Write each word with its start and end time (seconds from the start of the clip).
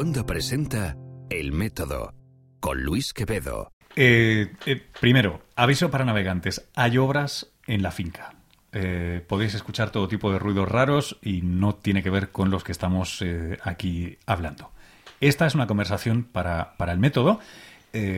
Wanda 0.00 0.24
presenta 0.24 0.96
El 1.28 1.52
Método 1.52 2.14
con 2.58 2.82
Luis 2.82 3.12
Quevedo. 3.12 3.70
Eh, 3.96 4.50
eh, 4.64 4.82
primero, 4.98 5.42
aviso 5.56 5.90
para 5.90 6.06
navegantes. 6.06 6.66
Hay 6.74 6.96
obras 6.96 7.52
en 7.66 7.82
la 7.82 7.90
finca. 7.90 8.32
Eh, 8.72 9.22
podéis 9.28 9.52
escuchar 9.52 9.90
todo 9.90 10.08
tipo 10.08 10.32
de 10.32 10.38
ruidos 10.38 10.66
raros 10.70 11.18
y 11.20 11.42
no 11.42 11.74
tiene 11.74 12.02
que 12.02 12.08
ver 12.08 12.30
con 12.30 12.50
los 12.50 12.64
que 12.64 12.72
estamos 12.72 13.22
aquí 13.62 14.16
hablando. 14.24 14.72
Esta 15.20 15.46
es 15.46 15.54
una 15.54 15.66
conversación 15.66 16.24
para, 16.24 16.78
para 16.78 16.92
el 16.92 16.98
método. 16.98 17.38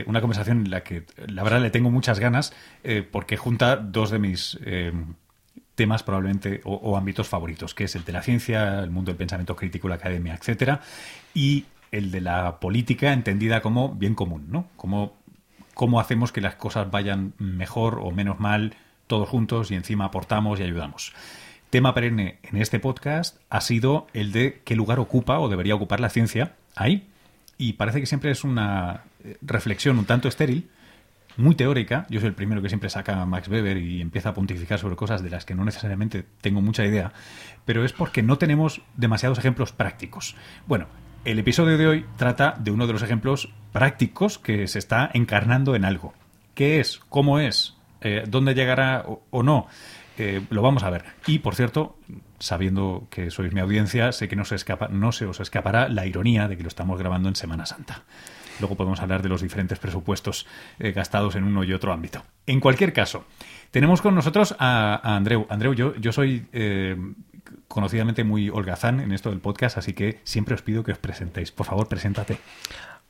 una 0.06 0.20
conversación 0.20 0.58
en 0.58 0.70
la 0.70 0.84
que 0.84 1.04
la 1.26 1.42
verdad 1.42 1.62
le 1.62 1.70
tengo 1.70 1.90
muchas 1.90 2.20
ganas 2.20 2.52
porque 3.10 3.36
junta 3.36 3.74
dos 3.74 4.12
de 4.12 4.20
mis 4.20 4.56
temas 5.74 6.04
probablemente 6.04 6.60
o, 6.62 6.74
o 6.74 6.96
ámbitos 6.96 7.28
favoritos, 7.28 7.74
que 7.74 7.84
es 7.84 7.96
el 7.96 8.04
de 8.04 8.12
la 8.12 8.22
ciencia, 8.22 8.78
el 8.78 8.90
mundo 8.90 9.10
del 9.10 9.16
pensamiento 9.16 9.56
crítico, 9.56 9.88
la 9.88 9.96
academia, 9.96 10.34
etcétera, 10.34 10.80
y 11.34 11.64
el 11.92 12.10
de 12.10 12.20
la 12.20 12.58
política 12.58 13.12
entendida 13.12 13.62
como 13.62 13.94
bien 13.94 14.14
común, 14.14 14.46
¿no? 14.50 14.66
Como 14.76 15.14
cómo 15.74 16.00
hacemos 16.00 16.32
que 16.32 16.40
las 16.40 16.56
cosas 16.56 16.90
vayan 16.90 17.34
mejor 17.38 18.00
o 18.02 18.10
menos 18.10 18.40
mal 18.40 18.74
todos 19.06 19.28
juntos 19.28 19.70
y 19.70 19.74
encima 19.74 20.06
aportamos 20.06 20.58
y 20.58 20.62
ayudamos. 20.62 21.12
Tema 21.70 21.94
perenne 21.94 22.38
en 22.42 22.56
este 22.58 22.80
podcast 22.80 23.38
ha 23.48 23.60
sido 23.60 24.06
el 24.12 24.32
de 24.32 24.60
qué 24.64 24.76
lugar 24.76 25.00
ocupa 25.00 25.38
o 25.38 25.48
debería 25.48 25.74
ocupar 25.74 26.00
la 26.00 26.10
ciencia 26.10 26.54
ahí. 26.76 27.08
Y 27.58 27.74
parece 27.74 28.00
que 28.00 28.06
siempre 28.06 28.30
es 28.30 28.44
una 28.44 29.04
eh, 29.24 29.36
reflexión 29.40 29.98
un 29.98 30.04
tanto 30.04 30.28
estéril, 30.28 30.68
muy 31.36 31.54
teórica. 31.54 32.06
Yo 32.10 32.20
soy 32.20 32.28
el 32.28 32.34
primero 32.34 32.62
que 32.62 32.68
siempre 32.68 32.90
saca 32.90 33.22
a 33.22 33.26
Max 33.26 33.48
Weber 33.48 33.78
y 33.78 34.00
empieza 34.00 34.30
a 34.30 34.34
pontificar 34.34 34.78
sobre 34.78 34.96
cosas 34.96 35.22
de 35.22 35.30
las 35.30 35.44
que 35.44 35.54
no 35.54 35.64
necesariamente 35.64 36.24
tengo 36.40 36.60
mucha 36.60 36.84
idea, 36.84 37.12
pero 37.64 37.84
es 37.84 37.92
porque 37.92 38.22
no 38.22 38.38
tenemos 38.38 38.82
demasiados 38.96 39.38
ejemplos 39.38 39.72
prácticos. 39.72 40.36
Bueno, 40.66 40.88
el 41.24 41.38
episodio 41.38 41.78
de 41.78 41.86
hoy 41.86 42.06
trata 42.16 42.56
de 42.58 42.70
uno 42.70 42.86
de 42.86 42.92
los 42.92 43.02
ejemplos 43.02 43.48
prácticos 43.72 44.38
que 44.38 44.66
se 44.66 44.78
está 44.78 45.10
encarnando 45.14 45.76
en 45.76 45.84
algo. 45.84 46.14
¿Qué 46.54 46.80
es? 46.80 47.00
¿Cómo 47.08 47.38
es? 47.38 47.76
Eh, 48.00 48.24
¿Dónde 48.28 48.54
llegará 48.54 49.04
o, 49.30 49.42
no? 49.42 49.68
Eh, 50.18 50.42
lo 50.50 50.62
vamos 50.62 50.82
a 50.82 50.90
ver. 50.90 51.04
Y, 51.26 51.38
por 51.38 51.54
cierto, 51.54 51.96
sabiendo 52.38 53.06
que 53.08 53.30
sois 53.30 53.52
mi 53.52 53.60
audiencia, 53.60 54.12
sé 54.12 54.28
que 54.28 54.36
no 54.36 54.44
se, 54.44 55.26
os 55.26 55.40
escapará 55.40 55.88
la 55.88 56.06
ironía 56.06 56.48
de 56.48 56.56
que 56.56 56.62
lo 56.62 56.68
estamos 56.68 56.98
grabando 56.98 57.28
en 57.28 57.36
Semana 57.36 57.66
Santa. 57.66 58.02
Luego 58.60 58.76
podemos 58.76 59.00
hablar 59.00 59.22
de 59.22 59.28
los 59.28 59.40
diferentes 59.40 59.78
presupuestos 59.78 60.46
eh, 60.78 60.92
gastados 60.92 61.36
en 61.36 61.44
uno 61.44 61.64
y 61.64 61.72
otro 61.72 61.92
ámbito. 61.92 62.24
En 62.46 62.60
cualquier 62.60 62.92
caso, 62.92 63.24
tenemos 63.70 64.02
con 64.02 64.14
nosotros 64.14 64.54
a, 64.58 65.16
Andreu. 65.16 65.46
Andreu, 65.48 65.72
yo, 65.72 66.12
soy 66.12 66.46
conocidamente 67.68 68.24
muy 68.24 68.50
holgazán 68.50 69.00
en 69.00 69.12
esto 69.12 69.30
del 69.30 69.40
podcast, 69.40 69.78
así 69.78 69.92
que 69.92 70.20
siempre 70.24 70.54
os 70.54 70.62
pido 70.62 70.84
que 70.84 70.92
os 70.92 70.98
presentéis. 70.98 71.52
Por 71.52 71.66
favor, 71.66 71.88
preséntate. 71.88 72.38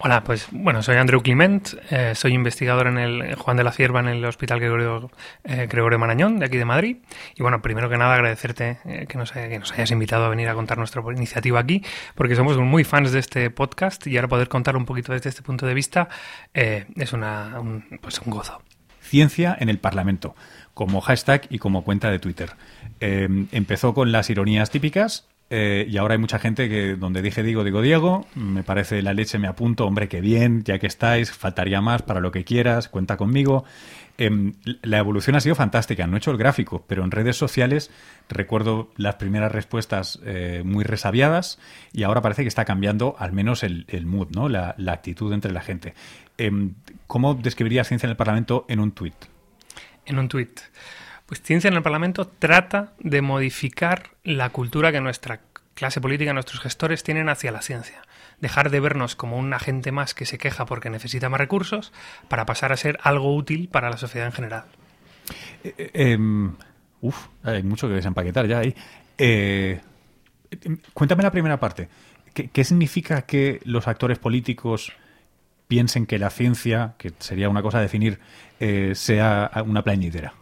Hola, 0.04 0.24
pues 0.24 0.48
bueno, 0.50 0.82
soy 0.82 0.96
Andreu 0.96 1.22
Clement, 1.22 1.74
eh, 1.90 2.16
soy 2.16 2.32
investigador 2.32 2.88
en 2.88 2.98
el 2.98 3.36
Juan 3.36 3.56
de 3.56 3.62
la 3.62 3.70
Cierva 3.70 4.00
en 4.00 4.08
el 4.08 4.24
Hospital 4.24 4.58
Gregorio, 4.58 5.12
eh, 5.44 5.68
Gregorio 5.70 5.96
Marañón, 5.96 6.40
de 6.40 6.46
aquí 6.46 6.56
de 6.56 6.64
Madrid. 6.64 6.96
Y 7.36 7.42
bueno, 7.42 7.62
primero 7.62 7.88
que 7.88 7.96
nada 7.96 8.14
agradecerte 8.14 8.78
eh, 8.84 9.06
que, 9.08 9.16
nos, 9.16 9.30
que, 9.30 9.60
nos, 9.60 9.70
hayas 9.70 9.92
invitado 9.92 10.24
a 10.24 10.28
venir 10.28 10.48
a 10.48 10.54
contar 10.54 10.76
nuestra 10.76 11.02
iniciativa 11.14 11.60
aquí, 11.60 11.84
porque 12.16 12.34
somos 12.34 12.58
muy 12.58 12.82
fans 12.82 13.12
de 13.12 13.20
este 13.20 13.48
podcast 13.50 14.04
y 14.08 14.16
ahora 14.16 14.26
poder 14.26 14.48
contar 14.48 14.76
un 14.76 14.86
poquito 14.86 15.12
desde 15.12 15.28
este 15.28 15.42
punto 15.42 15.66
de 15.66 15.74
vista 15.74 16.08
es 16.52 17.12
una, 17.12 17.60
un, 17.60 17.84
pues 18.00 18.20
un 18.22 18.32
gozo. 18.32 18.60
Ciencia 19.00 19.56
en 19.60 19.68
el 19.68 19.78
Parlamento, 19.78 20.34
como 20.74 21.00
hashtag 21.00 21.46
y 21.50 21.58
como 21.58 21.84
cuenta 21.84 22.10
de 22.10 22.18
Twitter. 22.18 22.50
Eh, 23.00 23.46
empezó 23.52 23.94
con 23.94 24.12
las 24.12 24.30
ironías 24.30 24.70
típicas, 24.70 25.26
eh, 25.54 25.86
y 25.86 25.98
ahora 25.98 26.14
hay 26.14 26.18
mucha 26.18 26.38
gente 26.38 26.70
que 26.70 26.96
donde 26.96 27.20
dije 27.20 27.42
digo, 27.42 27.62
digo 27.62 27.82
Diego, 27.82 28.26
me 28.34 28.62
parece 28.62 29.02
la 29.02 29.12
leche, 29.12 29.38
me 29.38 29.48
apunto, 29.48 29.86
hombre, 29.86 30.08
qué 30.08 30.22
bien, 30.22 30.64
ya 30.64 30.78
que 30.78 30.86
estáis, 30.86 31.30
faltaría 31.30 31.82
más 31.82 32.00
para 32.00 32.20
lo 32.20 32.32
que 32.32 32.42
quieras, 32.42 32.88
cuenta 32.88 33.18
conmigo. 33.18 33.64
Eh, 34.18 34.52
la 34.82 34.98
evolución 34.98 35.36
ha 35.36 35.40
sido 35.40 35.54
fantástica, 35.54 36.06
no 36.06 36.16
he 36.16 36.18
hecho 36.18 36.30
el 36.30 36.36
gráfico, 36.36 36.84
pero 36.86 37.02
en 37.04 37.10
redes 37.10 37.36
sociales 37.36 37.90
recuerdo 38.28 38.90
las 38.96 39.16
primeras 39.16 39.50
respuestas 39.52 40.20
eh, 40.24 40.62
muy 40.64 40.84
resabiadas 40.84 41.58
y 41.92 42.02
ahora 42.02 42.22
parece 42.22 42.42
que 42.42 42.48
está 42.48 42.64
cambiando 42.64 43.16
al 43.18 43.32
menos 43.32 43.62
el, 43.62 43.86
mood, 44.06 44.28
¿no? 44.30 44.48
la, 44.48 44.74
actitud 44.88 45.32
entre 45.32 45.52
la 45.52 45.60
gente. 45.60 45.94
Eh, 46.38 46.50
¿Cómo 47.06 47.34
describirías 47.34 47.88
ciencia 47.88 48.06
en 48.06 48.10
el 48.12 48.16
Parlamento 48.16 48.64
en 48.68 48.80
un 48.80 48.92
tuit? 48.92 49.14
En 50.06 50.18
un 50.18 50.28
tuit. 50.28 50.60
Pues 51.26 51.40
Ciencia 51.42 51.68
en 51.68 51.74
el 51.74 51.82
Parlamento 51.82 52.26
trata 52.26 52.92
de 52.98 53.22
modificar 53.22 54.10
la 54.24 54.50
cultura 54.50 54.92
que 54.92 55.00
nuestra 55.00 55.40
clase 55.74 56.00
política, 56.00 56.32
nuestros 56.32 56.60
gestores 56.60 57.02
tienen 57.02 57.28
hacia 57.28 57.52
la 57.52 57.62
ciencia. 57.62 58.02
Dejar 58.40 58.70
de 58.70 58.80
vernos 58.80 59.16
como 59.16 59.38
un 59.38 59.54
agente 59.54 59.92
más 59.92 60.14
que 60.14 60.26
se 60.26 60.36
queja 60.36 60.66
porque 60.66 60.90
necesita 60.90 61.28
más 61.28 61.40
recursos 61.40 61.92
para 62.28 62.44
pasar 62.44 62.72
a 62.72 62.76
ser 62.76 62.98
algo 63.02 63.34
útil 63.34 63.68
para 63.68 63.88
la 63.88 63.96
sociedad 63.96 64.26
en 64.26 64.32
general. 64.32 64.64
Eh, 65.64 65.90
eh, 65.94 66.18
uf, 67.00 67.28
hay 67.44 67.62
mucho 67.62 67.88
que 67.88 67.94
desempaquetar 67.94 68.46
ya 68.46 68.58
ahí. 68.58 68.74
Eh, 69.16 69.80
cuéntame 70.92 71.22
la 71.22 71.30
primera 71.30 71.58
parte. 71.58 71.88
¿Qué, 72.34 72.48
¿Qué 72.48 72.64
significa 72.64 73.22
que 73.22 73.60
los 73.64 73.88
actores 73.88 74.18
políticos 74.18 74.92
piensen 75.72 76.04
que 76.04 76.18
la 76.18 76.28
ciencia, 76.28 76.96
que 76.98 77.12
sería 77.18 77.48
una 77.48 77.62
cosa 77.62 77.80
definir, 77.80 78.18
eh, 78.60 78.92
sea 78.94 79.50
una 79.64 79.82
plañidera? 79.82 80.34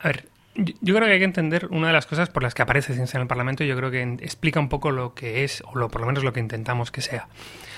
A 0.00 0.08
ver, 0.08 0.28
yo 0.54 0.94
creo 0.94 1.06
que 1.06 1.14
hay 1.14 1.18
que 1.18 1.24
entender 1.24 1.68
una 1.70 1.86
de 1.86 1.94
las 1.94 2.04
cosas 2.04 2.28
por 2.28 2.42
las 2.42 2.52
que 2.52 2.60
aparece 2.60 2.92
ciencia 2.92 3.16
en 3.16 3.22
el 3.22 3.26
Parlamento 3.26 3.64
y 3.64 3.68
yo 3.68 3.74
creo 3.74 3.90
que 3.90 4.02
explica 4.20 4.60
un 4.60 4.68
poco 4.68 4.90
lo 4.90 5.14
que 5.14 5.44
es, 5.44 5.62
o 5.64 5.78
lo, 5.78 5.88
por 5.88 6.02
lo 6.02 6.06
menos 6.06 6.24
lo 6.24 6.34
que 6.34 6.40
intentamos 6.40 6.90
que 6.90 7.00
sea. 7.00 7.26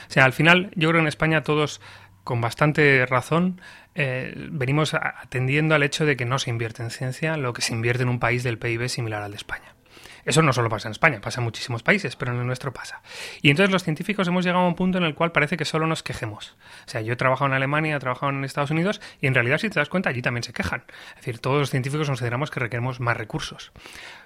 O 0.08 0.12
sea, 0.12 0.24
al 0.24 0.32
final, 0.32 0.72
yo 0.74 0.88
creo 0.88 0.98
que 0.98 1.02
en 1.02 1.06
España 1.06 1.44
todos, 1.44 1.80
con 2.24 2.40
bastante 2.40 3.06
razón, 3.06 3.60
eh, 3.94 4.34
venimos 4.50 4.94
atendiendo 4.94 5.76
al 5.76 5.84
hecho 5.84 6.04
de 6.04 6.16
que 6.16 6.24
no 6.24 6.40
se 6.40 6.50
invierte 6.50 6.82
en 6.82 6.90
ciencia 6.90 7.36
lo 7.36 7.52
que 7.52 7.62
se 7.62 7.74
invierte 7.74 8.02
en 8.02 8.08
un 8.08 8.18
país 8.18 8.42
del 8.42 8.58
PIB 8.58 8.88
similar 8.88 9.22
al 9.22 9.30
de 9.30 9.36
España. 9.36 9.76
Eso 10.24 10.42
no 10.42 10.52
solo 10.52 10.68
pasa 10.68 10.88
en 10.88 10.92
España, 10.92 11.20
pasa 11.20 11.40
en 11.40 11.44
muchísimos 11.44 11.82
países, 11.82 12.16
pero 12.16 12.32
en 12.32 12.38
el 12.38 12.46
nuestro 12.46 12.72
pasa. 12.72 13.02
Y 13.42 13.50
entonces 13.50 13.72
los 13.72 13.84
científicos 13.84 14.28
hemos 14.28 14.44
llegado 14.44 14.64
a 14.64 14.68
un 14.68 14.74
punto 14.74 14.98
en 14.98 15.04
el 15.04 15.14
cual 15.14 15.32
parece 15.32 15.56
que 15.56 15.64
solo 15.64 15.86
nos 15.86 16.02
quejemos. 16.02 16.56
O 16.86 16.90
sea, 16.90 17.00
yo 17.00 17.12
he 17.12 17.16
trabajado 17.16 17.48
en 17.48 17.54
Alemania, 17.54 17.96
he 17.96 18.00
trabajado 18.00 18.30
en 18.30 18.44
Estados 18.44 18.70
Unidos 18.70 19.00
y 19.20 19.26
en 19.26 19.34
realidad, 19.34 19.58
si 19.58 19.70
te 19.70 19.78
das 19.78 19.88
cuenta, 19.88 20.10
allí 20.10 20.22
también 20.22 20.42
se 20.42 20.52
quejan. 20.52 20.84
Es 21.10 21.16
decir, 21.16 21.38
todos 21.38 21.58
los 21.58 21.70
científicos 21.70 22.06
consideramos 22.06 22.50
que 22.50 22.60
requerimos 22.60 23.00
más 23.00 23.16
recursos. 23.16 23.72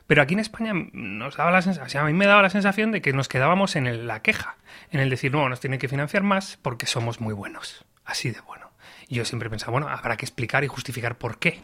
Pero 0.06 0.22
aquí 0.22 0.34
en 0.34 0.40
España 0.40 0.72
nos 0.92 1.36
daba 1.36 1.50
la 1.50 1.62
sensación, 1.62 2.04
a 2.04 2.06
mí 2.06 2.12
me 2.12 2.26
daba 2.26 2.42
la 2.42 2.50
sensación 2.50 2.92
de 2.92 3.00
que 3.00 3.12
nos 3.12 3.28
quedábamos 3.28 3.74
en 3.76 3.86
el, 3.86 4.06
la 4.06 4.20
queja, 4.20 4.56
en 4.90 5.00
el 5.00 5.08
decir, 5.08 5.32
no, 5.32 5.48
nos 5.48 5.60
tienen 5.60 5.78
que 5.78 5.88
financiar 5.88 6.22
más 6.22 6.58
porque 6.60 6.86
somos 6.86 7.20
muy 7.20 7.32
buenos. 7.32 7.84
Así 8.04 8.30
de 8.30 8.40
bueno. 8.40 8.70
Y 9.08 9.16
yo 9.16 9.24
siempre 9.24 9.48
pensaba, 9.48 9.72
bueno, 9.72 9.88
habrá 9.88 10.16
que 10.16 10.24
explicar 10.24 10.64
y 10.64 10.68
justificar 10.68 11.16
por 11.16 11.38
qué. 11.38 11.60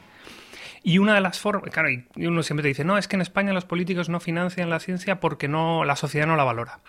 Y 0.82 0.98
una 0.98 1.14
de 1.14 1.20
las 1.20 1.38
formas, 1.38 1.70
claro, 1.70 1.90
y 1.90 2.26
uno 2.26 2.42
siempre 2.42 2.62
te 2.62 2.68
dice, 2.68 2.84
no, 2.84 2.96
es 2.96 3.06
que 3.06 3.16
en 3.16 3.22
España 3.22 3.52
los 3.52 3.64
políticos 3.64 4.08
no 4.08 4.20
financian 4.20 4.70
la 4.70 4.80
ciencia 4.80 5.20
porque 5.20 5.48
no, 5.48 5.84
la 5.84 5.96
sociedad 5.96 6.26
no 6.26 6.36
la 6.36 6.44
valora. 6.44 6.80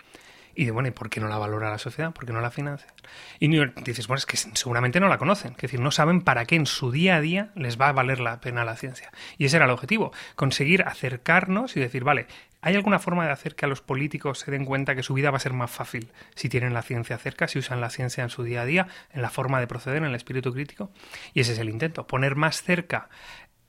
Y 0.54 0.66
de 0.66 0.70
bueno, 0.70 0.88
¿y 0.88 0.92
por 0.92 1.08
qué 1.08 1.20
no 1.20 1.28
la 1.28 1.38
valora 1.38 1.70
la 1.70 1.78
sociedad? 1.78 2.12
¿Por 2.12 2.26
qué 2.26 2.32
no 2.32 2.40
la 2.40 2.50
financia? 2.50 2.92
Y 3.38 3.48
dices, 3.82 4.06
bueno, 4.06 4.18
es 4.18 4.26
que 4.26 4.36
seguramente 4.36 5.00
no 5.00 5.08
la 5.08 5.18
conocen, 5.18 5.52
es 5.52 5.62
decir, 5.62 5.80
no 5.80 5.90
saben 5.90 6.20
para 6.20 6.44
qué 6.44 6.56
en 6.56 6.66
su 6.66 6.90
día 6.90 7.16
a 7.16 7.20
día 7.20 7.50
les 7.54 7.80
va 7.80 7.88
a 7.88 7.92
valer 7.92 8.20
la 8.20 8.40
pena 8.40 8.64
la 8.64 8.76
ciencia. 8.76 9.10
Y 9.38 9.46
ese 9.46 9.56
era 9.56 9.64
el 9.64 9.70
objetivo, 9.70 10.12
conseguir 10.36 10.82
acercarnos 10.82 11.76
y 11.76 11.80
decir, 11.80 12.04
vale, 12.04 12.26
¿hay 12.60 12.74
alguna 12.74 12.98
forma 12.98 13.24
de 13.24 13.32
hacer 13.32 13.54
que 13.54 13.64
a 13.64 13.68
los 13.68 13.80
políticos 13.80 14.40
se 14.40 14.50
den 14.50 14.66
cuenta 14.66 14.94
que 14.94 15.02
su 15.02 15.14
vida 15.14 15.30
va 15.30 15.38
a 15.38 15.40
ser 15.40 15.54
más 15.54 15.70
fácil 15.70 16.12
si 16.34 16.50
tienen 16.50 16.74
la 16.74 16.82
ciencia 16.82 17.16
cerca, 17.16 17.48
si 17.48 17.58
usan 17.58 17.80
la 17.80 17.88
ciencia 17.88 18.22
en 18.22 18.30
su 18.30 18.42
día 18.42 18.62
a 18.62 18.66
día, 18.66 18.88
en 19.12 19.22
la 19.22 19.30
forma 19.30 19.58
de 19.58 19.66
proceder, 19.66 19.98
en 19.98 20.04
el 20.04 20.14
espíritu 20.14 20.52
crítico? 20.52 20.90
Y 21.32 21.40
ese 21.40 21.52
es 21.54 21.58
el 21.58 21.70
intento, 21.70 22.06
poner 22.06 22.36
más 22.36 22.62
cerca 22.62 23.08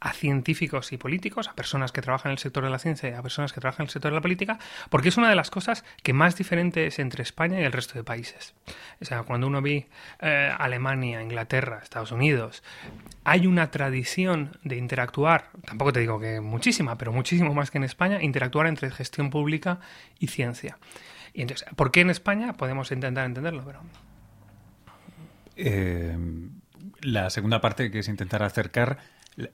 a 0.04 0.12
científicos 0.12 0.92
y 0.92 0.98
políticos, 0.98 1.48
a 1.48 1.54
personas 1.54 1.94
que 1.94 2.02
trabajan 2.02 2.32
en 2.32 2.34
el 2.34 2.38
sector 2.38 2.66
de 2.66 2.70
la 2.70 2.78
ciencia 2.78 3.10
y 3.10 3.14
a 3.14 3.22
personas 3.22 3.54
que 3.54 3.62
trabajan 3.62 3.84
en 3.84 3.88
el 3.88 3.92
sector 3.92 4.12
de 4.12 4.16
la 4.16 4.22
política, 4.22 4.60
porque 4.90 5.08
es 5.08 5.18
una 5.18 5.30
de 5.30 5.36
las 5.36 5.50
cosas 5.50 5.86
que 6.04 6.12
más 6.12 6.36
diferente 6.36 6.86
es 6.86 7.00
entre 7.00 7.24
España 7.24 7.62
y 7.62 7.64
el 7.64 7.72
resto 7.72 7.94
de 7.94 8.04
países. 8.04 8.54
O 9.02 9.06
sea, 9.06 9.24
cuando 9.24 9.48
uno 9.48 9.62
ve 9.62 9.88
eh, 10.20 10.54
Alemania, 10.60 11.22
Inglaterra, 11.22 11.80
Estados 11.82 12.12
Unidos, 12.12 12.64
hay 13.24 13.48
una 13.48 13.72
tradición 13.72 14.58
de 14.64 14.76
interactuar, 14.76 15.52
tampoco 15.66 15.94
te 15.94 16.02
digo 16.02 16.20
que 16.20 16.42
muchísima, 16.42 16.98
pero 16.98 17.14
muchísimo 17.14 17.54
más 17.54 17.72
que 17.72 17.78
en 17.78 17.86
España, 17.86 18.22
interactuar 18.22 18.68
entre 18.68 18.92
gestión 18.92 19.30
pública 19.30 19.80
y 20.20 20.28
ciencia. 20.28 20.78
Y 21.34 21.44
entonces, 21.44 21.66
¿por 21.78 21.92
qué 21.92 22.02
en 22.02 22.10
España? 22.10 22.54
Podemos 22.54 22.92
intentar 22.92 23.26
entenderlo, 23.26 23.64
pero... 23.66 23.80
Eh, 25.56 26.18
la 27.00 27.30
segunda 27.30 27.62
parte, 27.62 27.90
que 27.90 28.00
es 28.00 28.10
intentar 28.10 28.44
acercar 28.44 28.98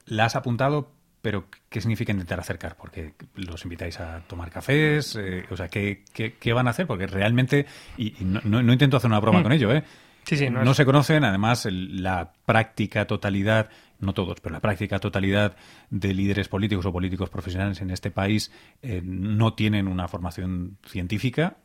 la 0.06 0.26
has 0.26 0.36
apuntado, 0.36 0.92
pero 1.22 1.46
¿qué 1.70 1.82
significa 1.82 2.12
intentar 2.12 2.40
acercar? 2.40 2.76
Porque 2.76 3.14
los 3.36 3.64
invitáis 3.64 4.00
a 4.00 4.22
tomar 4.28 4.50
cafés, 4.50 5.16
eh, 5.16 5.46
o 5.50 5.58
sea, 5.58 5.68
¿qué, 5.68 6.04
¿qué, 6.14 6.34
qué, 6.34 6.54
van 6.54 6.68
a 6.68 6.72
hacer? 6.72 6.88
Porque 6.88 7.08
realmente, 7.08 7.66
y, 7.98 8.22
y 8.22 8.26
no, 8.26 8.42
no, 8.44 8.64
no, 8.64 8.74
intento 8.74 8.98
hacer 8.98 9.10
una 9.10 9.20
broma 9.20 9.40
mm. 9.40 9.44
con 9.44 9.52
ello, 9.52 9.74
¿eh? 9.74 9.84
Sí, 10.30 10.38
sí, 10.38 10.48
no, 10.48 10.64
no 10.64 10.72
es... 10.72 10.78
se 10.78 10.86
conocen, 10.86 11.24
además, 11.24 11.68
la 11.72 12.34
práctica 12.46 13.08
totalidad, 13.08 13.72
no 14.00 14.14
todos, 14.14 14.40
pero 14.42 14.54
la 14.54 14.60
práctica 14.60 15.00
totalidad 15.00 15.56
de 15.90 16.14
líderes 16.14 16.48
políticos 16.48 16.86
o 16.86 16.94
políticos 16.94 17.32
profesionales 17.32 17.82
en 17.82 17.90
este 17.90 18.12
país 18.12 18.52
eh, 18.84 19.02
no 19.04 19.56
tienen 19.56 19.88
una 19.88 20.08
formación 20.08 20.78
científica, 20.86 21.58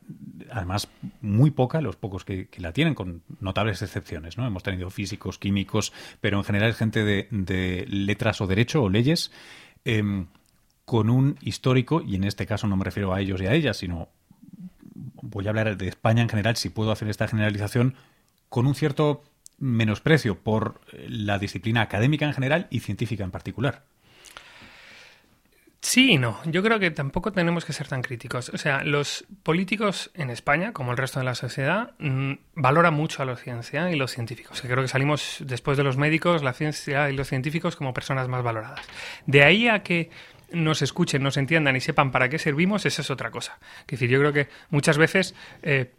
además 0.49 0.89
muy 1.21 1.51
poca, 1.51 1.79
los 1.79 1.95
pocos 1.95 2.25
que, 2.25 2.49
la 2.57 2.73
tienen, 2.73 2.95
con 2.95 3.21
notables 3.39 3.83
excepciones. 3.83 4.35
¿no? 4.35 4.47
Hemos 4.47 4.63
tenido 4.63 4.89
físicos, 4.89 5.37
químicos, 5.37 5.93
pero 6.19 6.39
en 6.39 6.43
general 6.43 6.71
es 6.71 6.77
gente 6.77 7.03
de, 7.03 7.85
letras 7.87 8.41
o 8.41 8.47
derecho 8.47 8.81
o 8.81 8.89
leyes, 8.89 9.31
em, 9.83 10.25
con 10.85 11.11
un 11.11 11.37
histórico, 11.41 12.01
y 12.01 12.15
en 12.15 12.23
este 12.23 12.47
caso 12.47 12.65
no 12.65 12.77
me 12.77 12.85
refiero 12.85 13.13
a 13.13 13.21
ellos 13.21 13.39
y 13.41 13.45
a 13.45 13.53
ellas, 13.53 13.77
sino 13.77 14.09
voy 15.21 15.45
a 15.45 15.49
hablar 15.49 15.77
de 15.77 15.87
España 15.87 16.23
en 16.23 16.29
general, 16.29 16.55
si 16.55 16.69
puedo 16.69 16.91
hacer 16.91 17.09
esta 17.09 17.27
generalización, 17.27 17.93
con 18.55 18.67
un 18.67 18.73
cierto 18.73 19.21
menosprecio 19.57 20.39
por 20.39 20.79
la 21.09 21.39
disciplina 21.39 21.81
académica 21.81 22.25
en 22.25 22.31
general 22.31 22.67
y 22.69 22.79
científica 22.79 23.25
en 23.25 23.29
particular. 23.29 23.83
Sí 25.81 26.13
y 26.13 26.17
no. 26.17 26.39
Yo 26.45 26.63
creo 26.63 26.79
que 26.79 26.89
tampoco 26.89 27.33
tenemos 27.33 27.65
que 27.65 27.73
ser 27.73 27.89
tan 27.89 28.01
críticos. 28.01 28.47
O 28.53 28.57
sea, 28.57 28.85
los 28.85 29.25
políticos 29.43 30.09
en 30.13 30.29
España, 30.29 30.71
como 30.71 30.91
el 30.91 30.97
resto 30.97 31.19
de 31.19 31.25
la 31.25 31.35
sociedad, 31.35 31.95
mm, 31.99 32.35
valoran 32.55 32.93
mucho 32.93 33.21
a 33.21 33.25
la 33.25 33.35
ciencia 33.35 33.91
y 33.91 33.97
los 33.97 34.11
científicos. 34.11 34.61
creo 34.61 34.81
que 34.81 34.87
salimos 34.87 35.39
después 35.41 35.75
de 35.75 35.83
los 35.83 35.97
médicos, 35.97 36.41
la 36.41 36.53
ciencia 36.53 37.09
y 37.09 37.13
los 37.13 37.27
científicos 37.27 37.75
como 37.75 37.93
personas 37.93 38.29
más 38.29 38.41
valoradas. 38.41 38.79
De 39.25 39.43
ahí 39.43 39.67
a 39.67 39.83
que 39.83 40.11
nos 40.53 40.81
escuchen, 40.81 41.21
nos 41.21 41.35
entiendan 41.35 41.75
y 41.75 41.81
sepan 41.81 42.09
para 42.13 42.29
qué 42.29 42.39
servimos, 42.39 42.85
esa 42.85 43.01
es 43.01 43.11
otra 43.11 43.31
cosa. 43.31 43.59
Es 43.81 43.87
decir, 43.87 44.09
yo 44.09 44.19
creo 44.19 44.31
que 44.31 44.47
muchas 44.69 44.97
veces 44.97 45.35
eh, 45.61 45.91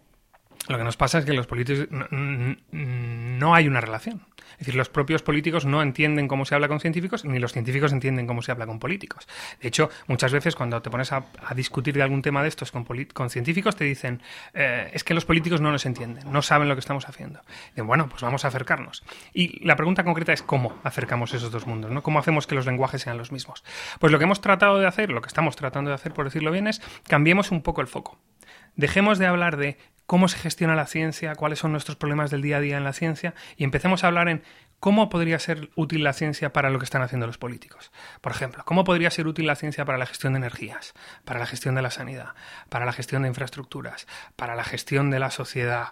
lo 0.68 0.78
que 0.78 0.84
nos 0.84 0.96
pasa 0.96 1.18
es 1.18 1.24
que 1.24 1.32
los 1.32 1.46
políticos 1.46 1.88
no 1.90 3.54
hay 3.54 3.68
una 3.68 3.80
relación. 3.80 4.22
Es 4.52 4.60
decir, 4.60 4.74
los 4.74 4.88
propios 4.88 5.22
políticos 5.22 5.66
no 5.66 5.82
entienden 5.82 6.28
cómo 6.28 6.44
se 6.44 6.54
habla 6.54 6.68
con 6.68 6.80
científicos, 6.80 7.24
ni 7.24 7.38
los 7.38 7.52
científicos 7.52 7.92
entienden 7.92 8.26
cómo 8.26 8.40
se 8.40 8.52
habla 8.52 8.66
con 8.66 8.78
políticos. 8.78 9.28
De 9.60 9.68
hecho, 9.68 9.90
muchas 10.06 10.32
veces 10.32 10.56
cuando 10.56 10.80
te 10.80 10.88
pones 10.88 11.12
a, 11.12 11.24
discutir 11.54 11.94
de 11.94 12.02
algún 12.02 12.22
tema 12.22 12.42
de 12.42 12.48
estos 12.48 12.72
con, 12.72 13.30
científicos, 13.30 13.76
te 13.76 13.84
dicen, 13.84 14.22
eh, 14.54 14.90
es 14.94 15.04
que 15.04 15.14
los 15.14 15.24
políticos 15.24 15.60
no 15.60 15.70
nos 15.70 15.84
entienden, 15.84 16.30
no 16.32 16.42
saben 16.42 16.68
lo 16.68 16.74
que 16.74 16.80
estamos 16.80 17.06
haciendo. 17.08 17.40
Y 17.76 17.82
bueno, 17.82 18.08
pues 18.08 18.22
vamos 18.22 18.44
a 18.44 18.48
acercarnos. 18.48 19.04
Y 19.34 19.64
la 19.64 19.76
pregunta 19.76 20.04
concreta 20.04 20.32
es 20.32 20.42
cómo 20.42 20.78
acercamos 20.84 21.34
esos 21.34 21.50
dos 21.50 21.66
mundos, 21.66 21.90
¿no? 21.90 22.02
¿Cómo 22.02 22.18
hacemos 22.18 22.46
que 22.46 22.54
los 22.54 22.66
lenguajes 22.66 23.02
sean 23.02 23.18
los 23.18 23.32
mismos? 23.32 23.62
Pues 24.00 24.10
lo 24.12 24.18
que 24.18 24.24
hemos 24.24 24.40
tratado 24.40 24.78
de 24.78 24.86
hacer, 24.86 25.10
lo 25.10 25.20
que 25.20 25.28
estamos 25.28 25.56
tratando 25.56 25.90
de 25.90 25.94
hacer, 25.96 26.12
por 26.12 26.24
decirlo 26.24 26.50
bien, 26.50 26.66
es 26.66 26.80
cambiemos 27.06 27.50
un 27.50 27.62
poco 27.62 27.82
el 27.82 27.86
foco. 27.88 28.18
Dejemos 28.74 29.18
de 29.18 29.26
hablar 29.26 29.56
de 29.56 29.78
cómo 30.06 30.28
se 30.28 30.38
gestiona 30.38 30.74
la 30.74 30.86
ciencia, 30.86 31.34
cuáles 31.34 31.58
son 31.58 31.72
nuestros 31.72 31.96
problemas 31.96 32.30
del 32.30 32.42
día 32.42 32.56
a 32.58 32.60
día 32.60 32.76
en 32.76 32.84
la 32.84 32.92
ciencia 32.92 33.34
y 33.56 33.64
empecemos 33.64 34.04
a 34.04 34.06
hablar 34.06 34.28
en 34.28 34.42
cómo 34.80 35.08
podría 35.08 35.38
ser 35.38 35.70
útil 35.74 36.04
la 36.04 36.12
ciencia 36.12 36.52
para 36.52 36.70
lo 36.70 36.78
que 36.78 36.84
están 36.84 37.02
haciendo 37.02 37.26
los 37.26 37.38
políticos. 37.38 37.90
Por 38.20 38.32
ejemplo, 38.32 38.62
cómo 38.64 38.84
podría 38.84 39.10
ser 39.10 39.26
útil 39.26 39.46
la 39.46 39.56
ciencia 39.56 39.84
para 39.84 39.98
la 39.98 40.06
gestión 40.06 40.34
de 40.34 40.38
energías, 40.38 40.94
para 41.24 41.40
la 41.40 41.46
gestión 41.46 41.74
de 41.74 41.82
la 41.82 41.90
sanidad, 41.90 42.34
para 42.68 42.84
la 42.84 42.92
gestión 42.92 43.22
de 43.22 43.28
infraestructuras, 43.28 44.06
para 44.36 44.54
la 44.54 44.64
gestión 44.64 45.10
de 45.10 45.18
la 45.18 45.30
sociedad, 45.30 45.88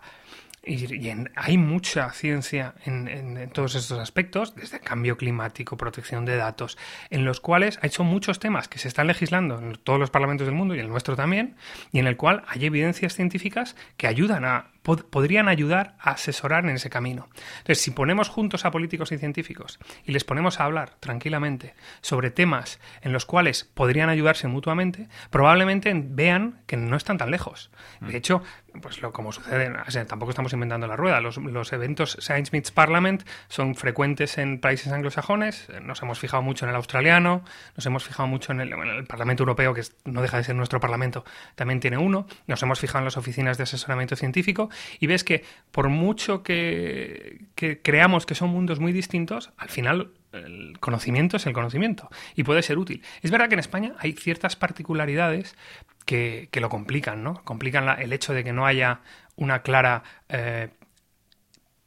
y, 0.66 1.12
hay 1.34 1.58
mucha 1.58 2.10
ciencia 2.12 2.74
en, 2.84 3.50
todos 3.52 3.74
estos 3.74 3.98
aspectos, 3.98 4.54
desde 4.54 4.80
cambio 4.80 5.16
climático, 5.16 5.76
protección 5.76 6.24
de 6.24 6.36
datos, 6.36 6.78
en 7.10 7.24
los 7.24 7.40
cuales 7.40 7.78
ha 7.82 7.86
hecho 7.86 8.04
muchos 8.04 8.38
temas 8.38 8.68
que 8.68 8.78
se 8.78 8.88
están 8.88 9.06
legislando 9.06 9.58
en 9.58 9.76
todos 9.76 9.98
los 9.98 10.10
parlamentos 10.10 10.46
del 10.46 10.54
mundo 10.54 10.74
y 10.74 10.78
en 10.78 10.86
el 10.86 10.90
nuestro 10.90 11.16
también, 11.16 11.56
y 11.92 11.98
en 11.98 12.06
el 12.06 12.16
cual 12.16 12.44
hay 12.48 12.66
evidencias 12.66 13.14
científicas 13.14 13.76
que 13.96 14.06
ayudan 14.06 14.44
a 14.44 14.73
podrían 14.84 15.48
ayudar 15.48 15.96
a 15.98 16.10
asesorar 16.10 16.64
en 16.64 16.76
ese 16.76 16.90
camino. 16.90 17.28
Entonces, 17.58 17.80
si 17.80 17.90
ponemos 17.90 18.28
juntos 18.28 18.64
a 18.64 18.70
políticos 18.70 19.12
y 19.12 19.18
científicos 19.18 19.78
y 20.04 20.12
les 20.12 20.24
ponemos 20.24 20.60
a 20.60 20.64
hablar 20.64 20.90
tranquilamente 21.00 21.74
sobre 22.02 22.30
temas 22.30 22.78
en 23.00 23.12
los 23.12 23.24
cuales 23.24 23.64
podrían 23.64 24.10
ayudarse 24.10 24.46
mutuamente, 24.46 25.08
probablemente 25.30 25.92
vean 25.94 26.60
que 26.66 26.76
no 26.76 26.96
están 26.96 27.16
tan 27.16 27.30
lejos. 27.30 27.70
De 28.00 28.12
mm. 28.12 28.16
hecho, 28.16 28.42
pues 28.82 29.00
lo 29.00 29.12
como 29.12 29.32
sucede, 29.32 29.72
tampoco 30.06 30.30
estamos 30.30 30.52
inventando 30.52 30.86
la 30.86 30.96
rueda. 30.96 31.20
Los, 31.20 31.72
eventos 31.72 32.18
Science 32.20 32.50
Meets 32.52 32.70
Parliament 32.70 33.22
son 33.48 33.74
frecuentes 33.74 34.38
en 34.38 34.60
países 34.60 34.92
anglosajones. 34.92 35.68
Nos 35.82 36.02
hemos 36.02 36.18
fijado 36.18 36.42
mucho 36.42 36.66
en 36.66 36.70
el 36.70 36.76
australiano, 36.76 37.44
nos 37.76 37.86
hemos 37.86 38.04
fijado 38.04 38.26
mucho 38.26 38.52
en 38.52 38.60
el, 38.60 39.06
Parlamento 39.06 39.42
Europeo, 39.42 39.74
que 39.74 39.82
no 40.04 40.22
deja 40.22 40.38
de 40.38 40.44
ser 40.44 40.56
nuestro 40.56 40.80
parlamento, 40.80 41.24
también 41.54 41.80
tiene 41.80 41.98
uno. 41.98 42.26
Nos 42.46 42.62
hemos 42.62 42.80
fijado 42.80 42.98
en 42.98 43.04
las 43.06 43.16
oficinas 43.16 43.56
de 43.56 43.62
asesoramiento 43.62 44.16
científico 44.16 44.68
y 45.00 45.06
ves 45.06 45.24
que 45.24 45.44
por 45.70 45.88
mucho 45.88 46.42
que, 46.42 47.46
creamos 47.82 48.26
que 48.26 48.34
son 48.34 48.50
mundos 48.50 48.80
muy 48.80 48.92
distintos, 48.92 49.50
al 49.56 49.68
final 49.68 50.12
el 50.32 50.78
conocimiento 50.80 51.36
es 51.36 51.46
el 51.46 51.52
conocimiento 51.52 52.08
y 52.34 52.44
puede 52.44 52.62
ser 52.62 52.78
útil. 52.78 53.02
Es 53.22 53.30
verdad 53.30 53.48
que 53.48 53.54
en 53.54 53.60
España 53.60 53.94
hay 53.98 54.12
ciertas 54.12 54.56
particularidades 54.56 55.56
que, 56.04 56.48
lo 56.52 56.68
complican, 56.68 57.24
¿no? 57.24 57.42
Complican 57.44 57.88
el 58.00 58.12
hecho 58.12 58.34
de 58.34 58.44
que 58.44 58.52
no 58.52 58.66
haya 58.66 59.00
una 59.36 59.62
clara 59.62 60.02
eh, 60.28 60.68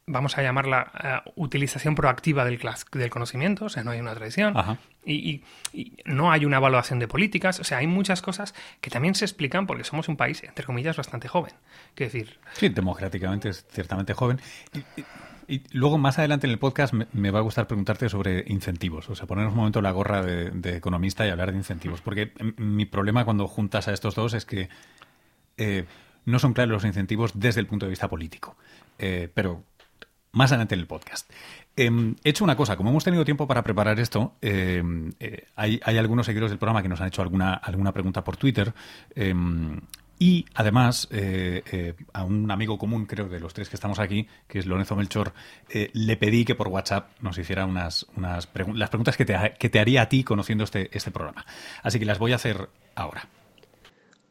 vamos 0.08 0.38
a 0.38 0.42
llamarla 0.42 1.22
uh, 1.26 1.42
utilización 1.42 1.94
proactiva 1.94 2.44
del, 2.44 2.58
del, 2.92 3.10
conocimiento, 3.10 3.66
o 3.66 3.68
sea, 3.68 3.84
no 3.84 3.90
hay 3.90 4.00
una 4.00 4.14
tradición, 4.14 4.54
y, 5.04 5.42
no 6.04 6.32
hay 6.32 6.44
una 6.44 6.56
evaluación 6.56 6.98
de 6.98 7.08
políticas, 7.08 7.60
o 7.60 7.64
sea, 7.64 7.78
hay 7.78 7.86
muchas 7.86 8.22
cosas 8.22 8.54
que 8.80 8.90
también 8.90 9.14
se 9.14 9.24
explican 9.24 9.66
porque 9.66 9.84
somos 9.84 10.08
un 10.08 10.16
país, 10.16 10.42
entre 10.42 10.64
comillas, 10.64 10.96
bastante 10.96 11.28
joven. 11.28 11.52
decir... 11.96 12.38
Sí, 12.54 12.68
democráticamente 12.68 13.50
es 13.50 13.66
ciertamente 13.70 14.14
joven. 14.14 14.40
Y, 15.46 15.62
luego, 15.72 15.96
más 15.96 16.18
adelante 16.18 16.46
en 16.46 16.52
el 16.52 16.58
podcast, 16.58 16.92
me, 16.92 17.30
va 17.30 17.38
a 17.38 17.42
gustar 17.42 17.66
preguntarte 17.66 18.08
sobre 18.08 18.44
incentivos, 18.48 19.08
o 19.08 19.14
sea, 19.14 19.26
poner 19.26 19.46
un 19.46 19.54
momento 19.54 19.80
la 19.80 19.92
gorra 19.92 20.22
de, 20.22 20.76
economista 20.76 21.26
y 21.26 21.30
hablar 21.30 21.52
de 21.52 21.58
incentivos, 21.58 22.00
porque 22.00 22.32
mi 22.56 22.84
problema 22.84 23.24
cuando 23.24 23.46
juntas 23.46 23.88
a 23.88 23.92
estos 23.92 24.14
dos 24.14 24.34
es 24.34 24.44
que... 24.44 24.68
Eh, 25.56 25.86
no 26.28 26.38
son 26.38 26.52
claros 26.52 26.70
los 26.70 26.84
incentivos 26.84 27.32
desde 27.34 27.60
el 27.60 27.66
punto 27.66 27.86
de 27.86 27.90
vista 27.90 28.06
político. 28.06 28.54
Eh, 28.98 29.30
pero 29.32 29.64
más 30.32 30.52
adelante 30.52 30.74
en 30.74 30.80
el 30.80 30.86
podcast. 30.86 31.30
Em, 31.76 32.16
he 32.24 32.30
hecho 32.30 32.44
una 32.44 32.56
cosa, 32.56 32.76
como 32.76 32.90
hemos 32.90 33.04
tenido 33.04 33.24
tiempo 33.24 33.46
para 33.46 33.62
preparar 33.62 33.98
esto, 34.00 34.34
em, 34.40 35.12
eh, 35.20 35.46
hay, 35.54 35.80
algunos 35.98 36.26
seguidores 36.26 36.50
del 36.50 36.58
programa 36.58 36.82
que 36.82 36.88
nos 36.88 37.00
han 37.00 37.08
hecho 37.08 37.22
alguna, 37.22 37.54
alguna 37.54 37.92
pregunta 37.92 38.24
por 38.24 38.36
Twitter. 38.36 38.72
Em, 39.14 39.80
y 40.18 40.44
además, 40.54 41.06
eh, 41.12 41.62
eh, 41.70 41.94
a 42.12 42.24
un 42.24 42.50
amigo 42.50 42.76
común, 42.76 43.06
creo, 43.06 43.28
de 43.28 43.38
los 43.38 43.54
tres 43.54 43.68
que 43.68 43.76
estamos 43.76 44.00
aquí, 44.00 44.26
que 44.48 44.58
es 44.58 44.66
Lorenzo 44.66 44.96
Melchor, 44.96 45.32
le 45.92 46.16
pedí 46.16 46.44
que 46.44 46.56
por 46.56 46.66
WhatsApp 46.66 47.12
nos 47.20 47.38
hiciera 47.38 47.64
unas, 47.66 48.04
unas 48.16 48.48
las 48.74 48.90
preguntas 48.90 49.16
que 49.16 49.24
te, 49.24 49.36
que 49.58 49.68
te 49.68 49.78
haría 49.78 50.02
a 50.02 50.08
ti 50.08 50.24
conociendo 50.24 50.64
este, 50.64 50.90
este 50.96 51.12
programa. 51.12 51.46
Así 51.84 52.00
que 52.00 52.04
las 52.04 52.18
voy 52.18 52.32
a 52.32 52.36
hacer 52.36 52.68
ahora. 52.96 53.28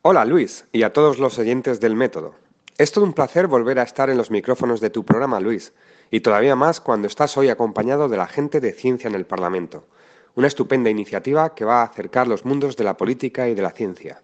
Hola 0.02 0.24
Luis 0.24 0.66
y 0.72 0.84
a 0.84 0.94
todos 0.94 1.20
los 1.20 1.38
oyentes 1.38 1.82
del 1.82 1.96
método. 1.96 2.36
Es 2.78 2.92
todo 2.92 3.04
un 3.04 3.14
placer 3.14 3.48
volver 3.48 3.80
a 3.80 3.84
estar 3.84 4.10
en 4.10 4.18
los 4.18 4.30
micrófonos 4.30 4.80
de 4.80 4.90
tu 4.90 5.04
programa, 5.04 5.40
Luis, 5.40 5.74
y 6.12 6.22
todavía 6.22 6.56
más 6.56 6.82
cuando 6.82 7.08
estás 7.08 7.38
hoy 7.38 7.50
acompañado 7.50 8.10
de 8.10 8.18
la 8.18 8.28
gente 8.28 8.60
de 8.60 8.74
ciencia 8.74 9.08
en 9.08 9.16
el 9.16 9.26
Parlamento. 9.26 9.88
Una 10.36 10.48
estupenda 10.48 10.90
iniciativa 10.90 11.56
que 11.56 11.66
va 11.66 11.82
a 11.82 11.86
acercar 11.86 12.28
los 12.28 12.46
mundos 12.46 12.78
de 12.78 12.84
la 12.84 12.96
política 12.96 13.50
y 13.50 13.56
de 13.56 13.62
la 13.62 13.72
ciencia. 13.72 14.22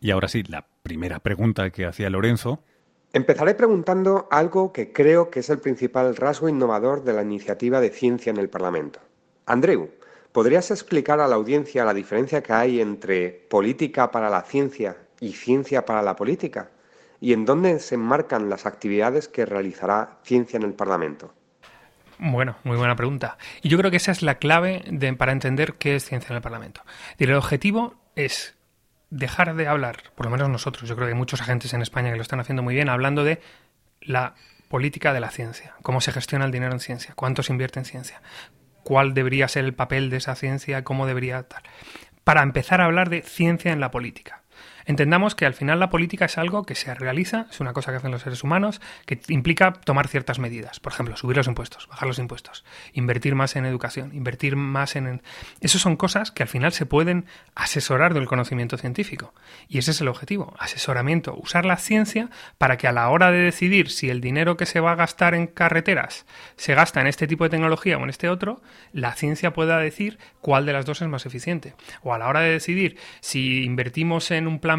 Y 0.00 0.10
ahora 0.10 0.28
sí, 0.28 0.42
la 0.44 0.66
primera 0.82 1.18
pregunta 1.18 1.70
que 1.70 1.84
hacía 1.84 2.08
Lorenzo. 2.08 2.62
Empezaré 3.12 3.54
preguntando 3.54 4.28
algo 4.30 4.72
que 4.72 4.92
creo 4.92 5.30
que 5.30 5.40
es 5.40 5.50
el 5.50 5.58
principal 5.58 6.16
rasgo 6.16 6.48
innovador 6.48 7.04
de 7.04 7.12
la 7.12 7.22
iniciativa 7.22 7.80
de 7.80 7.90
ciencia 7.90 8.30
en 8.30 8.38
el 8.38 8.48
Parlamento. 8.48 9.00
Andreu, 9.46 9.90
¿podrías 10.32 10.70
explicar 10.70 11.20
a 11.20 11.26
la 11.26 11.34
audiencia 11.34 11.84
la 11.84 11.92
diferencia 11.92 12.42
que 12.42 12.52
hay 12.52 12.80
entre 12.80 13.30
política 13.50 14.10
para 14.10 14.30
la 14.30 14.42
ciencia 14.42 14.96
y 15.20 15.32
ciencia 15.32 15.84
para 15.84 16.02
la 16.02 16.16
política? 16.16 16.70
Y 17.20 17.32
en 17.32 17.44
dónde 17.44 17.78
se 17.80 17.96
enmarcan 17.96 18.48
las 18.48 18.66
actividades 18.66 19.28
que 19.28 19.46
realizará 19.46 20.18
Ciencia 20.24 20.56
en 20.56 20.62
el 20.62 20.72
Parlamento? 20.72 21.34
Bueno, 22.18 22.56
muy 22.64 22.76
buena 22.76 22.96
pregunta. 22.96 23.38
Y 23.62 23.68
yo 23.68 23.78
creo 23.78 23.90
que 23.90 23.96
esa 23.96 24.12
es 24.12 24.22
la 24.22 24.36
clave 24.36 24.84
para 25.16 25.32
entender 25.32 25.74
qué 25.74 25.96
es 25.96 26.04
ciencia 26.04 26.28
en 26.30 26.36
el 26.36 26.42
Parlamento. 26.42 26.82
Y 27.18 27.24
el 27.24 27.34
objetivo 27.34 27.94
es 28.14 28.56
dejar 29.08 29.54
de 29.54 29.66
hablar, 29.66 30.02
por 30.14 30.26
lo 30.26 30.32
menos 30.32 30.48
nosotros, 30.48 30.88
yo 30.88 30.96
creo 30.96 31.08
que 31.08 31.14
hay 31.14 31.18
muchos 31.18 31.40
agentes 31.40 31.72
en 31.72 31.82
España 31.82 32.10
que 32.10 32.16
lo 32.16 32.22
están 32.22 32.40
haciendo 32.40 32.62
muy 32.62 32.74
bien, 32.74 32.88
hablando 32.88 33.24
de 33.24 33.40
la 34.00 34.34
política 34.68 35.12
de 35.12 35.20
la 35.20 35.30
ciencia, 35.30 35.74
cómo 35.82 36.00
se 36.00 36.12
gestiona 36.12 36.44
el 36.44 36.52
dinero 36.52 36.72
en 36.72 36.80
ciencia, 36.80 37.14
cuánto 37.16 37.42
se 37.42 37.52
invierte 37.52 37.80
en 37.80 37.84
ciencia, 37.84 38.22
cuál 38.84 39.14
debería 39.14 39.48
ser 39.48 39.64
el 39.64 39.74
papel 39.74 40.10
de 40.10 40.18
esa 40.18 40.36
ciencia, 40.36 40.84
cómo 40.84 41.06
debería 41.06 41.40
estar. 41.40 41.62
Para 42.22 42.42
empezar 42.42 42.80
a 42.80 42.84
hablar 42.84 43.10
de 43.10 43.22
ciencia 43.22 43.72
en 43.72 43.80
la 43.80 43.90
política. 43.90 44.39
Entendamos 44.86 45.34
que 45.34 45.46
al 45.46 45.54
final 45.54 45.80
la 45.80 45.90
política 45.90 46.24
es 46.24 46.38
algo 46.38 46.64
que 46.64 46.74
se 46.74 46.94
realiza, 46.94 47.46
es 47.50 47.60
una 47.60 47.72
cosa 47.72 47.90
que 47.90 47.98
hacen 47.98 48.10
los 48.10 48.22
seres 48.22 48.42
humanos, 48.44 48.80
que 49.06 49.20
implica 49.28 49.72
tomar 49.72 50.08
ciertas 50.08 50.38
medidas. 50.38 50.80
Por 50.80 50.92
ejemplo, 50.92 51.16
subir 51.16 51.36
los 51.36 51.46
impuestos, 51.46 51.86
bajar 51.88 52.08
los 52.08 52.18
impuestos, 52.18 52.64
invertir 52.92 53.34
más 53.34 53.56
en 53.56 53.66
educación, 53.66 54.14
invertir 54.14 54.56
más 54.56 54.96
en... 54.96 55.22
Esas 55.60 55.80
son 55.80 55.96
cosas 55.96 56.30
que 56.30 56.42
al 56.42 56.48
final 56.48 56.72
se 56.72 56.86
pueden 56.86 57.26
asesorar 57.54 58.14
del 58.14 58.26
conocimiento 58.26 58.76
científico. 58.76 59.34
Y 59.68 59.78
ese 59.78 59.90
es 59.90 60.00
el 60.00 60.08
objetivo, 60.08 60.54
asesoramiento, 60.58 61.34
usar 61.36 61.64
la 61.64 61.76
ciencia 61.76 62.30
para 62.58 62.76
que 62.76 62.88
a 62.88 62.92
la 62.92 63.08
hora 63.08 63.30
de 63.30 63.38
decidir 63.38 63.90
si 63.90 64.10
el 64.10 64.20
dinero 64.20 64.56
que 64.56 64.66
se 64.66 64.80
va 64.80 64.92
a 64.92 64.96
gastar 64.96 65.34
en 65.34 65.46
carreteras 65.46 66.26
se 66.56 66.74
gasta 66.74 67.00
en 67.00 67.06
este 67.06 67.26
tipo 67.26 67.44
de 67.44 67.50
tecnología 67.50 67.98
o 67.98 68.02
en 68.02 68.10
este 68.10 68.28
otro, 68.28 68.62
la 68.92 69.14
ciencia 69.14 69.52
pueda 69.52 69.78
decir 69.78 70.18
cuál 70.40 70.66
de 70.66 70.72
las 70.72 70.86
dos 70.86 71.02
es 71.02 71.08
más 71.08 71.26
eficiente. 71.26 71.74
O 72.02 72.14
a 72.14 72.18
la 72.18 72.28
hora 72.28 72.40
de 72.40 72.50
decidir 72.50 72.96
si 73.20 73.64
invertimos 73.64 74.30
en 74.30 74.46
un 74.46 74.58
plan 74.58 74.69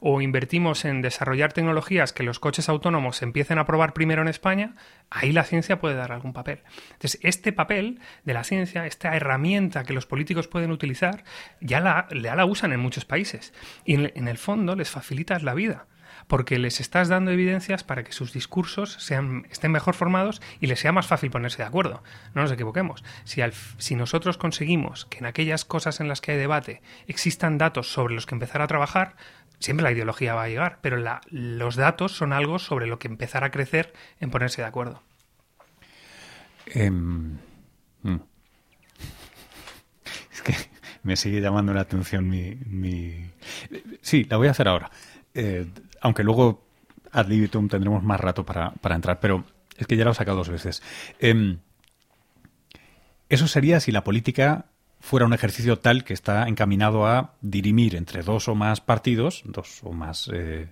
o 0.00 0.20
invertimos 0.20 0.84
en 0.84 1.02
desarrollar 1.02 1.52
tecnologías 1.52 2.12
que 2.12 2.22
los 2.22 2.38
coches 2.38 2.68
autónomos 2.68 3.22
empiecen 3.22 3.58
a 3.58 3.66
probar 3.66 3.92
primero 3.92 4.22
en 4.22 4.28
España, 4.28 4.74
ahí 5.10 5.32
la 5.32 5.44
ciencia 5.44 5.80
puede 5.80 5.94
dar 5.94 6.12
algún 6.12 6.32
papel. 6.32 6.60
Entonces, 6.92 7.20
este 7.22 7.52
papel 7.52 8.00
de 8.24 8.34
la 8.34 8.44
ciencia, 8.44 8.86
esta 8.86 9.16
herramienta 9.16 9.84
que 9.84 9.92
los 9.92 10.06
políticos 10.06 10.48
pueden 10.48 10.70
utilizar, 10.70 11.24
ya 11.60 11.80
la, 11.80 12.08
la 12.10 12.44
usan 12.44 12.72
en 12.72 12.80
muchos 12.80 13.04
países. 13.04 13.52
Y 13.84 13.94
en, 13.94 14.28
el 14.28 14.38
fondo 14.38 14.74
les 14.76 14.90
facilitas 14.90 15.42
la 15.42 15.54
vida 15.54 15.86
porque 16.26 16.58
les 16.58 16.80
estás 16.80 17.08
dando 17.08 17.30
evidencias 17.30 17.84
para 17.84 18.04
que 18.04 18.12
sus 18.12 18.32
discursos 18.32 18.94
sean, 18.94 19.46
estén 19.50 19.72
mejor 19.72 19.94
formados 19.94 20.40
y 20.60 20.66
les 20.66 20.80
sea 20.80 20.92
más 20.92 21.06
fácil 21.06 21.30
ponerse 21.30 21.58
de 21.58 21.68
acuerdo. 21.68 22.02
No 22.34 22.42
nos 22.42 22.52
equivoquemos. 22.52 23.04
Si, 23.24 23.42
si 23.78 23.94
nosotros 23.94 24.38
conseguimos 24.38 25.06
que 25.06 25.18
en 25.18 25.26
aquellas 25.26 25.64
cosas 25.64 26.00
en 26.00 26.08
las 26.08 26.20
que 26.20 26.32
hay 26.32 26.38
debate 26.38 26.82
existan 27.06 27.58
datos 27.58 27.92
sobre 27.92 28.14
los 28.14 28.26
que 28.26 28.34
empezar 28.34 28.62
a 28.62 28.66
trabajar, 28.66 29.16
siempre 29.58 29.84
la 29.84 29.92
ideología 29.92 30.34
va 30.34 30.44
a 30.44 30.48
llegar, 30.48 30.78
pero 30.80 30.96
los 31.30 31.76
datos 31.76 32.12
son 32.12 32.32
algo 32.32 32.58
sobre 32.58 32.86
lo 32.86 32.98
que 32.98 33.08
empezar 33.08 33.44
a 33.44 33.50
crecer 33.50 33.92
en 34.20 34.30
ponerse 34.30 34.62
de 34.62 34.68
acuerdo. 34.68 35.02
Em, 36.66 37.38
mm. 38.02 38.16
Es 40.32 40.42
que 40.42 40.54
me 41.02 41.16
sigue 41.16 41.40
llamando 41.40 41.72
la 41.72 41.80
atención 41.80 42.28
mi, 42.28 43.30
Sí, 44.00 44.24
la 44.24 44.36
voy 44.36 44.48
a 44.48 44.52
hacer 44.52 44.68
ahora. 44.68 44.90
Eh, 45.34 45.66
aunque 46.00 46.22
luego 46.22 46.64
ad 47.12 47.26
libitum 47.26 47.68
tendremos 47.68 48.02
más 48.02 48.20
rato 48.20 48.44
para, 48.44 48.72
entrar, 48.90 49.20
pero 49.20 49.44
es 49.76 49.86
que 49.86 49.96
ya 49.96 50.04
lo 50.04 50.12
he 50.12 50.14
sacado 50.14 50.38
dos 50.38 50.48
veces. 50.48 50.82
Em, 51.18 51.58
eso 53.28 53.46
sería 53.46 53.80
si 53.80 53.92
la 53.92 54.04
política 54.04 54.66
fuera 55.00 55.26
un 55.26 55.32
ejercicio 55.32 55.78
tal 55.78 56.04
que 56.04 56.14
está 56.14 56.48
encaminado 56.48 57.06
a 57.06 57.34
dirimir 57.40 57.94
entre 57.94 58.22
dos 58.22 58.48
o 58.48 58.54
más 58.54 58.80
partidos, 58.80 59.42
dos 59.44 59.80
o 59.84 59.92
más 59.92 60.28
eh, 60.32 60.68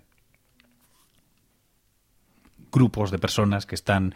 grupos 2.72 3.10
de 3.10 3.18
personas 3.18 3.66
que 3.66 3.74
están 3.74 4.14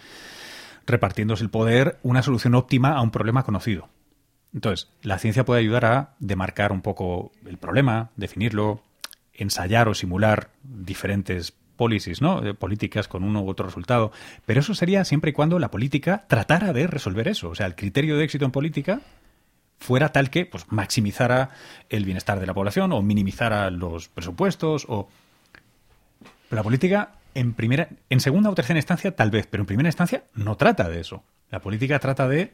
repartiéndose 0.87 1.45
el 1.45 1.51
poder, 1.51 1.99
una 2.03 2.23
solución 2.23 2.55
óptima 2.55 2.95
a 2.95 3.03
un 3.03 3.11
problema 3.11 3.45
conocido. 3.45 3.89
Entonces, 4.53 4.91
la 5.03 5.19
ciencia 5.19 5.45
puede 5.45 5.61
ayudar 5.61 5.85
a 5.85 6.15
demarcar 6.19 6.73
un 6.73 6.83
poco 6.83 7.31
el 7.47 7.57
problema, 7.59 8.11
definirlo, 8.17 8.83
ensayar 9.41 9.89
o 9.89 9.95
simular 9.95 10.51
diferentes 10.63 11.53
policies, 11.77 12.21
¿no? 12.21 12.45
Eh, 12.45 12.55
políticas 12.55 13.09
con 13.09 13.25
uno 13.25 13.43
u 13.43 13.49
otro 13.49 13.67
resultado. 13.67 14.13
Pero 14.45 14.61
eso 14.61 14.75
sería 14.75 15.05
siempre 15.05 15.31
y 15.31 15.33
cuando 15.33 15.59
la 15.59 15.71
política 15.71 16.25
tratara 16.29 16.73
de 16.73 16.87
resolver 16.87 17.27
eso. 17.27 17.49
O 17.49 17.55
sea, 17.55 17.67
el 17.67 17.75
criterio 17.75 18.17
de 18.17 18.25
éxito 18.25 18.45
en 18.45 18.51
política 18.51 19.01
fuera 19.79 20.11
tal 20.13 20.29
que 20.29 20.45
pues, 20.45 20.67
maximizara 20.71 21.49
el 21.89 22.05
bienestar 22.05 22.39
de 22.39 22.47
la 22.47 22.53
población 22.53 22.93
o 22.93 23.01
minimizara 23.01 23.71
los 23.71 24.09
presupuestos 24.09 24.85
o... 24.89 25.09
la 26.51 26.63
política 26.63 27.13
en 27.35 27.55
primera, 27.55 27.89
en 28.11 28.21
segunda 28.21 28.51
o 28.51 28.55
tercera 28.55 28.79
instancia 28.79 29.17
tal 29.17 29.31
vez, 29.31 29.47
pero 29.47 29.63
en 29.63 29.67
primera 29.67 29.89
instancia 29.89 30.25
no 30.35 30.57
trata 30.57 30.89
de 30.89 31.01
eso. 31.01 31.25
La 31.51 31.61
política 31.61 31.99
trata 31.99 32.29
de 32.29 32.53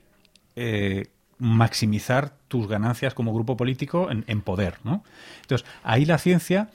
eh, 0.55 1.07
maximizar 1.39 2.33
tus 2.49 2.67
ganancias 2.69 3.15
como 3.15 3.35
grupo 3.35 3.57
político 3.57 4.09
en, 4.11 4.41
poder, 4.41 4.79
¿no? 4.85 5.05
Entonces, 5.43 5.67
ahí 5.83 6.05
la 6.05 6.19
ciencia 6.19 6.71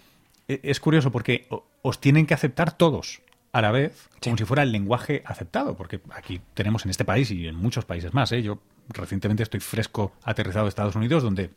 e, 0.48 0.60
es 0.64 0.80
curioso 0.80 1.12
porque 1.12 1.48
os 1.82 2.00
tienen 2.00 2.26
que 2.26 2.34
aceptar 2.34 2.78
todos 2.78 3.22
a 3.54 3.62
la 3.62 3.72
vez, 3.72 4.10
como 4.24 4.38
si 4.38 4.46
fuera 4.46 4.64
el 4.64 4.72
lenguaje 4.72 5.24
aceptado, 5.26 5.76
porque 5.76 6.00
aquí 6.12 6.42
tenemos 6.54 6.86
en 6.86 6.92
este 6.92 7.04
país 7.04 7.32
y 7.32 7.48
en 7.48 7.56
muchos 7.56 7.86
países 7.86 8.14
más, 8.14 8.32
¿eh? 8.32 8.42
yo 8.42 8.60
recientemente 8.90 9.44
estoy 9.44 9.60
fresco 9.60 10.14
aterrizado 10.24 10.66
de 10.66 10.70
Estados 10.70 10.96
Unidos, 10.96 11.24
donde 11.24 11.50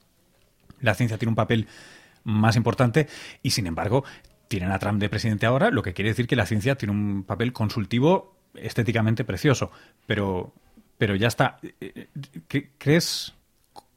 la 0.81 0.95
ciencia 0.95 1.19
tiene 1.19 1.31
un 1.31 1.37
papel 1.37 1.69
más 2.25 2.57
importante 2.57 3.07
y 3.43 3.51
sin 3.51 3.67
embargo 3.67 4.05
tienen 4.49 4.73
a 4.73 4.79
Trump 4.79 5.01
de 5.01 5.09
presidente 5.09 5.47
ahora, 5.47 5.71
lo 5.71 5.83
que 5.83 5.93
quiere 5.93 6.11
decir 6.11 6.27
que 6.27 6.37
la 6.37 6.47
ciencia 6.47 6.75
tiene 6.77 6.93
un 6.93 7.23
papel 7.23 7.53
consultivo 7.53 8.37
estéticamente 8.55 9.25
precioso, 9.25 9.71
pero 10.07 10.53
pero 11.05 11.17
ya 11.17 11.29
está. 11.29 11.59
¿Crees 12.79 13.35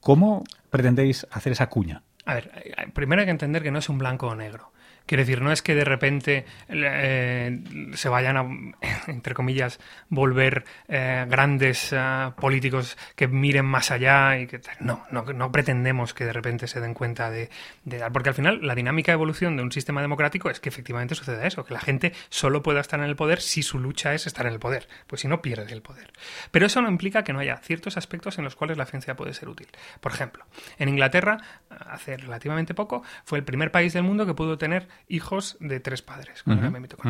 cómo 0.01 0.43
pretendéis 0.69 1.25
hacer 1.31 1.53
esa 1.53 1.69
cuña? 1.69 2.03
A 2.25 2.33
ver, 2.33 2.51
primero 2.93 3.21
hay 3.21 3.25
que 3.25 3.31
entender 3.31 3.63
que 3.63 3.71
no 3.71 3.79
es 3.79 3.87
un 3.87 3.97
blanco 3.97 4.27
o 4.27 4.35
negro. 4.35 4.73
Quiero 5.07 5.21
decir, 5.21 5.41
no 5.41 5.53
es 5.53 5.61
que 5.61 5.73
de 5.73 5.85
repente 5.85 6.45
eh, 6.67 7.63
se 7.93 8.09
vayan 8.09 8.37
a, 8.37 8.45
entre 9.07 9.33
comillas, 9.33 9.79
volver 10.09 10.65
eh, 10.89 11.25
grandes 11.29 11.93
eh, 11.93 12.31
políticos 12.39 12.97
que 13.15 13.27
miren 13.27 13.65
más 13.65 13.89
allá 13.89 14.37
y 14.37 14.47
que 14.47 14.59
no, 14.81 15.05
no, 15.09 15.23
no 15.23 15.51
pretendemos 15.51 16.13
que 16.13 16.25
de 16.25 16.33
repente 16.33 16.67
se 16.67 16.81
den 16.81 16.93
cuenta 16.93 17.31
de, 17.31 17.49
de, 17.85 18.03
porque 18.11 18.29
al 18.29 18.35
final 18.35 18.59
la 18.61 18.75
dinámica 18.75 19.13
de 19.13 19.13
evolución 19.13 19.55
de 19.55 19.63
un 19.63 19.71
sistema 19.71 20.01
democrático 20.01 20.49
es 20.49 20.59
que 20.59 20.67
efectivamente 20.67 21.15
suceda 21.15 21.47
eso, 21.47 21.63
que 21.63 21.73
la 21.73 21.79
gente 21.79 22.11
solo 22.27 22.61
pueda 22.61 22.81
estar 22.81 22.99
en 22.99 23.05
el 23.05 23.15
poder 23.15 23.39
si 23.39 23.63
su 23.63 23.79
lucha 23.79 24.13
es 24.13 24.27
estar 24.27 24.45
en 24.45 24.51
el 24.51 24.59
poder, 24.59 24.89
pues 25.07 25.21
si 25.21 25.29
no 25.29 25.41
pierde 25.41 25.71
el 25.71 25.81
poder. 25.81 26.11
Pero 26.51 26.65
eso 26.65 26.81
no 26.81 26.89
implica 26.89 27.23
que 27.23 27.31
no 27.31 27.39
haya 27.39 27.57
ciertos 27.57 27.95
aspectos 27.95 28.37
en 28.37 28.43
los 28.43 28.57
cuales 28.57 28.77
la 28.77 28.85
ciencia 28.85 29.15
puede 29.15 29.33
ser 29.33 29.47
útil. 29.47 29.67
Por 30.01 30.11
ejemplo, 30.11 30.45
en 30.77 30.89
Inglaterra, 30.89 31.37
hace 31.69 32.17
relativamente 32.17 32.73
poco, 32.73 33.03
fue 33.23 33.37
el 33.37 33.45
primer 33.45 33.71
país 33.71 33.93
del 33.93 34.03
mundo 34.03 34.25
que 34.25 34.33
pudo 34.33 34.57
tener 34.57 34.89
hijos 35.07 35.57
de 35.59 35.79
tres 35.79 36.01
padres. 36.01 36.43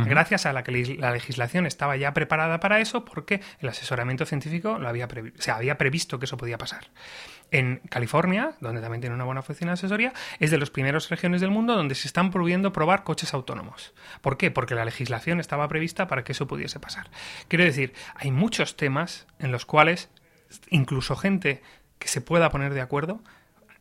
Gracias 0.06 0.46
a 0.46 0.54
la 0.54 0.64
que 0.64 0.98
la 1.00 1.12
legislación 1.12 1.66
estaba 1.66 1.98
ya 1.98 2.14
preparada 2.14 2.60
para 2.60 2.80
eso 2.80 3.06
porque 3.06 3.42
el 3.60 3.70
asesoramiento 3.70 4.26
científico 4.26 4.78
lo 4.80 4.88
había 4.88 5.08
se 5.38 5.52
había 5.52 5.78
previsto 5.78 6.20
que 6.20 6.26
eso 6.26 6.38
podía 6.38 6.58
pasar. 6.58 6.88
En 7.50 7.82
California, 7.90 8.52
donde 8.60 8.82
también 8.82 9.02
tiene 9.02 9.16
una 9.16 9.24
buena 9.24 9.40
oficina 9.40 9.72
de 9.72 9.76
asesoría, 9.76 10.14
es 10.40 10.52
de 10.52 10.58
las 10.58 10.70
primeras 10.70 11.10
regiones 11.10 11.40
del 11.40 11.50
mundo 11.50 11.76
donde 11.76 11.96
se 11.96 12.08
están 12.08 12.30
prohibiendo 12.30 12.74
probar 12.74 13.04
coches 13.04 13.34
autónomos. 13.34 13.94
¿Por 14.22 14.38
qué? 14.38 14.52
Porque 14.52 14.76
la 14.76 14.84
legislación 14.84 15.40
estaba 15.40 15.68
prevista 15.70 16.08
para 16.08 16.24
que 16.24 16.34
eso 16.34 16.48
pudiese 16.48 16.80
pasar. 16.80 17.10
Quiero 17.48 17.64
decir, 17.64 17.94
hay 18.16 18.32
muchos 18.32 18.76
temas 18.76 19.28
en 19.40 19.52
los 19.52 19.66
cuales 19.66 20.10
incluso 20.70 21.16
gente 21.16 21.62
que 22.00 22.08
se 22.08 22.22
pueda 22.22 22.50
poner 22.50 22.74
de 22.74 22.82
acuerdo 22.82 23.22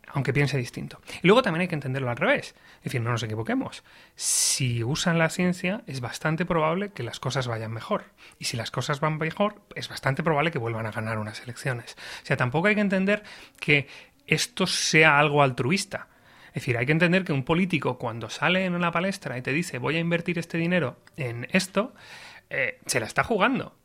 aunque 0.09 0.33
piense 0.33 0.57
distinto. 0.57 1.01
Y 1.23 1.27
luego 1.27 1.43
también 1.43 1.63
hay 1.63 1.69
que 1.69 1.75
entenderlo 1.75 2.11
al 2.11 2.17
revés. 2.17 2.55
Es 2.79 2.85
decir, 2.85 3.01
no 3.01 3.11
nos 3.11 3.23
equivoquemos. 3.23 3.85
Si 4.15 4.85
usan 4.85 5.19
la 5.19 5.29
ciencia, 5.29 5.83
es 5.87 6.01
bastante 6.01 6.45
probable 6.45 6.91
que 6.93 7.03
las 7.03 7.21
cosas 7.21 7.47
vayan 7.47 7.73
mejor. 7.73 8.05
Y 8.39 8.45
si 8.45 8.57
las 8.57 8.71
cosas 8.71 9.01
van 9.01 9.19
mejor, 9.19 9.63
es 9.75 9.89
bastante 9.89 10.23
probable 10.23 10.51
que 10.51 10.59
vuelvan 10.59 10.87
a 10.87 10.93
ganar 10.93 11.19
unas 11.19 11.41
elecciones. 11.43 11.97
O 12.23 12.27
sea, 12.27 12.37
tampoco 12.37 12.69
hay 12.69 12.75
que 12.75 12.81
entender 12.81 13.23
que 13.59 13.89
esto 14.27 14.67
sea 14.67 15.19
algo 15.19 15.43
altruista. 15.43 16.09
Es 16.49 16.63
decir, 16.63 16.79
hay 16.79 16.87
que 16.87 16.93
entender 16.93 17.25
que 17.25 17.33
un 17.33 17.45
político 17.45 17.99
cuando 17.99 18.31
sale 18.31 18.65
en 18.65 18.75
una 18.75 18.91
palestra 18.91 19.37
y 19.37 19.43
te 19.43 19.53
dice 19.53 19.79
voy 19.79 19.97
a 19.97 20.01
invertir 20.01 20.39
este 20.39 20.57
dinero 20.57 20.99
en 21.17 21.47
esto, 21.51 21.95
eh, 22.49 22.81
se 22.87 22.99
la 22.99 23.07
está 23.07 23.25
jugando. 23.25 23.77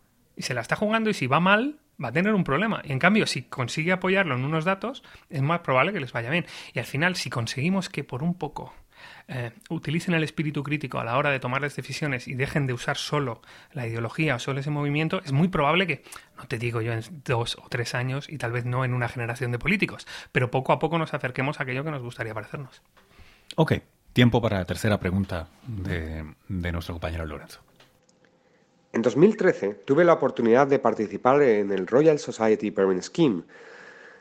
Y 0.41 0.43
se 0.43 0.55
la 0.55 0.62
está 0.62 0.75
jugando 0.75 1.12
y 1.12 1.13
si 1.13 1.27
va 1.27 1.39
mal, 1.39 1.77
va 2.03 2.07
a 2.07 2.12
tener 2.12 2.33
un 2.33 2.43
problema. 2.43 2.81
Y 2.83 2.91
en 2.91 2.98
cambio, 2.98 3.27
si 3.27 3.43
consigue 3.43 3.91
apoyarlo 3.91 4.33
en 4.33 4.43
unos 4.43 4.65
datos, 4.65 5.03
es 5.29 5.43
más 5.43 5.60
probable 5.60 5.93
que 5.93 6.00
les 6.00 6.12
vaya 6.12 6.31
bien. 6.31 6.48
Y 6.74 6.79
al 6.79 6.86
final, 6.86 7.15
si 7.15 7.29
conseguimos 7.29 7.89
que 7.89 8.03
por 8.03 8.24
un 8.24 8.33
poco 8.33 8.74
eh, 9.27 9.51
utilicen 9.69 10.15
el 10.15 10.24
espíritu 10.24 10.63
crítico 10.63 11.00
a 11.00 11.03
la 11.03 11.15
hora 11.15 11.29
de 11.29 11.39
tomar 11.39 11.62
las 11.62 11.75
decisiones 11.75 12.27
y 12.27 12.33
dejen 12.33 12.65
de 12.65 12.74
usar 12.74 12.98
solo 12.98 13.43
la 13.71 13.86
ideología 13.86 14.33
o 14.33 14.39
solo 14.39 14.62
ese 14.62 14.71
movimiento, 14.71 15.21
es 15.24 15.31
muy 15.31 15.48
probable 15.48 15.86
que, 15.86 16.03
no 16.38 16.45
te 16.45 16.57
digo 16.57 16.81
yo 16.81 16.91
en 16.91 17.03
dos 17.24 17.55
o 17.63 17.69
tres 17.69 17.93
años 17.93 18.27
y 18.27 18.39
tal 18.39 18.51
vez 18.51 18.65
no 18.65 18.83
en 18.83 18.95
una 18.95 19.10
generación 19.10 19.51
de 19.51 19.60
políticos, 19.60 20.07
pero 20.31 20.50
poco 20.50 20.74
a 20.74 20.79
poco 20.79 20.98
nos 20.98 21.13
acerquemos 21.13 21.60
a 21.60 21.63
aquello 21.65 21.83
que 21.83 21.91
nos 21.91 22.01
gustaría 22.01 22.33
parecernos. 22.33 22.81
Ok, 23.57 23.74
tiempo 24.12 24.41
para 24.41 24.57
la 24.57 24.65
tercera 24.65 25.00
pregunta 25.00 25.50
de, 25.67 26.25
de 26.48 26.71
nuestro 26.71 26.95
compañero 26.95 27.27
Lorenzo. 27.27 27.62
En 28.93 29.01
2013 29.01 29.75
tuve 29.86 30.03
la 30.03 30.12
oportunidad 30.12 30.67
de 30.67 30.77
participar 30.77 31.41
en 31.43 31.71
el 31.71 31.88
Royal 31.88 32.19
Society 32.19 32.71
Permanent 32.71 33.03
Scheme, 33.03 33.43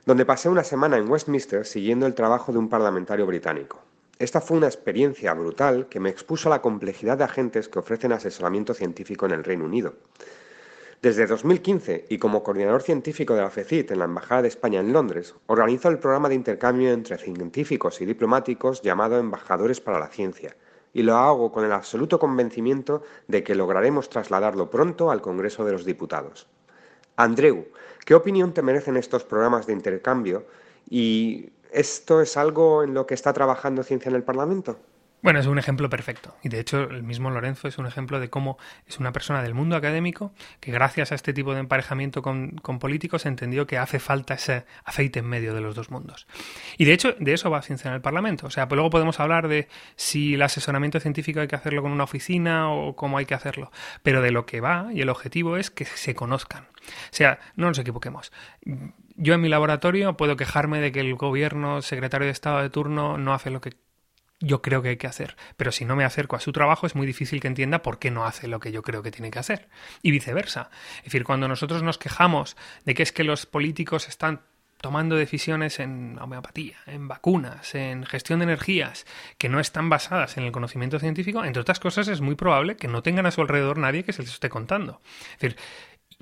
donde 0.06 0.24
pasé 0.24 0.48
una 0.48 0.62
semana 0.62 0.96
en 0.96 1.10
Westminster 1.10 1.66
siguiendo 1.66 2.06
el 2.06 2.14
trabajo 2.14 2.52
de 2.52 2.58
un 2.58 2.68
parlamentario 2.68 3.26
británico. 3.26 3.80
Esta 4.20 4.40
fue 4.40 4.58
una 4.58 4.68
experiencia 4.68 5.34
brutal 5.34 5.88
que 5.88 5.98
me 5.98 6.08
expuso 6.08 6.48
a 6.48 6.50
la 6.50 6.62
complejidad 6.62 7.18
de 7.18 7.24
agentes 7.24 7.68
que 7.68 7.80
ofrecen 7.80 8.12
asesoramiento 8.12 8.72
científico 8.72 9.26
en 9.26 9.32
el 9.32 9.42
Reino 9.42 9.64
Unido. 9.64 9.94
Desde 11.02 11.26
2015 11.26 12.04
y 12.08 12.18
como 12.18 12.44
coordinador 12.44 12.82
científico 12.82 13.34
de 13.34 13.40
la 13.40 13.50
FECIT 13.50 13.90
en 13.90 13.98
la 13.98 14.04
Embajada 14.04 14.42
de 14.42 14.48
España 14.48 14.78
en 14.78 14.92
Londres, 14.92 15.34
organizo 15.46 15.88
el 15.88 15.98
programa 15.98 16.28
de 16.28 16.36
intercambio 16.36 16.92
entre 16.92 17.18
científicos 17.18 18.00
y 18.00 18.06
diplomáticos 18.06 18.82
llamado 18.82 19.18
Embajadores 19.18 19.80
para 19.80 19.98
la 19.98 20.08
Ciencia, 20.08 20.54
y 20.92 21.02
lo 21.02 21.16
hago 21.16 21.52
con 21.52 21.64
el 21.64 21.72
absoluto 21.72 22.18
convencimiento 22.18 23.02
de 23.28 23.42
que 23.42 23.54
lograremos 23.54 24.08
trasladarlo 24.08 24.70
pronto 24.70 25.10
al 25.10 25.20
Congreso 25.20 25.64
de 25.64 25.72
los 25.72 25.84
Diputados. 25.84 26.46
Andreu, 27.16 27.66
¿qué 28.04 28.14
opinión 28.14 28.52
te 28.52 28.62
merecen 28.62 28.96
estos 28.96 29.24
programas 29.24 29.66
de 29.66 29.72
intercambio? 29.72 30.46
¿Y 30.88 31.50
esto 31.70 32.20
es 32.20 32.36
algo 32.36 32.82
en 32.82 32.94
lo 32.94 33.06
que 33.06 33.14
está 33.14 33.32
trabajando 33.32 33.82
Ciencia 33.82 34.08
en 34.08 34.16
el 34.16 34.24
Parlamento? 34.24 34.78
Bueno, 35.22 35.38
es 35.38 35.46
un 35.46 35.58
ejemplo 35.58 35.90
perfecto. 35.90 36.34
Y 36.42 36.48
de 36.48 36.60
hecho, 36.60 36.84
el 36.84 37.02
mismo 37.02 37.30
Lorenzo 37.30 37.68
es 37.68 37.76
un 37.76 37.86
ejemplo 37.86 38.20
de 38.20 38.30
cómo 38.30 38.56
es 38.86 38.98
una 38.98 39.12
persona 39.12 39.42
del 39.42 39.52
mundo 39.52 39.76
académico 39.76 40.32
que 40.60 40.72
gracias 40.72 41.12
a 41.12 41.14
este 41.14 41.34
tipo 41.34 41.52
de 41.52 41.60
emparejamiento 41.60 42.22
con, 42.22 42.60
políticos 42.80 43.26
entendió 43.26 43.66
que 43.66 43.76
hace 43.76 43.98
falta 43.98 44.34
ese 44.34 44.64
aceite 44.84 45.18
en 45.18 45.26
medio 45.26 45.52
de 45.52 45.60
los 45.60 45.74
dos 45.74 45.90
mundos. 45.90 46.26
Y 46.78 46.86
de 46.86 46.94
hecho, 46.94 47.14
de 47.18 47.34
eso 47.34 47.50
va 47.50 47.58
a 47.58 47.62
en 47.70 47.92
el 47.92 48.00
Parlamento. 48.00 48.46
O 48.46 48.50
sea, 48.50 48.66
pues 48.66 48.76
luego 48.76 48.90
podemos 48.90 49.20
hablar 49.20 49.48
de 49.48 49.68
si 49.94 50.34
el 50.34 50.42
asesoramiento 50.42 50.98
científico 51.00 51.40
hay 51.40 51.48
que 51.48 51.56
hacerlo 51.56 51.82
con 51.82 51.92
una 51.92 52.04
oficina 52.04 52.72
o 52.72 52.96
cómo 52.96 53.18
hay 53.18 53.26
que 53.26 53.34
hacerlo. 53.34 53.70
Pero 54.02 54.22
de 54.22 54.30
lo 54.30 54.46
que 54.46 54.60
va 54.60 54.88
y 54.92 55.02
el 55.02 55.10
objetivo 55.10 55.56
es 55.58 55.70
que 55.70 55.84
se 55.84 56.14
conozcan. 56.14 56.64
O 56.64 57.12
sea, 57.12 57.38
no 57.56 57.66
nos 57.66 57.78
equivoquemos. 57.78 58.32
Yo 59.16 59.34
en 59.34 59.40
mi 59.42 59.48
laboratorio 59.48 60.16
puedo 60.16 60.36
quejarme 60.36 60.80
de 60.80 60.92
que 60.92 61.00
el 61.00 61.14
gobierno, 61.14 61.82
secretario 61.82 62.26
de 62.26 62.32
Estado 62.32 62.62
de 62.62 62.70
turno, 62.70 63.18
no 63.18 63.34
hace 63.34 63.50
lo 63.50 63.60
que 63.60 63.74
yo 64.40 64.62
creo 64.62 64.82
que 64.82 64.90
hay 64.90 64.96
que 64.96 65.06
hacer. 65.06 65.36
Pero 65.56 65.70
si 65.70 65.84
no 65.84 65.96
me 65.96 66.04
acerco 66.04 66.36
a 66.36 66.40
su 66.40 66.52
trabajo, 66.52 66.86
es 66.86 66.94
muy 66.94 67.06
difícil 67.06 67.40
que 67.40 67.48
entienda 67.48 67.82
por 67.82 67.98
qué 67.98 68.10
no 68.10 68.24
hace 68.24 68.48
lo 68.48 68.58
que 68.58 68.72
yo 68.72 68.82
creo 68.82 69.02
que 69.02 69.10
tiene 69.10 69.30
que 69.30 69.38
hacer. 69.38 69.68
Y 70.02 70.10
viceversa. 70.10 70.70
Es 70.98 71.04
decir, 71.04 71.24
cuando 71.24 71.46
nosotros 71.46 71.82
nos 71.82 71.98
quejamos 71.98 72.56
de 72.84 72.94
que 72.94 73.02
es 73.02 73.12
que 73.12 73.24
los 73.24 73.46
políticos 73.46 74.08
están 74.08 74.40
tomando 74.80 75.16
decisiones 75.16 75.78
en 75.78 76.18
homeopatía, 76.18 76.78
en 76.86 77.06
vacunas, 77.06 77.74
en 77.74 78.06
gestión 78.06 78.38
de 78.38 78.44
energías, 78.44 79.06
que 79.36 79.50
no 79.50 79.60
están 79.60 79.90
basadas 79.90 80.38
en 80.38 80.44
el 80.44 80.52
conocimiento 80.52 80.98
científico, 80.98 81.44
entre 81.44 81.60
otras 81.60 81.80
cosas 81.80 82.08
es 82.08 82.22
muy 82.22 82.34
probable 82.34 82.76
que 82.76 82.88
no 82.88 83.02
tengan 83.02 83.26
a 83.26 83.30
su 83.30 83.42
alrededor 83.42 83.76
nadie 83.76 84.04
que 84.04 84.14
se 84.14 84.22
les 84.22 84.32
esté 84.32 84.48
contando. 84.48 85.02
Es 85.34 85.40
decir, 85.40 85.58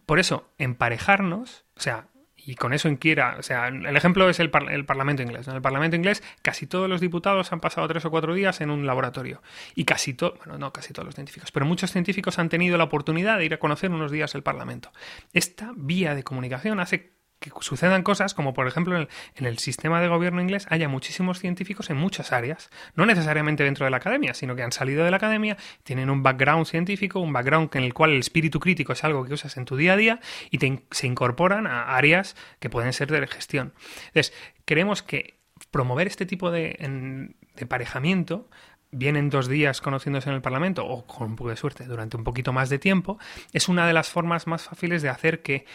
por 0.07 0.19
eso, 0.19 0.51
emparejarnos, 0.59 1.65
o 1.77 1.81
sea, 1.81 2.09
y 2.49 2.55
con 2.55 2.73
eso 2.73 2.89
inquiera, 2.89 3.37
o 3.39 3.43
sea, 3.43 3.69
el 3.69 3.95
ejemplo 3.95 4.27
es 4.31 4.41
el, 4.41 4.51
el 4.71 4.87
Parlamento 4.87 5.23
inglés. 5.23 5.47
En 5.49 5.55
el 5.55 5.61
Parlamento 5.61 5.97
inglés 5.97 6.23
casi 6.41 6.67
todos 6.67 6.89
los 6.89 6.99
diputados 6.99 7.53
han 7.53 7.61
pasado 7.61 7.87
tres 7.89 8.07
o 8.07 8.11
cuatro 8.11 8.33
días 8.33 8.63
en 8.63 8.71
un 8.71 8.87
laboratorio. 8.87 9.43
Y 9.75 9.85
casi 9.85 10.15
todos, 10.15 10.39
bueno, 10.39 10.57
no 10.57 10.73
casi 10.73 10.95
todos 10.95 11.05
los 11.05 11.15
científicos, 11.15 11.53
pero 11.53 11.67
muchos 11.67 11.93
científicos 11.93 12.39
han 12.39 12.49
tenido 12.49 12.79
la 12.79 12.85
oportunidad 12.85 13.37
de 13.37 13.45
ir 13.45 13.53
a 13.53 13.59
conocer 13.59 13.91
unos 13.91 14.11
días 14.11 14.35
el 14.35 14.43
Parlamento. 14.43 14.91
Esta 15.35 15.73
vía 15.77 16.15
de 16.15 16.23
comunicación 16.23 16.81
hace 16.81 17.18
que 17.39 17.51
sucedan 17.61 18.03
cosas 18.03 18.35
como, 18.35 18.53
por 18.53 18.67
ejemplo, 18.67 18.97
en 18.99 19.47
el, 19.47 19.59
sistema 19.59 20.01
de 20.01 20.09
gobierno 20.09 20.41
inglés 20.41 20.67
haya 20.71 20.89
muchísimos 20.89 21.39
científicos 21.39 21.91
en 21.91 21.97
muchas 21.97 22.33
áreas, 22.33 22.71
no 22.95 23.07
necesariamente 23.07 23.65
dentro 23.65 23.85
de 23.85 23.91
la 23.91 23.99
academia, 23.99 24.35
sino 24.35 24.57
que 24.57 24.63
han 24.63 24.73
salido 24.73 25.05
de 25.05 25.11
la 25.11 25.19
academia, 25.19 25.57
tienen 25.83 26.11
un 26.11 26.23
background 26.23 26.67
científico, 26.67 27.21
un 27.21 27.33
background 27.33 27.71
en 27.75 27.85
el 27.85 27.95
cual 27.95 28.11
el 28.11 28.21
espíritu 28.21 28.61
crítico 28.61 28.93
es 28.93 29.05
algo 29.05 29.25
que 29.25 29.35
usas 29.35 29.57
en 29.57 29.65
tu 29.65 29.77
día 29.77 29.93
a 29.93 29.97
día 29.97 30.21
y 30.51 30.59
se 30.91 31.07
incorporan 31.07 31.67
a 31.67 31.97
áreas 31.97 32.37
que 32.59 32.71
pueden 32.71 32.93
ser 32.93 33.11
de 33.11 33.27
gestión. 33.27 33.73
Entonces, 34.09 34.33
creemos 34.65 35.03
que 35.03 35.39
promover 35.71 36.07
este 36.07 36.27
tipo 36.27 36.51
de, 36.51 36.77
en, 36.79 37.37
de 37.55 37.63
emparejamiento 37.63 38.49
vienen 38.91 39.29
dos 39.29 39.49
días 39.49 39.81
conociéndose 39.81 40.31
en 40.31 40.37
el 40.37 40.43
Parlamento 40.43 40.87
o 40.87 41.07
con 41.07 41.29
un 41.29 41.37
poco 41.37 41.51
de 41.51 41.57
suerte 41.57 41.85
durante 41.85 42.17
un 42.17 42.25
poquito 42.25 42.53
más 42.53 42.71
de 42.71 42.79
tiempo, 42.79 43.19
es 43.53 43.69
una 43.69 43.87
de 43.87 43.93
las 43.93 44.09
formas 44.09 44.47
más 44.47 44.63
fáciles 44.63 45.03
de 45.03 45.09
hacer 45.09 45.43
que 45.43 45.67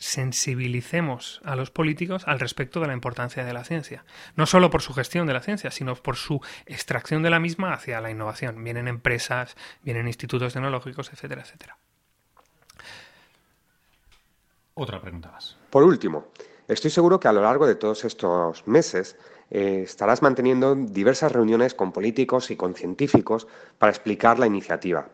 sensibilicemos 0.00 1.40
a 1.44 1.54
los 1.54 1.70
políticos 1.70 2.24
al 2.26 2.40
respecto 2.40 2.80
de 2.80 2.88
la 2.88 2.94
importancia 2.94 3.44
de 3.44 3.52
la 3.52 3.64
ciencia. 3.64 4.04
No 4.34 4.46
solo 4.46 4.70
por 4.70 4.82
su 4.82 4.94
gestión 4.94 5.26
de 5.26 5.34
la 5.34 5.42
ciencia, 5.42 5.70
sino 5.70 5.94
por 5.94 6.16
su 6.16 6.40
extracción 6.66 7.22
de 7.22 7.30
la 7.30 7.38
misma 7.38 7.74
hacia 7.74 8.00
la 8.00 8.10
innovación. 8.10 8.64
Vienen 8.64 8.88
empresas, 8.88 9.56
vienen 9.82 10.08
institutos 10.08 10.54
tecnológicos, 10.54 11.12
etcétera, 11.12 11.42
etcétera. 11.42 11.76
Otra 14.74 15.00
pregunta 15.02 15.30
más. 15.30 15.58
Por 15.68 15.82
último, 15.82 16.28
estoy 16.66 16.90
seguro 16.90 17.20
que 17.20 17.28
a 17.28 17.32
lo 17.32 17.42
largo 17.42 17.66
de 17.66 17.74
todos 17.74 18.04
estos 18.06 18.66
meses 18.66 19.18
eh, 19.50 19.82
estarás 19.84 20.22
manteniendo 20.22 20.74
diversas 20.74 21.30
reuniones 21.30 21.74
con 21.74 21.92
políticos 21.92 22.50
y 22.50 22.56
con 22.56 22.74
científicos 22.74 23.46
para 23.78 23.90
explicar 23.90 24.38
la 24.38 24.46
iniciativa. 24.46 25.10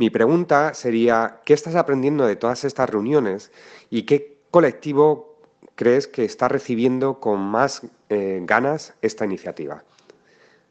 Mi 0.00 0.08
pregunta 0.08 0.72
sería, 0.72 1.40
¿qué 1.44 1.52
estás 1.52 1.74
aprendiendo 1.74 2.26
de 2.26 2.34
todas 2.34 2.64
estas 2.64 2.88
reuniones 2.88 3.52
y 3.90 4.04
qué 4.04 4.38
colectivo 4.50 5.38
crees 5.74 6.06
que 6.06 6.24
está 6.24 6.48
recibiendo 6.48 7.20
con 7.20 7.38
más 7.38 7.82
eh, 8.08 8.40
ganas 8.44 8.94
esta 9.02 9.26
iniciativa? 9.26 9.84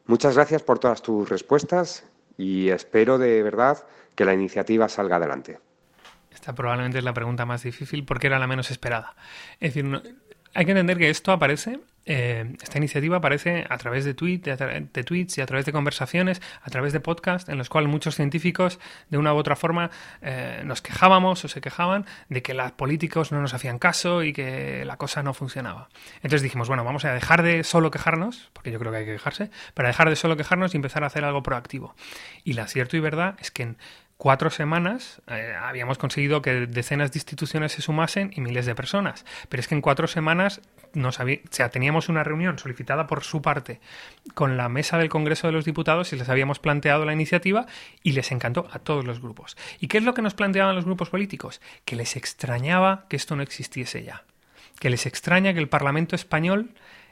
Muchas 0.07 0.33
gracias 0.33 0.63
por 0.63 0.79
todas 0.79 1.03
tus 1.03 1.29
respuestas 1.29 2.05
y 2.39 2.69
espero 2.69 3.19
de 3.19 3.43
verdad 3.43 3.86
que 4.15 4.25
la 4.25 4.33
iniciativa 4.33 4.89
salga 4.89 5.17
adelante. 5.17 5.60
Esta 6.32 6.56
probablemente 6.56 6.97
es 6.97 7.04
la 7.04 7.13
pregunta 7.13 7.45
más 7.45 7.62
difícil 7.62 8.06
porque 8.06 8.25
era 8.25 8.39
la 8.39 8.47
menos 8.47 8.71
esperada. 8.71 9.15
Es 9.60 9.75
decir, 9.75 10.17
hay 10.56 10.65
que 10.65 10.71
entender 10.71 10.97
que 10.97 11.12
esto 11.12 11.32
aparece 11.32 11.80
eh, 12.12 12.56
esta 12.60 12.80
iniciativa 12.80 13.17
aparece 13.17 13.67
a 13.69 13.78
través 13.78 14.04
de, 14.04 14.15
tweet, 14.15 14.39
de, 14.39 15.04
tweets 15.04 15.38
y 15.38 15.41
a 15.41 15.45
través 15.45 15.67
de 15.67 15.72
conversaciones, 15.72 16.41
a 16.63 16.69
través 16.72 16.91
de 16.91 17.00
podcasts, 17.00 17.48
en 17.50 17.60
los 17.60 17.69
cuales 17.69 17.88
muchos 17.88 18.15
científicos, 18.15 18.80
de 19.12 19.19
una 19.19 19.32
u 19.32 19.38
otra 19.38 19.56
forma, 19.56 19.91
eh, 20.24 20.63
nos 20.65 20.82
quejábamos 20.82 21.45
o 21.45 21.48
se 21.48 21.62
quejaban 21.62 22.08
de 22.28 22.41
que 22.41 22.56
los 22.56 22.72
políticos 22.72 23.32
no 23.32 23.39
nos 23.41 23.54
hacían 23.54 23.78
caso 23.78 24.24
y 24.24 24.34
que 24.34 24.86
la 24.86 24.98
cosa 24.98 25.22
no 25.22 25.36
funcionaba. 25.36 25.89
Entonces 26.15 26.41
dijimos, 26.41 26.67
bueno, 26.67 26.84
vamos 26.84 27.06
a 27.06 27.13
dejar 27.13 27.43
de 27.43 27.63
solo 27.63 27.91
quejarnos, 27.91 28.50
porque 28.54 28.72
yo 28.72 28.80
creo 28.80 28.91
que 28.91 28.98
hay 28.98 29.06
que 29.06 29.13
quejarse, 29.13 29.52
para 29.76 29.89
dejar 29.89 30.10
de 30.10 30.15
solo 30.15 30.36
quejarnos 30.36 30.74
y 30.74 30.78
empezar 30.78 31.04
a 31.04 31.08
hacer 31.08 31.24
algo 31.24 31.43
proactivo. 31.43 31.93
Y 32.43 32.54
la 32.54 32.65
cierto 32.65 32.98
y 32.98 33.02
verdad 33.02 33.36
es 33.39 33.52
que 33.52 33.62
en 33.62 33.78
cuatro 34.19 34.50
semanas 34.50 35.22
eh, 35.28 35.56
habíamos 35.58 35.98
conseguido 35.98 36.41
que 36.41 36.67
decenas 36.67 37.13
de 37.13 37.19
instituciones 37.19 37.72
se 37.72 37.82
sumasen 37.82 38.32
y 38.36 38.41
miles 38.41 38.65
de 38.65 38.76
personas. 38.76 39.26
Pero 39.48 39.62
es 39.62 39.67
que 39.69 39.76
en 39.76 39.82
cuatro 39.82 40.08
semanas 40.08 40.62
nos 40.93 41.22
había, 41.22 41.38
o 41.38 41.54
sea, 41.54 41.69
teníamos 41.69 41.98
una 42.07 42.23
reunión 42.23 42.57
solicitada 42.57 43.07
por 43.07 43.23
su 43.23 43.41
parte 43.41 43.81
con 44.33 44.55
la 44.55 44.69
mesa 44.69 44.97
del 44.97 45.09
Congreso 45.09 45.47
de 45.47 45.53
los 45.53 45.65
Diputados 45.65 46.13
y 46.13 46.15
les 46.15 46.29
habíamos 46.29 46.59
planteado 46.59 47.03
la 47.03 47.13
iniciativa 47.13 47.65
y 48.03 48.13
les 48.13 48.31
encantó 48.31 48.69
a 48.71 48.79
todos 48.79 49.03
los 49.05 49.19
grupos. 49.21 49.57
¿Y 49.81 49.88
qué 49.88 49.97
es 49.97 50.03
lo 50.03 50.13
que 50.13 50.21
nos 50.21 50.35
planteaban 50.35 50.75
los 50.75 50.85
grupos 50.85 51.09
políticos? 51.09 51.59
Que 51.83 51.97
les 51.97 52.15
extrañaba 52.15 53.05
que 53.09 53.17
esto 53.17 53.35
no 53.35 53.43
existiese 53.43 54.03
ya. 54.03 54.23
Que 54.79 54.89
les 54.89 55.05
extraña 55.05 55.53
que 55.53 55.59
el 55.59 55.67
Parlamento 55.67 56.15
español 56.15 56.71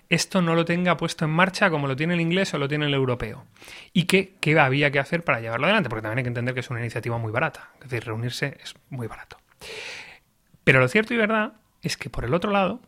esto 0.10 0.42
no 0.42 0.56
lo 0.56 0.64
tenga 0.64 0.96
puesto 0.96 1.26
en 1.26 1.32
marcha 1.32 1.70
como 1.70 1.88
lo 1.88 1.96
tiene 1.96 2.14
el 2.14 2.22
inglés 2.22 2.54
o 2.54 2.58
lo 2.58 2.68
tiene 2.68 2.86
el 2.86 2.94
europeo. 2.94 3.46
Y 3.92 4.04
qué, 4.04 4.36
qué 4.40 4.58
había 4.58 4.90
que 4.90 5.00
hacer 5.00 5.24
para 5.24 5.42
llevarlo 5.42 5.66
adelante, 5.66 5.90
porque 5.90 6.02
también 6.02 6.20
hay 6.20 6.24
que 6.24 6.30
entender 6.30 6.54
que 6.54 6.62
es 6.62 6.70
una 6.70 6.80
iniciativa 6.80 7.18
muy 7.18 7.32
barata. 7.32 7.72
Es 7.82 7.90
decir, 7.90 8.06
reunirse 8.06 8.58
es 8.64 8.76
muy 8.90 9.08
barato. 9.08 9.38
Pero 10.64 10.80
lo 10.80 10.88
cierto 10.88 11.14
y 11.14 11.18
verdad 11.18 11.54
es 11.82 11.98
que 11.98 12.10
por 12.10 12.24
el 12.24 12.34
otro 12.34 12.52
lado, 12.52 12.82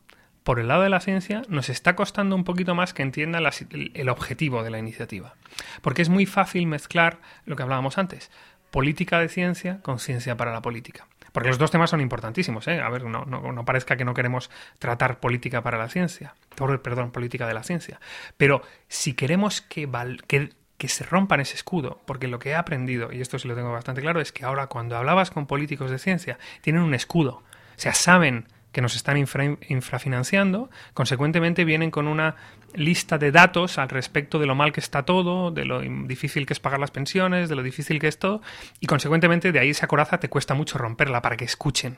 por 0.44 0.60
el 0.60 0.68
lado 0.68 0.84
de 0.84 0.90
la 0.90 1.00
ciencia, 1.00 1.44
nos 1.50 1.70
está 1.70 1.96
costando 1.96 2.36
un 2.36 2.44
poquito 2.44 2.76
más 2.76 2.94
que 2.94 3.04
entienda 3.04 3.40
el 3.40 4.10
objetivo 4.10 4.64
de 4.64 4.70
la 4.70 4.80
iniciativa. 4.80 5.36
Porque 5.82 6.02
es 6.02 6.10
muy 6.10 6.26
fácil 6.26 6.66
mezclar 6.68 7.20
lo 7.46 7.56
que 7.56 7.64
hablábamos 7.64 7.98
antes, 7.98 8.32
política 8.72 9.20
de 9.20 9.30
ciencia 9.30 9.82
con 9.82 10.00
ciencia 10.00 10.38
para 10.38 10.52
la 10.52 10.62
política. 10.62 11.08
Porque 11.32 11.50
los 11.50 11.58
dos 11.58 11.72
temas 11.72 11.90
son 11.90 12.02
importantísimos, 12.02 12.68
¿eh? 12.68 12.82
A 12.82 12.90
ver, 12.90 13.04
no, 13.04 13.66
parezca 13.66 13.96
que 13.96 14.06
no 14.06 14.14
queremos 14.14 14.50
tratar 14.80 15.20
política 15.20 15.62
para 15.62 15.78
la 15.78 15.90
ciencia, 15.90 16.34
perdón, 16.82 17.12
política 17.12 17.48
de 17.48 17.54
la 17.54 17.64
ciencia. 17.64 18.00
Pero 18.38 18.64
si 18.88 19.14
queremos 19.14 19.62
que, 19.62 19.88
que, 20.28 20.54
que 20.78 20.88
se 20.88 21.04
rompan 21.04 21.40
ese 21.40 21.56
escudo, 21.56 22.02
porque 22.06 22.28
lo 22.28 22.40
que 22.40 22.50
he 22.50 22.56
aprendido, 22.56 23.12
y 23.12 23.22
esto 23.22 23.38
sí 23.38 23.48
lo 23.48 23.56
tengo 23.56 23.72
bastante 23.72 24.02
claro, 24.02 24.22
es 24.22 24.32
que 24.32 24.46
ahora 24.46 24.68
cuando 24.68 24.98
hablabas 24.98 25.30
con 25.30 25.46
políticos 25.46 25.92
de 25.92 26.00
ciencia, 26.00 26.40
tienen 26.62 26.82
un 26.82 26.94
escudo. 26.94 27.44
O 27.78 27.82
sea, 27.82 27.94
saben 27.94 28.48
que 28.72 28.82
nos 28.82 28.96
están 28.96 29.18
infrafinanciando, 29.18 30.70
consecuentemente 30.94 31.66
vienen 31.66 31.92
con 31.92 32.08
una 32.08 32.36
lista 32.74 33.18
de 33.18 33.32
datos 33.32 33.78
al 33.78 33.90
respecto 33.90 34.38
de 34.40 34.46
lo 34.46 34.56
mal 34.56 34.72
que 34.72 34.80
está 34.80 35.04
todo, 35.04 35.52
de 35.52 35.66
lo 35.66 35.82
difícil 35.82 36.46
que 36.46 36.54
es 36.54 36.60
pagar 36.60 36.80
las 36.80 36.92
pensiones, 36.92 37.50
de 37.50 37.56
lo 37.56 37.64
difícil 37.64 38.00
que 38.00 38.08
es 38.08 38.20
todo, 38.20 38.42
y 38.80 38.88
consecuentemente 38.88 39.52
de 39.52 39.60
ahí 39.60 39.70
esa 39.70 39.88
coraza 39.88 40.20
te 40.20 40.30
cuesta 40.30 40.54
mucho 40.54 40.78
romperla 40.78 41.22
para 41.22 41.36
que 41.36 41.46
escuchen. 41.46 41.98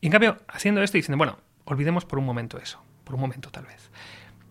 Y 0.00 0.06
en 0.06 0.12
cambio, 0.12 0.38
haciendo 0.48 0.82
esto, 0.82 0.98
dicen, 0.98 1.16
bueno, 1.16 1.38
olvidemos 1.64 2.04
por 2.04 2.18
un 2.18 2.26
momento 2.26 2.58
eso, 2.58 2.82
por 3.04 3.14
un 3.14 3.20
momento 3.20 3.50
tal 3.50 3.64
vez 3.64 3.90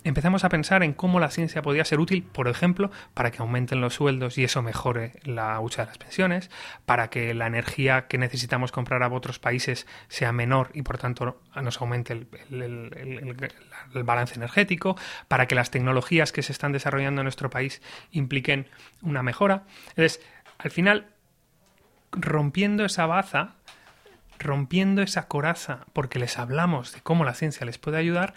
empezamos 0.03 0.43
a 0.43 0.49
pensar 0.49 0.83
en 0.83 0.93
cómo 0.93 1.19
la 1.19 1.29
ciencia 1.29 1.61
podría 1.61 1.85
ser 1.85 1.99
útil, 1.99 2.23
por 2.23 2.47
ejemplo, 2.47 2.91
para 3.13 3.31
que 3.31 3.39
aumenten 3.39 3.81
los 3.81 3.95
sueldos 3.95 4.37
y 4.37 4.43
eso 4.43 4.61
mejore 4.61 5.13
la 5.23 5.59
hucha 5.59 5.83
de 5.83 5.87
las 5.87 5.97
pensiones, 5.97 6.49
para 6.85 7.09
que 7.09 7.33
la 7.33 7.47
energía 7.47 8.07
que 8.07 8.17
necesitamos 8.17 8.71
comprar 8.71 9.03
a 9.03 9.09
otros 9.09 9.39
países 9.39 9.87
sea 10.07 10.31
menor 10.31 10.71
y 10.73 10.81
por 10.81 10.97
tanto 10.97 11.41
nos 11.61 11.81
aumente 11.81 12.13
el, 12.13 12.27
balance 14.03 14.35
energético, 14.35 14.97
para 15.27 15.47
que 15.47 15.55
las 15.55 15.71
tecnologías 15.71 16.31
que 16.31 16.41
se 16.41 16.51
están 16.51 16.71
desarrollando 16.71 17.21
en 17.21 17.25
nuestro 17.25 17.49
país 17.49 17.81
impliquen 18.11 18.67
una 19.01 19.23
mejora. 19.23 19.63
Entonces, 19.89 20.21
al 20.57 20.71
final, 20.71 21.07
rompiendo 22.11 22.85
esa 22.85 23.05
baza, 23.05 23.55
rompiendo 24.39 25.01
esa 25.01 25.27
coraza 25.27 25.85
porque 25.93 26.19
les 26.19 26.39
hablamos 26.39 26.93
de 26.93 27.01
cómo 27.01 27.23
la 27.23 27.33
ciencia 27.33 27.65
les 27.65 27.77
puede 27.77 27.97
ayudar, 27.97 28.33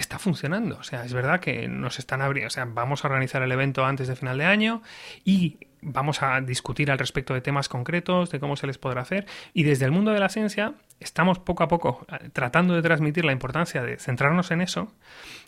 está 0.00 0.18
funcionando. 0.18 0.76
O 0.78 0.82
sea, 0.82 1.04
es 1.04 1.12
verdad 1.12 1.40
que 1.40 1.68
nos 1.68 1.98
están 1.98 2.22
abriendo, 2.22 2.48
o 2.48 2.50
sea, 2.50 2.64
vamos 2.64 3.04
a 3.04 3.08
organizar 3.08 3.42
el 3.42 3.52
evento 3.52 3.84
antes 3.84 4.08
de 4.08 4.16
final 4.16 4.38
de 4.38 4.44
año 4.44 4.82
y 5.24 5.58
vamos 5.80 6.22
a 6.22 6.40
discutir 6.40 6.90
al 6.90 6.98
respecto 6.98 7.34
de 7.34 7.40
temas 7.40 7.68
concretos, 7.68 8.30
de 8.30 8.40
cómo 8.40 8.56
se 8.56 8.66
les 8.66 8.78
podrá 8.78 9.02
hacer. 9.02 9.26
Y 9.54 9.62
desde 9.62 9.84
el 9.84 9.92
mundo 9.92 10.12
de 10.12 10.20
la 10.20 10.28
ciencia 10.28 10.74
estamos 11.00 11.38
poco 11.38 11.62
a 11.62 11.68
poco 11.68 12.06
eh, 12.10 12.30
tratando 12.32 12.74
de 12.74 12.82
transmitir 12.82 13.24
la 13.24 13.32
importancia 13.32 13.82
de 13.82 13.98
centrarnos 13.98 14.50
en 14.50 14.60
eso 14.60 14.92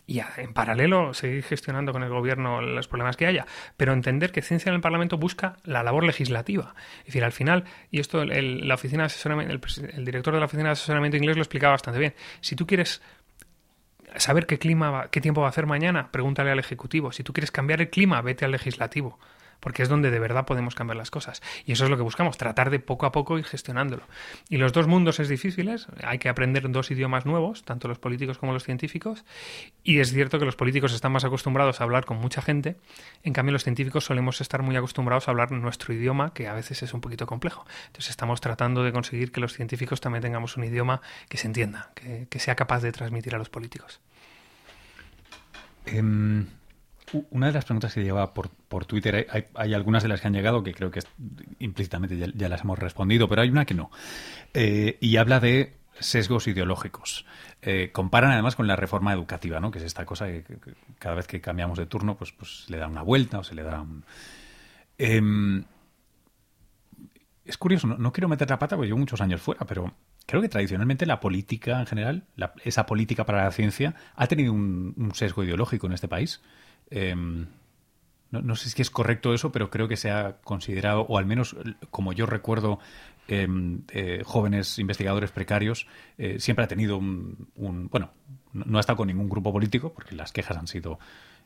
y 0.07 0.21
en 0.37 0.53
paralelo 0.53 1.15
seguir 1.15 1.43
gestionando 1.43 1.93
con 1.93 2.03
el 2.03 2.09
gobierno 2.09 2.61
los 2.61 2.89
problemas 2.89 3.17
que 3.17 3.27
haya, 3.27 3.47
pero 3.77 3.93
entender 3.93 4.33
que 4.33 4.43
ciencia 4.43 4.71
en 4.71 4.77
el 4.77 4.81
Parlamento 4.81 5.19
busca 5.19 5.57
la 5.65 5.83
labor 5.83 6.05
legislativa. 6.05 6.75
Es 7.01 7.07
decir, 7.07 7.25
al 7.25 7.33
final, 7.33 7.65
y 7.91 8.01
esto 8.01 8.23
el, 8.23 8.67
la 8.67 8.75
oficina 8.75 9.07
el, 9.07 9.61
el, 9.95 10.05
director 10.05 10.35
de 10.35 10.41
la 10.41 10.47
oficina 10.47 10.69
de 10.69 10.73
asesoramiento 10.73 11.17
inglés 11.17 11.37
lo 11.37 11.43
explicaba 11.43 11.73
bastante 11.73 12.01
bien, 12.01 12.15
si 12.41 12.57
tú 12.57 12.67
quieres 12.67 13.03
saber 14.17 14.47
qué 14.47 14.59
clima, 14.59 15.09
qué 15.11 15.21
tiempo 15.21 15.41
va 15.41 15.49
a 15.49 15.51
hacer 15.51 15.67
mañana, 15.67 16.09
pregúntale 16.11 16.51
al 16.51 16.59
ejecutivo. 16.59 17.13
Si 17.13 17.23
tú 17.23 17.33
quieres 17.33 17.51
cambiar 17.51 17.81
el 17.81 17.91
clima, 17.91 18.21
vete 18.23 18.45
al 18.45 18.53
legislativo 18.53 19.19
porque 19.61 19.83
es 19.83 19.89
donde 19.89 20.11
de 20.11 20.19
verdad 20.19 20.47
podemos 20.47 20.75
cambiar 20.75 20.97
las 20.97 21.11
cosas. 21.11 21.43
Y 21.65 21.73
eso 21.73 21.85
es 21.85 21.91
lo 21.91 21.97
que 21.97 22.03
buscamos, 22.03 22.37
tratar 22.37 22.71
de 22.71 22.81
poco 22.81 23.07
a 23.07 23.13
poco 23.13 23.39
ir 23.39 23.45
gestionándolo. 23.45 24.03
Y 24.49 24.57
los 24.57 24.73
dos 24.73 24.87
mundos 24.87 25.21
es 25.21 25.29
difíciles, 25.29 25.87
hay 26.03 26.19
que 26.19 26.29
aprender 26.29 26.71
dos 26.71 26.91
idiomas 26.91 27.27
nuevos, 27.27 27.65
tanto 27.65 27.89
los 27.89 27.99
políticos 27.99 28.39
como 28.39 28.53
los 28.53 28.65
científicos, 28.65 29.25
y 29.85 30.01
es 30.01 30.13
cierto 30.13 30.39
que 30.39 30.45
los 30.45 30.57
políticos 30.57 30.93
están 30.93 31.13
más 31.13 31.25
acostumbrados 31.25 31.81
a 31.81 31.85
hablar 31.85 32.05
con 32.05 32.17
mucha 32.17 32.43
gente, 32.43 32.77
en 33.23 33.33
cambio 33.33 33.53
los 33.53 33.65
científicos 33.65 34.05
solemos 34.05 34.41
estar 34.41 34.63
muy 34.63 34.77
acostumbrados 34.77 35.29
a 35.29 35.31
hablar 35.31 35.53
nuestro 35.53 35.95
idioma, 35.95 36.33
que 36.33 36.49
a 36.49 36.55
veces 36.55 36.83
es 36.83 36.95
un 36.95 37.01
poquito 37.01 37.27
complejo. 37.27 37.65
Entonces 37.87 38.11
estamos 38.11 38.41
tratando 38.41 38.83
de 38.83 38.93
conseguir 38.93 39.33
que 39.33 39.41
los 39.41 39.53
científicos 39.53 40.01
también 40.01 40.23
tengamos 40.23 40.57
un 40.57 40.65
idioma 40.65 41.01
que 41.29 41.37
se 41.37 41.47
entienda, 41.47 41.91
que, 41.95 42.41
sea 42.41 42.55
capaz 42.55 42.81
de 42.81 42.91
transmitir 42.93 43.35
a 43.35 43.39
los 43.39 43.51
políticos. 43.51 44.01
Em, 45.85 46.47
una 47.31 47.49
de 47.49 47.53
las 47.53 47.65
preguntas 47.65 47.93
que 47.93 48.03
llevaba 48.03 48.33
por, 48.35 48.51
por 48.51 48.85
Twitter, 48.87 49.27
hay, 49.55 49.75
algunas 49.75 50.03
de 50.03 50.09
las 50.09 50.21
que 50.21 50.29
han 50.29 50.35
llegado 50.35 50.63
que 50.63 50.75
creo 50.75 50.91
que 50.91 51.01
implícitamente 51.59 52.17
ya, 52.17 52.49
las 52.49 52.63
hemos 52.63 52.79
respondido, 52.79 53.29
pero 53.29 53.43
hay 53.43 53.51
una 53.51 53.65
que 53.65 53.75
no. 53.75 53.91
Eh, 54.55 54.99
y 55.01 55.17
habla 55.17 55.41
de 55.41 55.77
sesgos 55.99 56.47
ideológicos. 56.47 57.27
Eh, 57.63 57.91
comparan 57.93 58.33
además 58.33 58.57
con 58.57 58.67
la 58.67 58.77
reforma 58.77 59.13
educativa, 59.13 59.61
¿no? 59.61 59.71
que 59.71 59.79
es 59.79 59.85
esta 59.85 60.07
cosa 60.07 60.27
que, 60.27 60.45
cada 60.99 61.15
vez 61.15 61.27
que 61.27 61.41
cambiamos 61.41 61.79
de 61.79 61.87
turno 61.87 62.17
pues, 62.17 62.33
pues 62.33 62.67
le 62.69 62.79
da 62.79 62.89
una 62.89 63.03
vuelta 63.03 63.39
o 63.39 63.45
se 63.45 63.55
le 63.55 63.63
da 63.63 63.81
un... 63.83 64.05
Em, 64.99 65.65
es 67.45 67.57
curioso, 67.59 67.87
no, 67.87 68.13
quiero 68.13 68.29
meter 68.29 68.49
la 68.49 68.59
pata 68.59 68.77
porque 68.77 68.89
llevo 68.89 68.99
muchos 68.99 69.21
años 69.21 69.41
fuera, 69.41 69.67
pero 69.67 69.93
creo 70.27 70.41
que 70.41 70.49
tradicionalmente 70.49 71.05
la 71.05 71.19
política 71.19 71.81
en 71.81 71.87
general, 71.87 72.25
esa 72.63 72.87
política 72.87 73.27
para 73.27 73.45
la 73.45 73.51
ciencia, 73.51 73.95
ha 74.15 74.27
tenido 74.29 74.53
un 74.53 75.11
sesgo 75.15 75.43
ideológico 75.43 75.87
en 75.87 75.95
este 75.95 76.07
país. 76.07 76.41
Em, 76.91 77.47
no, 78.31 78.55
sé 78.55 78.71
si 78.71 78.83
es 78.83 78.91
correcto 78.91 79.35
eso, 79.35 79.51
pero 79.51 79.71
creo 79.71 79.89
que 79.89 79.97
se 79.97 80.11
ha 80.11 80.37
considerado, 80.43 81.03
o 81.03 81.19
al 81.19 81.27
menos 81.27 81.57
como 81.91 82.13
yo 82.13 82.27
recuerdo, 82.27 82.79
em, 83.27 83.83
eh, 83.93 84.23
jóvenes 84.25 84.79
investigadores 84.79 85.31
precarios, 85.33 85.87
eh, 86.19 86.39
siempre 86.39 86.65
ha 86.65 86.69
tenido 86.69 86.97
un, 86.97 87.49
Bueno, 87.91 88.11
no, 88.53 88.79
ha 88.79 88.81
estado 88.81 88.99
con 88.99 89.09
ningún 89.09 89.29
grupo 89.29 89.53
político, 89.53 89.93
porque 89.93 90.15
las 90.15 90.33
quejas 90.33 90.57
han 90.57 90.69
sido 90.69 90.99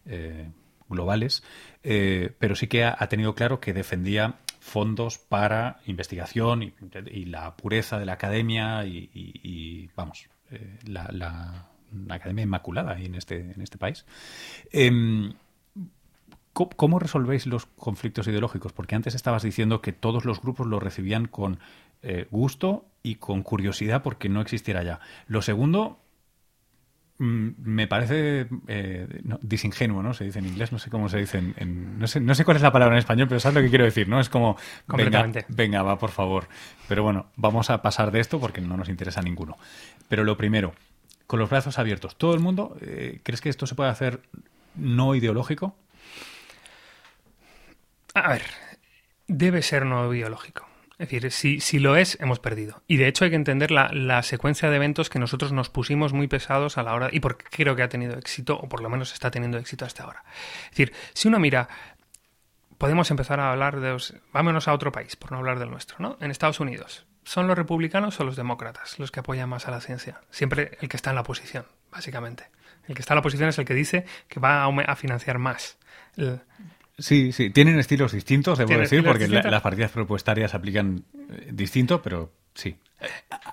eh, 0.06 0.50
globales, 0.88 1.42
pero 1.82 2.54
sí 2.54 2.66
que 2.66 2.84
ha, 2.84 3.08
tenido 3.08 3.34
claro 3.34 3.60
que 3.60 3.72
defendía 3.72 4.36
fondos 4.60 5.18
para 5.18 5.80
investigación 5.86 6.62
y, 6.62 7.24
la 7.24 7.56
pureza 7.56 7.98
de 7.98 8.04
la 8.06 8.12
academia 8.14 8.84
y, 8.84 9.90
vamos, 9.96 10.28
la 10.84 11.68
academia 12.08 12.44
inmaculada 12.44 12.98
en 13.00 13.14
este, 13.14 13.52
en 13.52 13.60
este 13.60 13.78
país. 13.78 14.04
Em, 14.72 15.34
¿Cómo 16.54 17.00
resolvéis 17.00 17.46
los 17.46 17.66
conflictos 17.66 18.28
ideológicos? 18.28 18.72
Porque 18.72 18.94
antes 18.94 19.16
estabas 19.16 19.42
diciendo 19.42 19.82
que 19.82 19.92
todos 19.92 20.24
los 20.24 20.40
grupos 20.40 20.68
lo 20.68 20.78
recibían 20.78 21.26
con 21.26 21.58
eh, 22.00 22.28
gusto 22.30 22.86
y 23.02 23.16
con 23.16 23.42
curiosidad 23.42 24.04
porque 24.04 24.28
no 24.28 24.40
existiera 24.40 24.84
ya. 24.84 25.00
Lo 25.26 25.42
segundo 25.42 25.98
mm, 27.18 27.48
me 27.58 27.88
parece 27.88 28.46
eh, 28.68 29.22
disingenuo, 29.42 30.00
¿no? 30.04 30.14
Se 30.14 30.24
dice 30.24 30.38
en 30.38 30.46
inglés, 30.46 30.70
no 30.70 30.78
sé 30.78 30.90
cómo 30.90 31.08
se 31.08 31.18
dice 31.18 31.38
en, 31.38 31.98
no, 31.98 32.06
sé, 32.06 32.20
no 32.20 32.36
sé 32.36 32.44
cuál 32.44 32.58
es 32.58 32.62
la 32.62 32.70
palabra 32.70 32.94
en 32.94 33.00
español, 33.00 33.26
pero 33.26 33.40
sabes 33.40 33.56
lo 33.56 33.62
que 33.62 33.70
quiero 33.70 33.84
decir, 33.84 34.08
¿no? 34.08 34.20
Es 34.20 34.28
como, 34.28 34.56
venga, 34.86 35.26
venga, 35.48 35.82
va, 35.82 35.98
por 35.98 36.10
favor. 36.12 36.46
Pero 36.86 37.02
bueno, 37.02 37.32
vamos 37.34 37.68
a 37.70 37.82
pasar 37.82 38.12
de 38.12 38.20
esto 38.20 38.38
porque 38.38 38.60
no 38.60 38.76
nos 38.76 38.88
interesa 38.88 39.22
ninguno. 39.22 39.58
Pero 40.08 40.22
lo 40.22 40.36
primero, 40.36 40.72
con 41.26 41.38
los 41.38 41.50
brazos 41.50 41.78
abiertos, 41.78 42.16
¿todo 42.16 42.34
el 42.34 42.40
mundo 42.40 42.76
eh, 42.80 43.20
crees 43.22 43.40
que 43.40 43.48
esto 43.48 43.66
se 43.66 43.74
puede 43.74 43.90
hacer 43.90 44.20
no 44.74 45.14
ideológico? 45.14 45.76
A 48.14 48.28
ver, 48.28 48.42
debe 49.26 49.62
ser 49.62 49.86
no 49.86 50.08
biológico. 50.08 50.66
Es 50.98 51.10
decir, 51.10 51.30
si, 51.32 51.58
si 51.58 51.80
lo 51.80 51.96
es, 51.96 52.16
hemos 52.20 52.38
perdido. 52.38 52.82
Y 52.86 52.98
de 52.98 53.08
hecho 53.08 53.24
hay 53.24 53.30
que 53.30 53.36
entender 53.36 53.72
la, 53.72 54.22
secuencia 54.22 54.70
de 54.70 54.76
eventos 54.76 55.10
que 55.10 55.18
nosotros 55.18 55.50
nos 55.50 55.68
pusimos 55.68 56.12
muy 56.12 56.28
pesados 56.28 56.78
a 56.78 56.84
la 56.84 56.94
hora, 56.94 57.08
y 57.10 57.18
porque 57.18 57.46
creo 57.50 57.74
que 57.74 57.82
ha 57.82 57.88
tenido 57.88 58.16
éxito, 58.16 58.56
o 58.56 58.68
por 58.68 58.80
lo 58.80 58.88
menos 58.88 59.12
está 59.12 59.30
teniendo 59.32 59.58
éxito 59.58 59.84
hasta 59.84 60.04
ahora. 60.04 60.22
Es 60.64 60.70
decir, 60.70 60.92
si 61.12 61.26
uno 61.26 61.40
mira, 61.40 61.68
podemos 62.78 63.10
empezar 63.10 63.40
a 63.40 63.50
hablar 63.50 63.80
de... 63.80 63.96
Vámonos 64.32 64.68
a 64.68 64.72
otro 64.72 64.92
país, 64.92 65.16
por 65.16 65.32
no 65.32 65.38
hablar 65.38 65.58
del 65.58 65.70
nuestro, 65.70 65.96
¿no? 65.98 66.16
En 66.20 66.30
Estados 66.30 66.60
Unidos, 66.60 67.06
¿son 67.24 67.46
los 67.46 67.56
republicanos 67.56 68.18
o 68.20 68.24
los 68.24 68.36
demócratas 68.36 68.98
los 68.98 69.10
que 69.10 69.20
apoyan 69.20 69.48
más 69.48 69.66
a 69.66 69.70
la 69.70 69.80
ciencia? 69.80 70.20
Siempre 70.30 70.78
el 70.80 70.88
que 70.88 70.96
está 70.96 71.10
en 71.10 71.16
la 71.16 71.22
oposición, 71.22 71.66
básicamente. 71.90 72.44
El 72.86 72.94
que 72.94 73.00
está 73.00 73.14
en 73.14 73.16
la 73.16 73.20
oposición 73.20 73.48
es 73.48 73.58
el 73.58 73.64
que 73.64 73.74
dice 73.74 74.04
que 74.28 74.40
va 74.40 74.64
a, 74.64 74.96
financiar 74.96 75.38
más. 75.38 75.78
Sí, 76.98 77.32
sí, 77.32 77.50
tienen 77.50 77.78
estilos 77.78 78.12
distintos, 78.12 78.58
debo 78.58 78.78
decir, 78.78 79.02
porque 79.02 79.26
las 79.26 79.62
partidas 79.62 79.90
presupuestarias 79.90 80.54
aplican 80.54 81.04
eh, 81.30 81.50
distinto, 81.52 82.02
pero 82.02 82.32
sí. 82.54 82.76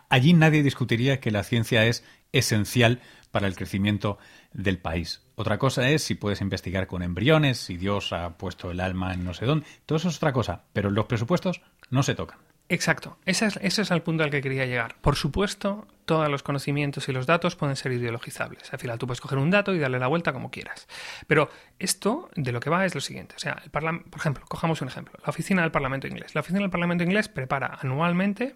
Allí 0.10 0.34
nadie 0.34 0.64
discutiría 0.64 1.20
que 1.20 1.32
la 1.32 1.44
ciencia 1.44 1.86
es 1.86 2.04
esencial 2.32 3.00
para 3.32 3.48
el 3.48 3.56
crecimiento 3.56 4.18
del 4.54 4.78
país. 4.78 5.24
Otra 5.36 5.58
cosa 5.58 5.90
es 5.90 6.04
si 6.04 6.16
puedes 6.16 6.42
investigar 6.42 6.88
con 6.88 7.02
embriones, 7.02 7.58
si 7.58 7.78
Dios 7.78 8.14
ha 8.14 8.38
puesto 8.38 8.70
el 8.70 8.80
alma 8.80 9.14
en 9.14 9.24
no 9.24 9.34
sé 9.34 9.46
dónde. 9.46 9.66
Todo 9.86 9.98
eso 9.98 10.10
es 10.10 10.18
otra 10.18 10.34
cosa, 10.34 10.66
pero 10.74 10.92
los 10.92 11.06
presupuestos 11.06 11.62
no 11.90 12.04
se 12.04 12.16
tocan. 12.16 12.38
Exacto, 12.72 13.18
ese 13.26 13.50
es, 13.60 13.92
el 13.92 14.02
punto 14.02 14.24
al 14.24 14.30
que 14.30 14.40
quería 14.40 14.66
llegar. 14.66 14.96
Por 15.02 15.18
supuesto, 15.18 15.86
todos 16.06 16.30
los 16.30 16.42
conocimientos 16.42 17.10
y 17.10 17.12
los 17.12 17.26
datos 17.26 17.58
pueden 17.58 17.76
ser 17.76 17.92
ideologizables. 17.92 18.72
Al 18.72 18.80
final 18.80 18.98
tú 18.98 19.08
puedes 19.08 19.20
coger 19.20 19.40
un 19.40 19.50
dato 19.50 19.76
y 19.76 19.80
darle 19.80 20.00
la 20.00 20.08
vuelta 20.08 20.32
como 20.32 20.52
quieras. 20.52 20.88
Pero 21.28 21.50
esto 21.80 22.30
de 22.34 22.54
lo 22.54 22.62
que 22.62 22.70
va 22.70 22.86
es 22.86 22.96
lo 22.96 23.02
siguiente. 23.02 23.36
O 23.36 23.40
sea, 23.40 23.62
el 23.62 23.72
por 23.72 23.84
ejemplo, 24.16 24.46
cojamos 24.48 24.82
un 24.82 24.88
ejemplo. 24.88 25.20
La 25.22 25.32
oficina 25.32 25.64
del 25.64 25.72
Parlamento 25.72 26.08
Inglés. 26.08 26.34
La 26.34 26.40
oficina 26.40 26.62
del 26.62 26.70
Parlamento 26.70 27.04
Inglés 27.04 27.28
prepara 27.28 27.78
anualmente 27.82 28.56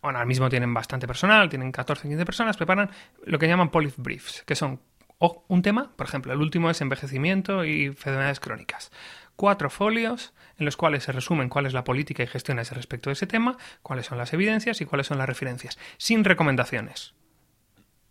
bueno, 0.00 0.18
ahora 0.18 0.26
mismo 0.26 0.48
tienen 0.48 0.72
bastante 0.72 1.06
personal, 1.06 1.50
tienen 1.50 1.72
14, 1.72 2.08
15 2.08 2.24
personas, 2.24 2.56
preparan 2.56 2.90
lo 3.24 3.38
que 3.38 3.48
llaman 3.48 3.70
police 3.70 3.96
briefs, 4.00 4.44
que 4.46 4.54
son 4.54 4.80
un 5.18 5.62
tema, 5.62 5.90
por 5.96 6.06
ejemplo, 6.06 6.32
el 6.32 6.40
último 6.40 6.70
es 6.70 6.80
envejecimiento 6.80 7.64
y 7.64 7.86
enfermedades 7.86 8.38
crónicas. 8.38 8.92
Cuatro 9.36 9.70
folios 9.70 10.32
en 10.58 10.64
los 10.64 10.76
cuales 10.76 11.04
se 11.04 11.12
resumen 11.12 11.48
cuál 11.48 11.66
es 11.66 11.74
la 11.74 11.84
política 11.84 12.22
y 12.22 12.26
gestión 12.26 12.56
respecto 12.56 13.10
de 13.10 13.14
ese 13.14 13.26
tema, 13.26 13.58
cuáles 13.82 14.06
son 14.06 14.18
las 14.18 14.32
evidencias 14.32 14.80
y 14.80 14.86
cuáles 14.86 15.06
son 15.06 15.18
las 15.18 15.28
referencias, 15.28 15.78
sin 15.98 16.24
recomendaciones, 16.24 17.14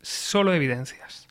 solo 0.01 0.53
evidencias. 0.53 1.27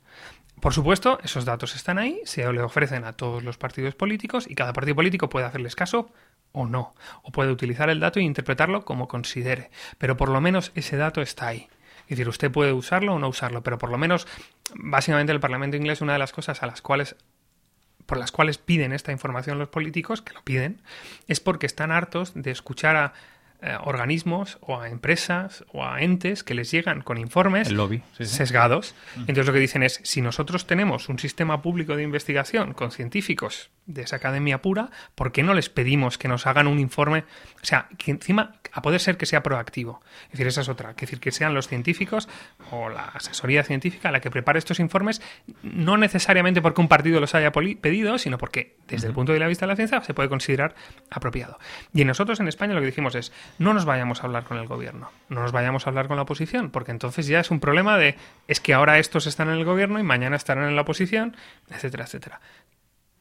Por 0.60 0.72
supuesto, 0.72 1.18
esos 1.22 1.44
datos 1.44 1.76
están 1.76 1.98
ahí, 1.98 2.20
se 2.24 2.50
le 2.50 2.62
ofrecen 2.62 3.04
a 3.04 3.12
todos 3.12 3.44
los 3.44 3.58
partidos 3.58 3.94
políticos 3.94 4.46
y 4.48 4.54
cada 4.54 4.72
partido 4.72 4.96
político 4.96 5.28
puede 5.28 5.46
hacerles 5.46 5.76
caso 5.76 6.10
o 6.52 6.66
no, 6.66 6.94
o 7.22 7.32
puede 7.32 7.52
utilizar 7.52 7.90
el 7.90 8.00
dato 8.00 8.18
e 8.18 8.22
interpretarlo 8.22 8.84
como 8.84 9.06
considere, 9.06 9.70
pero 9.98 10.16
por 10.16 10.28
lo 10.28 10.40
menos 10.40 10.72
ese 10.74 10.96
dato 10.96 11.20
está 11.20 11.48
ahí. 11.48 11.68
Es 12.04 12.10
decir, 12.10 12.28
usted 12.28 12.50
puede 12.50 12.72
usarlo 12.72 13.14
o 13.14 13.18
no 13.18 13.28
usarlo, 13.28 13.62
pero 13.62 13.78
por 13.78 13.90
lo 13.90 13.98
menos, 13.98 14.26
básicamente 14.74 15.32
el 15.32 15.40
Parlamento 15.40 15.76
inglés, 15.76 16.00
una 16.00 16.12
de 16.14 16.18
las 16.18 16.32
cosas 16.32 16.62
a 16.62 16.66
las 16.66 16.82
cuales 16.82 17.16
por 18.06 18.18
las 18.18 18.32
cuales 18.32 18.58
piden 18.58 18.92
esta 18.92 19.12
información 19.12 19.58
los 19.58 19.68
políticos, 19.68 20.22
que 20.22 20.34
lo 20.34 20.42
piden, 20.42 20.80
es 21.28 21.40
porque 21.40 21.66
están 21.66 21.90
hartos 21.90 22.32
de 22.34 22.50
escuchar 22.50 22.96
a 22.96 23.12
eh, 23.66 23.78
organismos 23.82 24.58
o 24.60 24.78
a 24.78 24.90
empresas 24.90 25.64
o 25.72 25.86
a 25.86 26.02
entes 26.02 26.44
que 26.44 26.52
les 26.52 26.70
llegan 26.70 27.00
con 27.00 27.16
informes 27.16 27.72
sesgados. 28.18 28.94
Entonces 29.16 29.46
lo 29.46 29.54
que 29.54 29.58
dicen 29.58 29.82
es, 29.82 30.00
si 30.02 30.20
nosotros 30.20 30.66
tenemos 30.66 31.08
un 31.08 31.18
sistema 31.18 31.62
público 31.62 31.96
de 31.96 32.02
investigación 32.02 32.74
con 32.74 32.90
científicos 32.90 33.70
de 33.86 34.02
esa 34.02 34.16
academia 34.16 34.62
pura, 34.62 34.90
¿por 35.14 35.32
qué 35.32 35.42
no 35.42 35.54
les 35.54 35.68
pedimos 35.68 36.18
que 36.18 36.28
nos 36.28 36.46
hagan 36.46 36.66
un 36.66 36.78
informe? 36.78 37.24
O 37.62 37.66
sea, 37.66 37.88
que 37.98 38.10
encima, 38.10 38.56
a 38.72 38.82
poder 38.82 39.00
ser 39.00 39.16
que 39.16 39.26
sea 39.26 39.42
proactivo. 39.42 40.02
Es 40.26 40.32
decir, 40.32 40.46
esa 40.46 40.62
es 40.62 40.68
otra. 40.68 40.90
Es 40.90 40.96
decir, 40.96 41.20
que 41.20 41.30
sean 41.30 41.54
los 41.54 41.68
científicos 41.68 42.28
o 42.70 42.88
la 42.88 43.04
asesoría 43.04 43.62
científica 43.62 44.10
la 44.10 44.20
que 44.20 44.30
prepare 44.30 44.58
estos 44.58 44.80
informes, 44.80 45.22
no 45.62 45.96
necesariamente 45.96 46.62
porque 46.62 46.80
un 46.80 46.88
partido 46.88 47.20
los 47.20 47.34
haya 47.34 47.52
pedido, 47.52 48.18
sino 48.18 48.38
porque 48.38 48.76
desde 48.88 49.06
el 49.06 49.14
punto 49.14 49.32
de 49.32 49.38
vista 49.46 49.66
de 49.66 49.72
la 49.72 49.76
ciencia 49.76 50.00
se 50.02 50.14
puede 50.14 50.28
considerar 50.28 50.74
apropiado. 51.10 51.58
Y 51.92 52.04
nosotros 52.04 52.40
en 52.40 52.48
España 52.48 52.74
lo 52.74 52.80
que 52.80 52.86
dijimos 52.86 53.14
es, 53.14 53.32
no 53.58 53.74
nos 53.74 53.84
vayamos 53.84 54.22
a 54.22 54.26
hablar 54.26 54.44
con 54.44 54.58
el 54.58 54.66
gobierno, 54.66 55.10
no 55.28 55.40
nos 55.40 55.52
vayamos 55.52 55.86
a 55.86 55.90
hablar 55.90 56.08
con 56.08 56.16
la 56.16 56.22
oposición, 56.22 56.70
porque 56.70 56.90
entonces 56.90 57.26
ya 57.26 57.40
es 57.40 57.50
un 57.50 57.60
problema 57.60 57.98
de, 57.98 58.16
es 58.48 58.60
que 58.60 58.74
ahora 58.74 58.98
estos 58.98 59.26
están 59.26 59.48
en 59.48 59.56
el 59.56 59.64
gobierno 59.64 59.98
y 59.98 60.02
mañana 60.02 60.36
estarán 60.36 60.68
en 60.68 60.76
la 60.76 60.82
oposición, 60.82 61.36
etcétera, 61.70 62.04
etcétera 62.04 62.40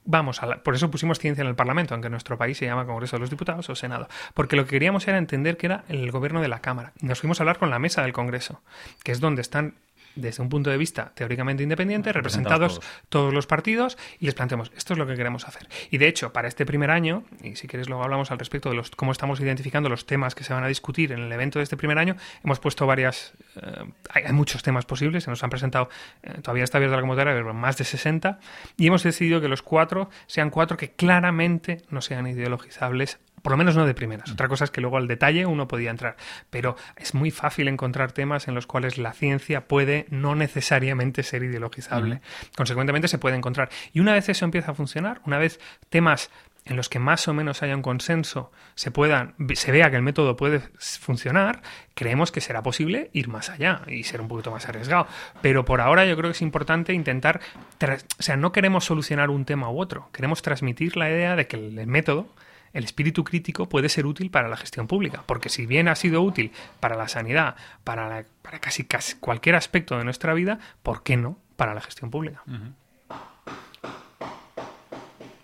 vamos 0.06 0.42
a 0.44 0.63
por 0.63 0.76
eso 0.76 0.92
pusimos 0.92 1.20
ciencia 1.20 1.42
en 1.42 1.48
el 1.48 1.56
Parlamento, 1.56 1.94
aunque 1.94 2.10
nuestro 2.10 2.38
país 2.38 2.58
se 2.58 2.66
llama 2.66 2.86
Congreso 2.86 3.16
de 3.16 3.22
los 3.22 3.30
Diputados 3.30 3.70
o 3.70 3.76
Senado, 3.76 4.08
porque 4.34 4.56
lo 4.56 4.66
que 4.66 4.72
queríamos 4.72 5.08
era 5.08 5.18
entender 5.18 5.58
que 5.58 5.68
era 5.68 5.84
el 5.88 6.12
gobierno 6.12 6.42
de 6.42 6.48
la 6.48 6.60
Cámara. 6.60 6.94
Nos 7.02 7.20
fuimos 7.20 7.39
a 7.39 7.44
hablar 7.44 7.58
con 7.58 7.70
la 7.70 7.80
mesa 7.80 8.02
del 8.02 8.13
Congreso, 8.13 8.62
que 9.04 9.12
es 9.12 9.20
donde 9.20 9.42
están 9.42 9.76
desde 10.15 10.41
un 10.43 10.49
punto 10.49 10.69
de 10.69 10.78
vista 10.78 11.12
teóricamente 11.15 11.63
independiente, 11.63 12.12
representados 12.13 12.82
todos. 13.10 13.34
los 13.34 13.47
partidos, 13.47 13.97
y 14.19 14.26
les 14.26 14.36
planteamos, 14.36 14.71
esto 14.76 14.93
es 14.93 14.99
lo 14.99 15.08
que 15.08 15.15
queremos 15.15 15.47
hacer. 15.47 15.67
Y 15.91 15.97
de 15.97 16.08
hecho, 16.08 16.34
para 16.34 16.47
este 16.47 16.65
primer 16.65 16.91
año, 16.91 17.23
y 17.41 17.56
si 17.56 17.67
quieres 17.67 17.89
luego 17.89 18.04
hablamos 18.04 18.32
al 18.32 18.39
respecto 18.39 18.69
de 18.69 18.76
los, 18.76 18.91
cómo 18.91 19.12
estamos 19.12 19.39
identificando 19.39 19.89
los 19.89 20.06
temas 20.06 20.36
que 20.36 20.43
se 20.43 20.54
van 20.54 20.63
a 20.63 20.67
discutir 20.67 21.12
en 21.12 21.19
el 21.19 21.32
evento 21.32 21.60
de 21.60 21.63
este 21.63 21.78
primer 21.78 21.97
año, 21.97 22.15
hemos 22.43 22.60
puesto 22.60 22.86
varias, 22.86 23.34
eh, 23.56 23.91
hay, 24.10 24.32
muchos 24.34 24.63
temas 24.63 24.86
posibles, 24.86 25.23
se 25.23 25.30
nos 25.30 25.43
han 25.43 25.49
presentado, 25.49 25.89
eh, 26.23 26.39
todavía 26.41 26.63
está 26.63 26.78
abierta 26.78 26.95
la 26.95 27.02
convocatoria, 27.02 27.34
pero 27.34 27.54
más 27.54 27.78
de 27.78 27.84
60, 27.84 28.39
y 28.78 28.88
hemos 28.88 29.04
decidido 29.04 29.41
que 29.41 29.47
los 29.47 29.62
cuatro 29.62 30.10
sean 30.28 30.49
cuatro 30.49 30.78
que 30.78 30.91
claramente 30.91 31.82
no 31.89 32.02
sean 32.02 32.28
ideologizables 32.28 33.19
por 33.44 33.52
lo 33.52 33.58
menos 33.58 33.76
no 33.76 33.86
de 33.86 33.94
primeras. 33.94 34.32
Otra 34.32 34.48
cosa 34.48 34.64
es 34.64 34.72
que 34.72 34.82
luego 34.82 34.98
al 34.98 35.08
detalle 35.08 35.46
uno 35.46 35.68
podía 35.68 35.92
entrar. 35.92 36.16
Pero 36.50 36.76
es 36.96 37.14
muy 37.14 37.30
fácil 37.30 37.68
encontrar 37.68 38.14
temas 38.14 38.48
en 38.48 38.56
los 38.56 38.66
cuales 38.66 38.98
la 38.98 39.12
ciencia 39.14 39.68
puede 39.68 40.08
no 40.10 40.34
necesariamente 40.34 41.24
ser 41.24 41.44
ideologizable. 41.44 42.22
Consecuentemente 42.56 43.10
se 43.10 43.20
puede 43.20 43.36
encontrar. 43.36 43.70
Y 43.92 44.00
una 44.00 44.14
vez 44.14 44.30
eso 44.30 44.46
empieza 44.46 44.72
a 44.72 44.76
funcionar, 44.76 45.22
una 45.26 45.38
vez 45.38 45.60
temas 45.90 46.32
en 46.66 46.78
los 46.78 46.88
que 46.88 47.00
más 47.00 47.28
o 47.28 47.34
menos 47.34 47.62
haya 47.62 47.76
un 47.76 47.82
consenso 47.82 48.50
se 48.76 48.90
puedan 48.90 49.36
se 49.54 49.74
vea 49.74 49.90
que 49.90 49.98
el 49.98 50.02
método 50.02 50.38
puede 50.38 50.62
funcionar 50.80 51.62
creemos 51.94 52.32
que 52.32 52.40
será 52.40 52.64
posible 52.64 53.10
ir 53.12 53.28
más 53.28 53.50
allá 53.50 53.82
y 53.88 54.04
ser 54.04 54.22
un 54.22 54.30
poquito 54.30 54.50
más 54.50 54.70
arriesgado 54.70 55.08
pero 55.42 55.66
por 55.66 55.82
ahora 55.82 56.06
yo 56.06 56.16
creo 56.16 56.30
que 56.30 56.38
es 56.38 56.42
importante 56.42 56.94
intentar 56.94 57.42
o 57.82 58.24
sea 58.24 58.38
no 58.38 58.54
queremos 58.54 58.86
solucionar 58.86 59.30
un 59.30 59.44
tema 59.44 59.70
u 59.70 59.78
otro 59.78 60.08
queremos 60.14 60.42
transmitir 60.42 60.96
la 60.96 61.10
idea 61.10 61.36
de 61.36 61.48
que 61.48 61.58
el 61.58 61.86
método 61.86 62.30
el 62.74 62.84
espíritu 62.84 63.24
crítico 63.24 63.70
puede 63.70 63.88
ser 63.90 64.06
útil 64.06 64.32
para 64.32 64.50
la 64.50 64.58
gestión 64.58 64.88
pública, 64.88 65.24
porque 65.26 65.50
si 65.50 65.66
bien 65.66 65.88
ha 65.88 65.96
sido 65.96 66.22
útil 66.22 66.52
para 66.80 66.96
la 66.98 67.08
sanidad, 67.08 67.56
para, 67.84 68.26
casi, 68.60 68.84
casi, 68.84 69.16
cualquier 69.16 69.56
aspecto 69.56 69.98
de 69.98 70.04
nuestra 70.04 70.34
vida, 70.34 70.60
¿por 70.82 71.04
qué 71.04 71.16
no 71.16 71.38
para 71.56 71.74
la 71.74 71.82
gestión 71.82 72.10
pública? 72.10 72.44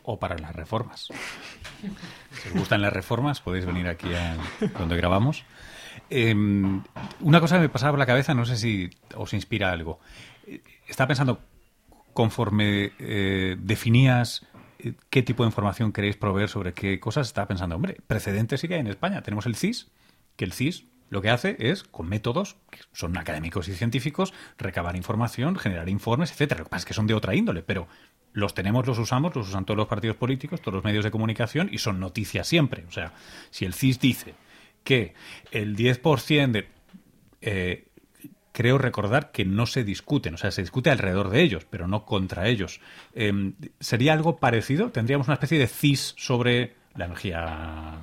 O 0.03 0.19
para 0.19 0.37
las 0.37 0.55
reformas. 0.55 1.09
Si 2.31 2.49
os 2.49 2.53
gustan 2.55 2.81
las 2.81 2.91
reformas, 2.91 3.41
podéis 3.41 3.65
venir 3.65 3.87
aquí 3.87 4.13
a 4.13 4.35
donde 4.77 4.97
grabamos. 4.97 5.45
Em, 6.09 6.81
una 7.19 7.39
cosa 7.39 7.55
que 7.55 7.61
me 7.61 7.69
pasaba 7.69 7.91
por 7.91 7.99
la 7.99 8.05
cabeza, 8.07 8.33
no 8.33 8.45
sé 8.45 8.57
si 8.57 8.89
os 9.15 9.33
inspira 9.33 9.71
algo. 9.71 9.99
Estaba 10.87 11.09
pensando, 11.09 11.41
conforme 12.13 12.91
eh, 12.97 13.55
definías 13.59 14.45
qué 15.09 15.23
tipo 15.23 15.43
de 15.43 15.47
información 15.47 15.91
queréis 15.91 16.17
proveer 16.17 16.49
sobre 16.49 16.73
qué 16.73 16.99
cosas 16.99 17.27
está 17.27 17.47
pensando. 17.47 17.75
Hombre, 17.75 17.97
precedentes 18.07 18.61
sí 18.61 18.67
que 18.67 18.75
hay 18.75 18.79
en 18.79 18.87
España. 18.87 19.21
Tenemos 19.21 19.45
el 19.45 19.55
CIS, 19.55 19.91
que 20.35 20.45
el 20.45 20.53
CIS 20.53 20.85
lo 21.09 21.21
que 21.21 21.29
hace 21.29 21.55
es, 21.59 21.83
con 21.83 22.07
métodos 22.07 22.57
que 22.69 22.79
son 22.93 23.17
académicos 23.17 23.67
y 23.67 23.73
científicos, 23.73 24.33
recabar 24.57 24.95
información, 24.95 25.55
generar 25.55 25.89
informes, 25.89 26.31
etcétera. 26.31 26.59
Lo 26.59 26.65
que 26.65 26.69
pasa 26.69 26.81
es 26.81 26.85
que 26.85 26.93
son 26.93 27.07
de 27.07 27.15
otra 27.15 27.35
índole, 27.35 27.63
pero 27.63 27.87
los 28.31 28.53
tenemos, 28.53 28.85
los 28.85 28.99
usamos, 28.99 29.35
los 29.35 29.49
usan 29.49 29.65
todos 29.65 29.77
los 29.77 29.87
partidos 29.87 30.17
políticos, 30.17 30.61
todos 30.61 30.75
los 30.75 30.83
medios 30.83 31.03
de 31.03 31.11
comunicación 31.11 31.69
y 31.71 31.79
son 31.79 31.99
noticias 31.99 32.47
siempre. 32.47 32.85
O 32.87 32.91
sea, 32.91 33.13
si 33.49 33.65
el 33.65 33.73
CIS 33.73 33.99
dice 33.99 34.35
que 34.83 35.13
el 35.51 35.75
10% 35.75 36.51
de 36.51 36.67
eh, 37.41 37.87
creo 38.59 38.77
recordar 38.77 39.31
que 39.31 39.45
no 39.45 39.65
se 39.65 39.85
discuten, 39.85 40.33
o 40.33 40.37
sea, 40.37 40.51
se 40.51 40.59
discute 40.59 40.91
alrededor 40.91 41.29
de 41.29 41.41
ellos, 41.41 41.65
pero 41.69 41.87
no 41.87 42.03
contra 42.03 42.49
ellos. 42.49 42.81
Em, 43.15 43.53
¿Sería 43.79 44.11
algo 44.11 44.35
parecido? 44.35 44.89
¿Tendríamos 44.91 45.27
una 45.27 45.35
especie 45.35 45.57
de 45.57 45.67
CIS 45.67 46.13
sobre 46.17 46.75
la 46.93 47.05
energía, 47.05 47.99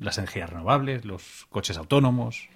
las 0.00 0.18
energías 0.18 0.50
renovables, 0.50 1.04
los 1.04 1.46
coches 1.50 1.78
autónomos? 1.78 2.48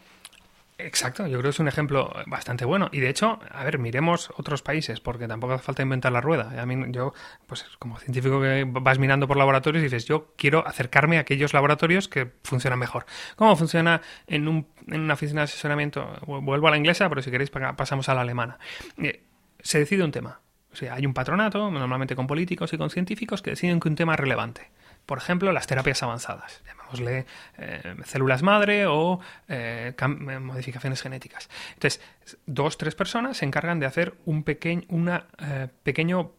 Exacto, 0.79 1.27
yo 1.27 1.39
creo 1.39 1.45
que 1.45 1.49
es 1.49 1.59
un 1.59 1.69
ejemplo 1.69 2.13
bastante 2.27 2.67
bueno. 2.67 2.91
Y 2.93 3.01
de 3.01 3.09
hecho, 3.09 3.39
a 3.51 3.65
ver, 3.65 3.79
miremos 3.79 4.31
otros 4.37 4.61
países, 4.61 5.01
porque 5.01 5.27
tampoco 5.27 5.55
hace 5.55 5.65
falta 5.65 5.83
inventar 5.83 6.13
la 6.13 6.21
rueda. 6.21 6.61
A 6.61 6.67
mí, 6.67 6.77
yo, 6.91 7.15
pues 7.47 7.65
como 7.79 7.99
científico 7.99 8.43
que 8.43 8.67
vas 8.69 8.99
mirando 8.99 9.27
por 9.27 9.39
laboratorios, 9.39 9.83
dices, 9.83 10.05
yo 10.05 10.35
quiero 10.37 10.67
acercarme 10.67 11.17
a 11.17 11.21
aquellos 11.21 11.55
laboratorios 11.55 12.09
que 12.09 12.31
funcionan 12.45 12.79
mejor. 12.79 13.07
¿Cómo 13.37 13.57
funciona 13.57 14.03
en, 14.27 14.49
un, 14.49 14.69
en 14.87 15.01
una 15.01 15.15
oficina 15.15 15.41
de 15.41 15.45
asesoramiento? 15.45 16.13
Vuelvo 16.27 16.69
a 16.69 16.71
la 16.71 16.77
inglesa, 16.77 17.09
pero 17.09 17.23
si 17.23 17.31
queréis 17.31 17.51
pasamos 17.51 18.11
a 18.11 18.15
la 18.15 18.21
alemana. 18.21 18.59
Eh, 18.99 19.25
se 19.61 19.79
decide 19.79 20.05
un 20.05 20.13
tema. 20.13 20.41
O 20.73 20.77
sea, 20.77 20.93
hay 20.93 21.07
un 21.07 21.15
patronato, 21.15 21.71
normalmente 21.71 22.15
con 22.15 22.27
políticos 22.27 22.71
y 22.75 22.77
con 22.77 22.91
científicos, 22.91 23.41
que 23.41 23.49
deciden 23.49 23.81
que 23.81 23.89
un 23.89 23.95
tema 23.95 24.13
es 24.13 24.21
relevante. 24.21 24.71
Por 25.07 25.19
ejemplo, 25.19 25.53
las 25.53 25.67
terapias 25.67 26.03
avanzadas, 26.03 26.63
llamémosle 26.67 27.27
eh, 27.59 27.95
células 28.05 28.43
madre 28.43 28.87
o 28.87 29.21
eh, 29.49 29.95
modificaciones 30.41 31.01
genéticas. 31.01 31.49
Entonces, 31.75 32.01
dos, 32.47 32.77
tres 32.77 32.95
personas 32.95 33.37
se 33.37 33.45
encargan 33.45 33.79
de 33.79 33.87
hacer 33.87 34.15
un 34.25 34.43
pequeño, 34.43 34.83
una 34.89 35.27
eh, 35.39 35.69
pequeño 35.85 36.33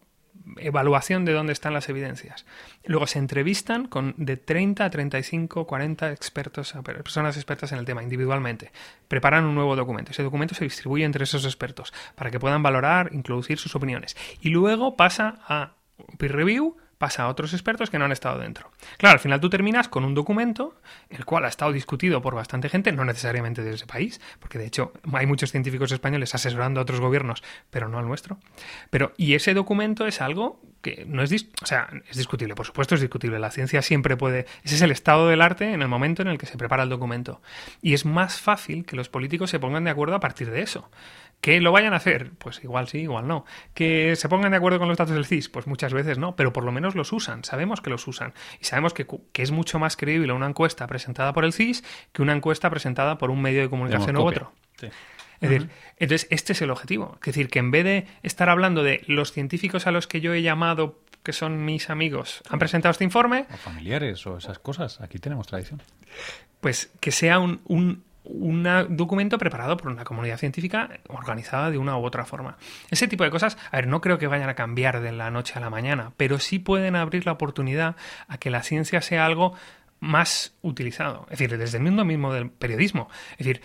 evaluación 0.56 1.24
de 1.24 1.32
dónde 1.32 1.52
están 1.52 1.74
las 1.74 1.88
evidencias. 1.88 2.46
Luego 2.84 3.06
se 3.06 3.18
entrevistan 3.18 3.86
con 3.86 4.14
de 4.16 4.36
30 4.36 4.84
a 4.84 4.90
35, 4.90 5.66
40 5.66 6.12
expertos, 6.12 6.74
personas 6.84 7.36
expertas 7.36 7.72
en 7.72 7.78
el 7.78 7.84
tema 7.84 8.02
individualmente. 8.02 8.70
Preparan 9.08 9.44
un 9.44 9.54
nuevo 9.54 9.76
documento. 9.76 10.12
Ese 10.12 10.22
documento 10.22 10.54
se 10.54 10.64
distribuye 10.64 11.04
entre 11.04 11.24
esos 11.24 11.44
expertos 11.44 11.92
para 12.14 12.30
que 12.30 12.40
puedan 12.40 12.62
valorar, 12.62 13.10
introducir 13.12 13.58
sus 13.58 13.74
opiniones. 13.74 14.16
Y 14.40 14.50
luego 14.50 14.96
pasa 14.96 15.40
a 15.46 15.72
peer 16.18 16.36
review 16.36 16.76
pasa 16.98 17.22
a 17.22 17.28
otros 17.28 17.52
expertos 17.52 17.90
que 17.90 17.98
no 17.98 18.04
han 18.04 18.12
estado 18.12 18.38
dentro. 18.40 18.70
Claro, 18.98 19.14
al 19.14 19.20
final 19.20 19.40
tú 19.40 19.48
terminas 19.48 19.88
con 19.88 20.04
un 20.04 20.14
documento, 20.14 20.80
el 21.08 21.24
cual 21.24 21.44
ha 21.44 21.48
estado 21.48 21.72
discutido 21.72 22.20
por 22.20 22.34
bastante 22.34 22.68
gente, 22.68 22.92
no 22.92 23.04
necesariamente 23.04 23.62
de 23.62 23.74
ese 23.74 23.86
país, 23.86 24.20
porque 24.40 24.58
de 24.58 24.66
hecho 24.66 24.92
hay 25.12 25.26
muchos 25.26 25.52
científicos 25.52 25.92
españoles 25.92 26.34
asesorando 26.34 26.80
a 26.80 26.82
otros 26.82 27.00
gobiernos, 27.00 27.42
pero 27.70 27.88
no 27.88 27.98
al 27.98 28.06
nuestro. 28.06 28.38
Pero, 28.90 29.12
y 29.16 29.34
ese 29.34 29.54
documento 29.54 30.06
es 30.06 30.20
algo 30.20 30.60
que 30.82 31.04
no 31.06 31.22
es, 31.22 31.46
sea, 31.64 31.88
es 32.08 32.16
discutible, 32.16 32.54
por 32.54 32.66
supuesto 32.66 32.94
es 32.94 33.00
discutible. 33.00 33.38
La 33.38 33.50
ciencia 33.50 33.82
siempre 33.82 34.16
puede, 34.16 34.46
ese 34.62 34.76
es 34.76 34.82
el 34.82 34.90
estado 34.90 35.28
del 35.28 35.40
arte 35.40 35.72
en 35.72 35.82
el 35.82 35.88
momento 35.88 36.22
en 36.22 36.28
el 36.28 36.38
que 36.38 36.46
se 36.46 36.56
prepara 36.56 36.82
el 36.82 36.88
documento. 36.88 37.40
Y 37.82 37.94
es 37.94 38.04
más 38.04 38.40
fácil 38.40 38.84
que 38.84 38.96
los 38.96 39.08
políticos 39.08 39.50
se 39.50 39.58
pongan 39.58 39.84
de 39.84 39.90
acuerdo 39.90 40.14
a 40.14 40.20
partir 40.20 40.50
de 40.50 40.62
eso. 40.62 40.88
Que 41.40 41.60
lo 41.60 41.70
vayan 41.70 41.92
a 41.92 41.96
hacer, 41.96 42.32
pues 42.38 42.62
igual 42.64 42.88
sí, 42.88 42.98
igual 42.98 43.28
no. 43.28 43.44
Que 43.72 44.16
se 44.16 44.28
pongan 44.28 44.50
de 44.50 44.56
acuerdo 44.56 44.78
con 44.78 44.88
los 44.88 44.98
datos 44.98 45.14
del 45.14 45.24
CIS, 45.24 45.48
pues 45.48 45.66
muchas 45.66 45.92
veces 45.92 46.18
no, 46.18 46.34
pero 46.34 46.52
por 46.52 46.64
lo 46.64 46.72
menos 46.72 46.94
los 46.96 47.12
usan, 47.12 47.44
sabemos 47.44 47.80
que 47.80 47.90
los 47.90 48.06
usan. 48.08 48.34
Y 48.60 48.64
sabemos 48.64 48.92
que, 48.92 49.06
es 49.34 49.50
mucho 49.52 49.78
más 49.78 49.96
creíble 49.96 50.32
una 50.32 50.46
encuesta 50.46 50.86
presentada 50.86 51.32
por 51.32 51.44
el 51.44 51.52
CIS 51.52 51.84
que 52.12 52.22
una 52.22 52.32
encuesta 52.32 52.68
presentada 52.70 53.18
por 53.18 53.30
un 53.30 53.40
medio 53.40 53.62
de 53.62 53.70
comunicación 53.70 54.16
u 54.16 54.22
otro. 54.22 54.52
Es 55.40 55.50
decir, 55.50 55.70
entonces 55.98 56.26
este 56.30 56.52
es 56.52 56.62
el 56.62 56.70
objetivo. 56.70 57.16
Es 57.20 57.26
decir, 57.26 57.48
que 57.48 57.60
en 57.60 57.70
vez 57.70 57.84
de 57.84 58.06
estar 58.22 58.48
hablando 58.48 58.82
de 58.82 59.02
los 59.06 59.32
científicos 59.32 59.86
a 59.86 59.92
los 59.92 60.06
que 60.06 60.20
yo 60.20 60.34
he 60.34 60.42
llamado, 60.42 61.00
que 61.22 61.32
son 61.32 61.64
mis 61.64 61.90
amigos, 61.90 62.42
han 62.48 62.58
presentado 62.58 62.90
este 62.90 63.04
informe. 63.04 63.46
O 63.52 63.56
familiares 63.56 64.26
o 64.26 64.38
esas 64.38 64.58
cosas. 64.58 65.00
Aquí 65.00 65.18
tenemos 65.18 65.46
tradición. 65.46 65.82
Pues 66.60 66.90
que 67.00 67.12
sea 67.12 67.38
un, 67.38 67.60
un 67.66 68.02
documento 68.88 69.38
preparado 69.38 69.76
por 69.76 69.90
una 69.90 70.04
comunidad 70.04 70.38
científica 70.38 71.00
organizada 71.08 71.70
de 71.70 71.78
una 71.78 71.96
u 71.96 72.04
otra 72.04 72.24
forma. 72.24 72.56
Ese 72.90 73.08
tipo 73.08 73.24
de 73.24 73.30
cosas, 73.30 73.56
a 73.70 73.76
ver, 73.76 73.86
no 73.86 74.00
creo 74.00 74.18
que 74.18 74.26
vayan 74.26 74.48
a 74.48 74.54
cambiar 74.54 75.00
de 75.00 75.12
la 75.12 75.30
noche 75.30 75.54
a 75.56 75.60
la 75.60 75.70
mañana, 75.70 76.12
pero 76.16 76.38
sí 76.38 76.58
pueden 76.58 76.96
abrir 76.96 77.26
la 77.26 77.32
oportunidad 77.32 77.96
a 78.28 78.38
que 78.38 78.50
la 78.50 78.62
ciencia 78.62 79.00
sea 79.00 79.24
algo 79.26 79.54
más 80.00 80.54
utilizado. 80.62 81.22
Es 81.30 81.38
decir, 81.38 81.58
desde 81.58 81.78
el 81.78 81.84
mundo 81.84 82.04
mismo 82.04 82.32
del 82.32 82.50
periodismo. 82.50 83.08
Es 83.32 83.38
decir, 83.38 83.62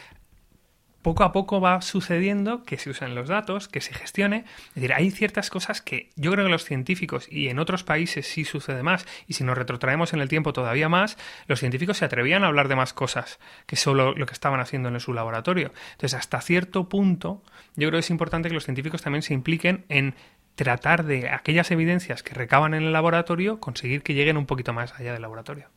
poco 1.04 1.24
a 1.24 1.32
poco 1.32 1.62
va 1.62 1.82
sucediendo 1.82 2.64
que 2.64 2.80
se 2.80 2.90
usen 2.90 3.14
los 3.14 3.28
datos, 3.28 3.68
que 3.68 3.82
se 3.82 3.94
gestione. 3.94 4.46
Es 4.70 4.76
decir, 4.76 4.94
hay 4.94 5.12
ciertas 5.12 5.50
cosas 5.52 5.82
que 5.82 6.10
yo 6.16 6.32
creo 6.32 6.46
que 6.46 6.52
los 6.52 6.64
científicos 6.66 7.28
y 7.30 7.50
en 7.50 7.60
otros 7.60 7.84
países 7.84 8.26
sí 8.26 8.46
sucede 8.46 8.82
más, 8.82 9.06
y 9.28 9.34
si 9.34 9.44
nos 9.44 9.58
retrotraemos 9.58 10.14
en 10.14 10.22
el 10.22 10.30
tiempo 10.30 10.54
todavía 10.54 10.90
más, 10.90 11.18
los 11.48 11.60
científicos 11.60 11.98
se 11.98 12.06
atrevían 12.06 12.44
a 12.44 12.48
hablar 12.48 12.68
de 12.68 12.76
más 12.76 12.94
cosas 12.94 13.40
que 13.68 13.76
solo 13.76 14.16
lo 14.16 14.26
que 14.26 14.34
estaban 14.34 14.60
haciendo 14.60 14.90
en 14.90 15.00
su 15.00 15.14
laboratorio. 15.14 15.72
Entonces, 15.92 16.18
hasta 16.18 16.42
cierto 16.42 16.90
punto, 16.90 17.44
yo 17.76 17.90
creo 17.90 18.00
que 18.00 18.06
es 18.06 18.10
importante 18.10 18.50
que 18.50 18.56
los 18.56 18.64
científicos 18.64 19.02
también 19.02 19.22
se 19.22 19.34
impliquen 19.34 19.86
en 19.90 20.16
tratar 20.56 21.04
de 21.04 21.30
aquellas 21.30 21.72
evidencias 21.72 22.24
que 22.24 22.34
recaban 22.34 22.74
en 22.74 22.84
el 22.84 22.94
laboratorio, 22.94 23.60
conseguir 23.60 24.04
que 24.04 24.14
lleguen 24.14 24.38
un 24.38 24.46
poquito 24.46 24.74
más 24.74 24.94
allá 24.94 25.14
del 25.14 25.22
laboratorio. 25.22 25.68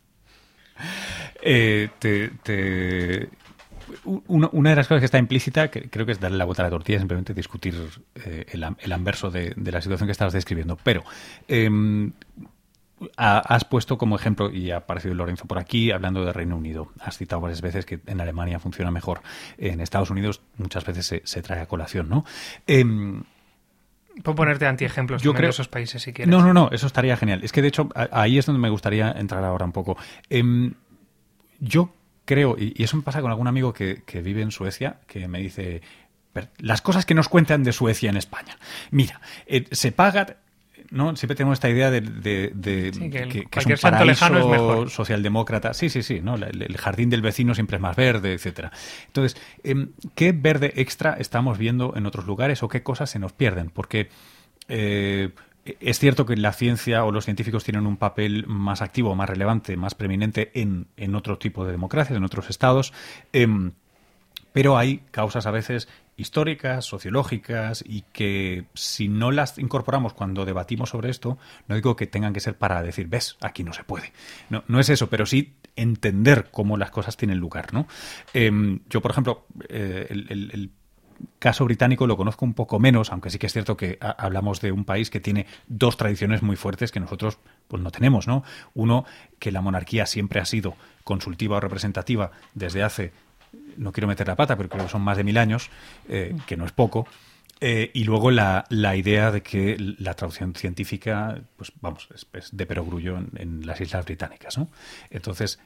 Eh, 1.43 1.89
te, 1.99 3.29
una, 4.05 4.71
de 4.71 4.77
las 4.77 4.89
cosas 4.89 5.01
que 5.01 5.07
está 5.07 5.19
implícita, 5.19 5.69
que 5.69 5.89
creo 5.89 6.07
que 6.07 6.13
es 6.13 6.21
darle 6.21 6.39
la 6.39 6.45
vuelta 6.45 6.63
a 6.63 6.67
la 6.67 6.71
tortilla, 6.71 6.99
simplemente 6.99 7.35
discutir 7.35 7.75
eh, 8.15 8.47
el, 8.51 8.93
anverso 8.93 9.31
de, 9.31 9.55
la 9.57 9.81
situación 9.81 10.07
que 10.07 10.13
estabas 10.13 10.33
describiendo. 10.33 10.77
Pero 10.83 11.05
em, 11.49 12.13
has 13.17 13.65
puesto 13.65 13.99
como 13.99 14.17
ejemplo, 14.17 14.51
y 14.51 14.71
ha 14.71 14.79
aparecido 14.79 15.15
Lorenzo 15.15 15.47
por 15.47 15.59
aquí, 15.59 15.91
hablando 15.91 16.25
de 16.25 16.33
Reino 16.33 16.57
Unido. 16.57 16.93
Has 17.01 17.19
citado 17.19 17.41
varias 17.41 17.61
veces 17.61 17.85
que 17.85 18.01
en 18.07 18.21
Alemania 18.21 18.59
funciona 18.59 18.91
mejor. 18.91 19.21
En 19.59 19.81
Estados 19.81 20.11
Unidos 20.11 20.41
muchas 20.57 20.85
veces 20.85 21.23
se, 21.25 21.43
trae 21.43 21.61
a 21.61 21.67
colación, 21.67 22.09
¿no? 22.09 22.25
Em, 22.67 23.23
Puedo 24.23 24.35
ponerte 24.35 24.67
antiejemplos 24.67 25.23
Yo 25.23 25.35
creo- 25.35 25.49
de 25.49 25.51
esos 25.51 25.69
países 25.69 26.03
si 26.03 26.13
quieres. 26.13 26.31
No, 26.31 26.43
no, 26.43 26.55
no, 26.55 26.71
eso 26.73 26.87
estaría 26.87 27.17
genial. 27.17 27.41
Es 27.43 27.53
que 27.53 27.61
de 27.61 27.69
hecho 27.69 27.91
ahí 27.95 28.39
es 28.39 28.47
donde 28.47 28.61
me 28.61 28.71
gustaría 28.71 29.13
entrar 29.13 29.45
ahora 29.45 29.67
un 29.67 29.73
poco. 29.73 29.99
Em, 30.31 30.73
yo 31.61 31.91
creo, 32.27 32.57
y, 32.59 32.75
y 32.77 32.83
eso 32.85 32.99
me 32.99 33.03
pasa 33.03 33.23
con 33.23 33.31
algún 33.31 33.47
amigo 33.49 33.73
que, 33.73 34.03
que 34.05 34.21
vive 34.21 34.43
en 34.43 34.51
Suecia, 34.51 34.99
que 35.07 35.27
me 35.29 35.39
dice, 35.41 35.81
"Pero 36.35 36.49
las 36.59 36.83
cosas 36.83 37.07
que 37.07 37.15
nos 37.15 37.31
cuentan 37.31 37.63
de 37.65 37.73
Suecia 37.73 38.11
en 38.11 38.19
España. 38.19 38.59
Mira, 38.91 39.21
eh, 39.47 39.65
se 39.73 39.93
paga... 39.93 40.37
¿no? 40.91 41.17
Siempre 41.17 41.35
tenemos 41.35 41.55
esta 41.57 41.69
idea 41.69 41.91
de, 41.91 42.01
de- 42.01 42.53
de- 42.55 42.93
Sí, 42.93 43.11
que 43.11 43.19
el- 43.19 43.29
que, 43.33 43.33
que 43.33 43.39
es 43.39 43.45
un 43.45 43.51
cualquier 43.51 43.79
santo 43.79 43.99
paraíso 43.99 44.29
lejano 44.29 44.39
es 44.39 44.47
mejor. 44.47 44.89
socialdemócrata. 44.91 45.75
Sí, 45.75 45.89
sí, 45.89 46.03
sí, 46.05 46.21
¿no? 46.21 46.37
El, 46.37 46.63
el 46.63 46.77
jardín 46.77 47.11
del 47.11 47.23
vecino 47.23 47.57
siempre 47.57 47.77
es 47.79 47.83
más 47.83 47.97
verde, 47.97 48.35
etcétera. 48.35 48.71
Entonces, 49.09 49.41
em, 49.65 49.91
¿qué 50.15 50.31
verde 50.31 50.75
extra 50.77 51.15
estamos 51.19 51.59
viendo 51.59 51.95
en 51.97 52.07
otros 52.07 52.25
lugares 52.27 52.63
o 52.63 52.69
qué 52.69 52.85
cosas 52.85 53.11
se 53.11 53.19
nos 53.19 53.33
pierden? 53.33 53.71
Porque 53.71 54.11
eh, 54.69 55.31
es 55.81 55.99
cierto 55.99 56.27
que 56.27 56.37
la 56.37 56.53
ciencia 56.53 57.05
o 57.05 57.13
los 57.13 57.25
científicos 57.25 57.65
tienen 57.65 57.87
un 57.87 57.97
papel 57.97 58.45
más 58.47 58.83
activo, 58.83 59.15
más 59.15 59.29
relevante, 59.29 59.77
más 59.77 59.95
preeminente 59.95 60.51
en, 60.55 60.87
en 60.97 61.15
otro 61.15 61.39
tipo 61.39 61.65
de 61.65 61.73
democracias, 61.73 62.17
en 62.17 62.25
otros 62.25 62.51
estados. 62.51 62.93
em, 63.33 63.73
pero 64.53 64.79
hay 64.79 65.03
causas 65.11 65.45
a 65.47 65.51
veces 65.51 65.87
históricas, 66.17 66.87
sociológicas, 66.87 67.85
y 67.87 68.05
que 68.15 68.65
si 68.73 69.07
no 69.09 69.31
las 69.31 69.59
incorporamos 69.59 70.15
cuando 70.15 70.47
debatimos 70.47 70.89
sobre 70.89 71.11
esto, 71.11 71.37
no 71.69 71.75
digo 71.75 71.95
que 71.95 72.07
tengan 72.07 72.33
que 72.33 72.41
ser 72.41 72.57
para 72.57 72.83
decir, 72.83 73.07
ves, 73.07 73.37
aquí 73.43 73.65
no 73.65 73.75
se 73.75 73.85
puede. 73.85 74.13
No, 74.49 74.65
no 74.67 74.81
es 74.81 74.89
eso, 74.89 75.11
pero 75.11 75.27
sí 75.27 75.57
entender 75.77 76.49
cómo 76.51 76.79
las 76.79 76.91
cosas 76.91 77.19
tienen 77.19 77.37
lugar, 77.39 77.75
¿no? 77.75 77.87
Em, 78.33 78.81
yo, 78.89 79.03
por 79.03 79.11
ejemplo, 79.11 79.45
eh, 79.69 80.07
el, 80.09 80.27
el- 80.31 80.51
el 80.55 80.71
caso 81.39 81.65
británico 81.65 82.07
lo 82.07 82.17
conozco 82.17 82.45
un 82.45 82.55
poco 82.55 82.79
menos, 82.79 83.11
aunque 83.13 83.31
sí 83.31 83.39
que 83.39 83.47
es 83.47 83.53
cierto 83.53 83.77
que 83.77 83.99
ha- 84.01 84.11
hablamos 84.11 84.61
de 84.61 84.73
un 84.73 84.85
país 84.85 85.11
que 85.11 85.21
tiene 85.21 85.47
dos 85.69 85.97
tradiciones 85.97 86.43
muy 86.43 86.57
fuertes 86.57 86.93
que 86.93 87.01
nosotros 87.01 87.39
pues 87.69 87.83
no 87.83 87.91
tenemos, 87.91 88.27
¿no? 88.27 88.45
Uno, 88.75 89.05
que 89.39 89.53
la 89.53 89.61
monarquía 89.61 90.07
siempre 90.07 90.41
ha 90.41 90.45
sido 90.45 90.75
consultiva 91.05 91.57
o 91.57 91.61
representativa 91.61 92.31
desde 92.55 92.83
hace, 92.83 93.13
no 93.77 93.93
quiero 93.93 94.09
meter 94.09 94.27
la 94.27 94.37
pata, 94.37 94.57
pero 94.57 94.69
creo 94.69 94.85
que 94.85 94.91
son 94.91 95.03
más 95.03 95.17
de 95.17 95.25
mil 95.25 95.39
años, 95.39 95.71
eh, 96.09 96.37
que 96.47 96.57
no 96.57 96.65
es 96.65 96.73
poco. 96.73 97.07
Eh, 97.59 97.91
y 97.95 98.05
luego 98.05 98.31
la, 98.31 98.67
la 98.69 98.97
idea 98.97 99.33
de 99.33 99.43
que 99.43 99.77
la 99.79 100.13
traducción 100.13 100.55
científica, 100.55 101.41
pues 101.57 101.73
vamos, 101.81 102.07
es, 102.15 102.27
es 102.35 102.55
de 102.55 102.67
perogrullo 102.67 103.17
en, 103.17 103.31
en 103.37 103.67
las 103.67 103.81
Islas 103.81 104.05
Británicas, 104.05 104.59
¿no? 104.59 104.69
Entonces, 105.09 105.59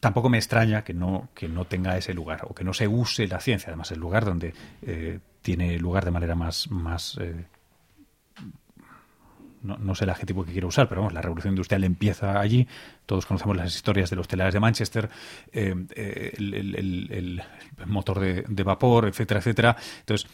tampoco 0.00 0.28
me 0.28 0.38
extraña 0.38 0.82
que 0.84 0.94
no, 0.94 1.28
que 1.34 1.48
no 1.48 1.64
tenga 1.66 1.96
ese 1.96 2.14
lugar 2.14 2.40
o 2.48 2.54
que 2.54 2.64
no 2.64 2.72
se 2.74 2.88
use 2.88 3.26
la 3.26 3.40
ciencia, 3.40 3.68
además 3.68 3.90
el 3.92 4.00
lugar 4.00 4.24
donde 4.24 4.54
eh, 4.82 5.18
tiene 5.42 5.78
lugar 5.78 6.04
de 6.04 6.10
manera 6.10 6.34
más, 6.34 6.70
más 6.70 7.18
eh, 7.20 7.44
no, 9.62 9.78
no 9.78 9.94
sé 9.94 10.04
el 10.04 10.10
adjetivo 10.10 10.44
que 10.44 10.52
quiero 10.52 10.68
usar, 10.68 10.88
pero 10.88 11.00
vamos, 11.00 11.14
la 11.14 11.22
revolución 11.22 11.52
industrial 11.54 11.84
empieza 11.84 12.38
allí. 12.38 12.68
Todos 13.06 13.24
conocemos 13.24 13.56
las 13.56 13.74
historias 13.74 14.10
de 14.10 14.16
los 14.16 14.28
telares 14.28 14.52
de 14.52 14.60
Manchester, 14.60 15.08
eh, 15.52 15.74
el- 16.36 17.10
el 17.10 17.42
motor 17.86 18.20
de, 18.20 18.44
de 18.46 18.62
vapor, 18.62 19.06
etcétera, 19.06 19.40
etcétera. 19.40 19.76
Entonces, 20.00 20.28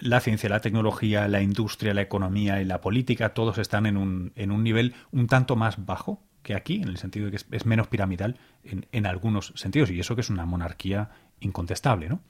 la 0.00 0.20
ciencia, 0.20 0.48
la 0.48 0.60
tecnología, 0.60 1.28
la 1.28 1.42
industria, 1.42 1.94
la 1.94 2.02
economía 2.02 2.60
y 2.60 2.64
la 2.64 2.80
política, 2.80 3.30
todos 3.30 3.58
están 3.58 3.86
en 3.86 3.96
un, 3.96 4.32
en 4.36 4.50
un 4.50 4.62
nivel 4.62 4.94
un 5.12 5.26
tanto 5.26 5.56
más 5.56 5.84
bajo 5.84 6.22
que 6.42 6.54
aquí, 6.54 6.76
en 6.76 6.88
el 6.88 6.96
sentido 6.96 7.26
de 7.26 7.32
que 7.32 7.56
es, 7.56 7.66
menos 7.66 7.88
piramidal 7.88 8.38
en, 8.64 8.86
en 8.92 9.06
algunos 9.06 9.52
sentidos, 9.56 9.90
y 9.90 9.98
eso 9.98 10.14
que 10.14 10.20
es 10.20 10.30
una 10.30 10.46
monarquía 10.46 11.10
incontestable, 11.40 12.08
¿no? 12.08 12.20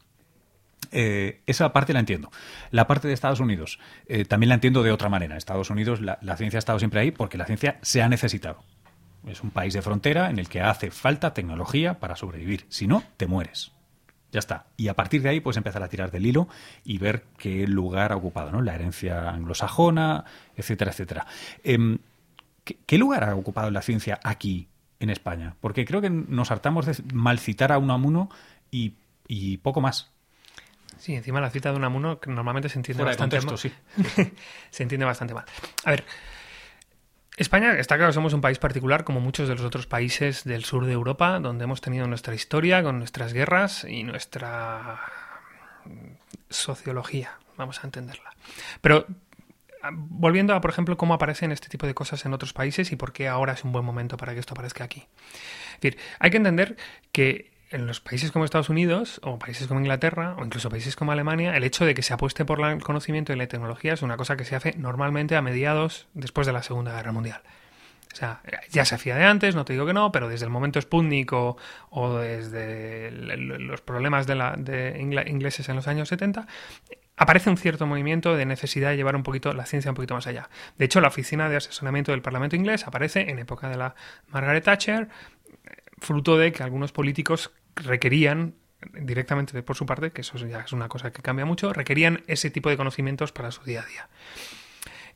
Eh, 0.92 1.42
esa 1.46 1.72
parte 1.72 1.92
la 1.92 2.00
entiendo. 2.00 2.30
La 2.70 2.86
parte 2.86 3.08
de 3.08 3.14
Estados 3.14 3.40
Unidos 3.40 3.78
eh, 4.06 4.24
también 4.24 4.50
la 4.50 4.54
entiendo 4.54 4.82
de 4.82 4.92
otra 4.92 5.08
manera. 5.08 5.36
Estados 5.36 5.70
Unidos 5.70 6.00
la, 6.00 6.18
la 6.22 6.36
ciencia 6.36 6.58
ha 6.58 6.60
estado 6.60 6.78
siempre 6.78 7.00
ahí 7.00 7.10
porque 7.10 7.38
la 7.38 7.44
ciencia 7.44 7.78
se 7.82 8.02
ha 8.02 8.08
necesitado. 8.08 8.62
Es 9.26 9.42
un 9.42 9.50
país 9.50 9.74
de 9.74 9.82
frontera 9.82 10.30
en 10.30 10.38
el 10.38 10.48
que 10.48 10.60
hace 10.60 10.90
falta 10.90 11.34
tecnología 11.34 11.98
para 11.98 12.14
sobrevivir. 12.14 12.66
Si 12.68 12.86
no, 12.86 13.02
te 13.16 13.26
mueres. 13.26 13.72
Ya 14.32 14.40
está. 14.40 14.66
Y 14.76 14.88
a 14.88 14.94
partir 14.94 15.22
de 15.22 15.28
ahí 15.30 15.40
puedes 15.40 15.56
empezar 15.56 15.82
a 15.82 15.88
tirar 15.88 16.10
del 16.10 16.26
hilo 16.26 16.48
y 16.84 16.98
ver 16.98 17.24
qué 17.38 17.66
lugar 17.66 18.12
ha 18.12 18.16
ocupado, 18.16 18.50
¿no? 18.50 18.60
La 18.60 18.74
herencia 18.74 19.30
anglosajona, 19.30 20.24
etcétera, 20.56 20.90
etcétera. 20.90 21.26
Em, 21.62 21.98
¿qué, 22.64 22.78
qué 22.86 22.98
lugar 22.98 23.24
ha 23.24 23.34
ocupado 23.34 23.70
la 23.70 23.82
ciencia 23.82 24.18
aquí, 24.24 24.68
en 25.00 25.10
España? 25.10 25.54
Porque 25.60 25.84
creo 25.84 26.00
que 26.00 26.10
nos 26.10 26.50
hartamos 26.50 26.86
de 26.86 26.96
malcitar 27.14 27.72
a 27.72 27.78
Unamuno 27.78 28.28
y, 28.70 28.94
y 29.28 29.58
poco 29.58 29.80
más. 29.80 30.10
Sí, 30.98 31.14
encima 31.14 31.40
la 31.40 31.50
cita 31.50 31.70
de 31.70 31.76
Unamuno 31.76 32.20
que 32.20 32.30
normalmente 32.30 32.68
se 32.68 32.78
entiende 32.78 33.02
Fuera 33.04 33.16
de 33.16 33.22
bastante 33.28 33.46
contexto, 33.46 33.70
mal. 33.98 34.14
sí. 34.16 34.32
se 34.70 34.82
entiende 34.82 35.04
bastante 35.04 35.34
mal. 35.34 35.44
A 35.84 35.90
ver, 35.90 36.04
España, 37.36 37.78
está 37.78 37.96
claro, 37.96 38.12
somos 38.14 38.32
un 38.32 38.40
país 38.40 38.58
particular 38.58 39.04
como 39.04 39.20
muchos 39.20 39.46
de 39.46 39.54
los 39.54 39.64
otros 39.64 39.86
países 39.86 40.44
del 40.44 40.64
sur 40.64 40.86
de 40.86 40.92
Europa, 40.92 41.38
donde 41.38 41.64
hemos 41.64 41.82
tenido 41.82 42.06
nuestra 42.06 42.34
historia 42.34 42.82
con 42.82 42.98
nuestras 42.98 43.34
guerras 43.34 43.84
y 43.84 44.04
nuestra 44.04 45.00
sociología, 46.48 47.38
vamos 47.58 47.82
a 47.82 47.86
entenderla. 47.86 48.34
Pero 48.80 49.06
ah, 49.82 49.90
volviendo 49.92 50.54
a, 50.54 50.62
por 50.62 50.70
ejemplo, 50.70 50.96
cómo 50.96 51.12
aparecen 51.12 51.52
este 51.52 51.68
tipo 51.68 51.86
de 51.86 51.92
cosas 51.92 52.24
en 52.24 52.32
otros 52.32 52.54
países 52.54 52.90
y 52.92 52.96
por 52.96 53.12
qué 53.12 53.28
ahora 53.28 53.52
es 53.52 53.64
un 53.64 53.72
buen 53.72 53.84
momento 53.84 54.16
para 54.16 54.32
que 54.32 54.40
esto 54.40 54.54
aparezca 54.54 54.84
aquí. 54.84 55.06
Es 55.74 55.80
decir, 55.80 55.98
hay 56.18 56.30
que 56.30 56.38
entender 56.38 56.76
que 57.12 57.55
en 57.70 57.86
los 57.86 58.00
países 58.00 58.30
como 58.32 58.44
Estados 58.44 58.68
Unidos 58.68 59.20
o 59.22 59.38
países 59.38 59.66
como 59.66 59.80
Inglaterra 59.80 60.36
o 60.38 60.44
incluso 60.44 60.70
países 60.70 60.96
como 60.96 61.12
Alemania, 61.12 61.56
el 61.56 61.64
hecho 61.64 61.84
de 61.84 61.94
que 61.94 62.02
se 62.02 62.14
apueste 62.14 62.44
por 62.44 62.60
el 62.60 62.82
conocimiento 62.82 63.32
y 63.32 63.36
la 63.36 63.46
tecnología 63.46 63.94
es 63.94 64.02
una 64.02 64.16
cosa 64.16 64.36
que 64.36 64.44
se 64.44 64.56
hace 64.56 64.74
normalmente 64.76 65.36
a 65.36 65.42
mediados 65.42 66.06
después 66.14 66.46
de 66.46 66.52
la 66.52 66.62
Segunda 66.62 66.94
Guerra 66.94 67.12
Mundial. 67.12 67.42
O 68.12 68.18
sea, 68.18 68.40
ya 68.70 68.86
se 68.86 68.94
hacía 68.94 69.16
de 69.16 69.24
antes, 69.24 69.54
no 69.54 69.66
te 69.66 69.74
digo 69.74 69.84
que 69.84 69.92
no, 69.92 70.10
pero 70.10 70.26
desde 70.28 70.46
el 70.46 70.50
momento 70.50 70.80
Sputnik 70.80 71.32
o, 71.34 71.58
o 71.90 72.14
desde 72.14 73.10
los 73.10 73.82
problemas 73.82 74.26
de, 74.26 74.34
la, 74.36 74.54
de 74.56 74.96
ingleses 74.98 75.68
en 75.68 75.76
los 75.76 75.86
años 75.86 76.08
70, 76.08 76.46
aparece 77.16 77.50
un 77.50 77.58
cierto 77.58 77.86
movimiento 77.86 78.34
de 78.36 78.46
necesidad 78.46 78.90
de 78.90 78.96
llevar 78.96 79.16
un 79.16 79.22
poquito 79.22 79.52
la 79.52 79.66
ciencia 79.66 79.90
un 79.90 79.96
poquito 79.96 80.14
más 80.14 80.26
allá. 80.26 80.48
De 80.78 80.84
hecho, 80.84 81.00
la 81.00 81.08
oficina 81.08 81.48
de 81.48 81.56
asesoramiento 81.56 82.12
del 82.12 82.22
Parlamento 82.22 82.56
inglés 82.56 82.86
aparece 82.86 83.30
en 83.30 83.38
época 83.38 83.68
de 83.68 83.76
la 83.76 83.94
Margaret 84.28 84.64
Thatcher, 84.64 85.08
fruto 85.98 86.36
de 86.36 86.52
que 86.52 86.62
algunos 86.62 86.92
políticos 86.92 87.52
requerían 87.74 88.54
directamente 88.92 89.62
por 89.62 89.76
su 89.76 89.86
parte, 89.86 90.10
que 90.10 90.20
eso 90.20 90.38
ya 90.38 90.60
es 90.60 90.72
una 90.72 90.88
cosa 90.88 91.12
que 91.12 91.22
cambia 91.22 91.44
mucho, 91.44 91.72
requerían 91.72 92.22
ese 92.26 92.50
tipo 92.50 92.70
de 92.70 92.76
conocimientos 92.76 93.32
para 93.32 93.50
su 93.50 93.62
día 93.64 93.80
a 93.82 93.86
día. 93.86 94.08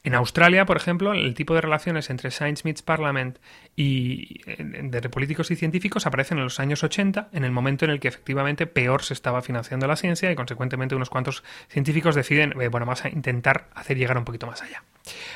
En 0.03 0.15
Australia, 0.15 0.65
por 0.65 0.79
ejemplo, 0.79 1.13
el 1.13 1.35
tipo 1.35 1.55
de 1.55 1.61
relaciones 1.61 2.09
entre 2.09 2.31
Science 2.31 2.63
Meets 2.65 2.81
Parliament 2.81 3.39
y 3.77 4.41
de 4.57 5.09
políticos 5.11 5.51
y 5.51 5.57
científicos 5.57 6.07
aparecen 6.07 6.39
en 6.39 6.45
los 6.45 6.59
años 6.59 6.83
80, 6.83 7.29
en 7.33 7.45
el 7.45 7.51
momento 7.51 7.85
en 7.85 7.91
el 7.91 8.01
que 8.01 8.09
efectivamente 8.09 8.67
peor 8.67 9.03
se 9.03 9.13
estaba 9.13 9.43
financiando 9.43 9.87
la 9.87 9.97
ciencia 9.97 10.33
y 10.33 10.37
consecuentemente 10.37 10.95
unos 10.95 11.11
cuantos 11.11 11.45
científicos 11.69 12.15
deciden, 12.15 12.53
eh, 12.59 12.69
bueno, 12.69 12.87
vamos 12.87 13.05
a 13.05 13.11
intentar 13.11 13.69
hacer 13.75 13.99
llegar 13.99 14.17
un 14.17 14.25
poquito 14.25 14.47
más 14.47 14.63
allá. 14.63 14.83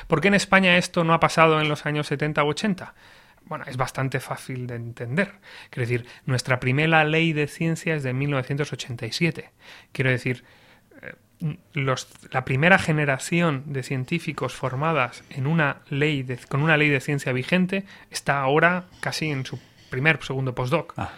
¿Por 0.07 0.19
qué 0.19 0.29
en 0.29 0.33
España 0.33 0.77
esto 0.77 1.03
no 1.03 1.13
ha 1.13 1.19
pasado 1.19 1.61
en 1.61 1.69
los 1.69 1.85
años 1.85 2.07
70 2.07 2.43
u 2.43 2.47
80? 2.47 2.95
Bueno, 3.45 3.63
es 3.67 3.77
bastante 3.77 4.19
fácil 4.19 4.65
de 4.67 4.75
entender. 4.75 5.33
Quiero 5.69 5.87
decir, 5.87 6.05
nuestra 6.25 6.59
primera 6.59 7.03
ley 7.05 7.31
de 7.33 7.47
ciencia 7.47 7.95
es 7.95 8.03
de 8.03 8.11
1987. 8.13 9.51
Quiero 9.91 10.09
decir, 10.09 10.43
eh, 11.01 11.57
los- 11.73 12.07
la 12.31 12.43
primera 12.45 12.79
generación 12.79 13.63
de 13.67 13.83
científicos 13.83 14.55
formadas 14.55 15.23
en 15.29 15.45
una 15.47 15.81
ley 15.89 16.23
de- 16.23 16.37
con 16.37 16.61
una 16.63 16.75
ley 16.77 16.89
de 16.89 16.99
ciencia 17.01 17.31
vigente 17.33 17.85
está 18.09 18.39
ahora 18.39 18.85
casi 18.99 19.29
en 19.29 19.45
su 19.45 19.59
primer 19.89 20.23
segundo 20.23 20.55
postdoc. 20.55 20.93
Ah. 20.97 21.11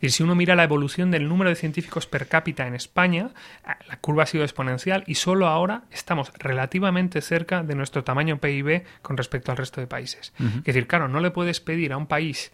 Y 0.00 0.10
si 0.10 0.22
uno 0.22 0.34
mira 0.34 0.54
la 0.54 0.64
evolución 0.64 1.10
del 1.10 1.28
número 1.28 1.50
de 1.50 1.56
científicos 1.56 2.06
per 2.06 2.28
cápita 2.28 2.66
en 2.66 2.74
España, 2.74 3.30
ah, 3.64 3.78
la 3.88 3.96
curva 3.98 4.22
ha 4.22 4.26
sido 4.26 4.44
exponencial 4.44 5.02
y 5.06 5.14
solo 5.16 5.46
ahora 5.48 5.82
estamos 5.90 6.32
relativamente 6.38 7.20
cerca 7.20 7.62
de 7.62 7.74
nuestro 7.74 8.04
tamaño 8.04 8.38
PIB 8.38 8.84
con 9.02 9.16
respecto 9.16 9.50
al 9.50 9.56
resto 9.58 9.80
de 9.80 9.86
países. 9.86 10.32
Es 10.38 10.64
decir, 10.64 10.86
claro, 10.86 11.08
no 11.08 11.20
le 11.20 11.30
puedes 11.30 11.60
pedir 11.60 11.92
a 11.92 11.96
un 11.96 12.06
país 12.06 12.52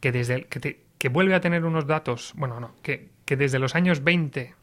que 0.00 0.12
desde 0.12 0.34
el- 0.34 0.46
que, 0.46 0.60
te- 0.60 0.80
que 0.98 1.08
vuelve 1.08 1.34
a 1.34 1.40
tener 1.40 1.64
unos 1.64 1.86
datos, 1.86 2.32
bueno, 2.36 2.60
no, 2.60 2.74
que, 2.82 3.08
que 3.24 3.36
desde 3.36 3.58
los 3.58 3.74
años 3.74 4.04
20 4.04 4.54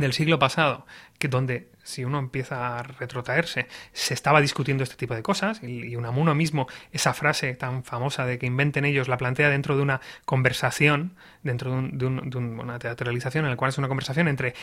del 0.00 0.12
siglo 0.12 0.38
pasado, 0.38 0.86
que 1.18 1.28
donde 1.28 1.70
si 1.82 2.04
uno 2.04 2.18
empieza 2.18 2.78
a 2.78 2.82
retrotraerse, 2.82 3.66
se 3.92 4.14
estaba 4.14 4.40
discutiendo 4.40 4.82
este 4.84 4.96
tipo 4.96 5.14
de 5.14 5.22
cosas, 5.22 5.62
y, 5.62 5.94
Unamuno 5.96 6.34
mismo, 6.34 6.66
esa 6.92 7.14
frase 7.14 7.54
tan 7.54 7.84
famosa 7.84 8.26
de 8.26 8.38
que 8.38 8.46
inventen 8.46 8.84
ellos, 8.84 9.08
la 9.08 9.16
plantea 9.16 9.48
dentro 9.50 9.76
de 9.76 9.82
una 9.82 10.00
conversación, 10.24 11.14
dentro 11.42 11.70
de, 11.70 11.76
un- 12.06 12.30
de 12.30 12.38
un- 12.38 12.60
una 12.60 12.78
teatralización, 12.78 13.44
en 13.44 13.50
la 13.50 13.56
cual 13.56 13.68
es 13.70 13.78
una 13.78 13.88
conversación 13.88 14.28
entre 14.28 14.54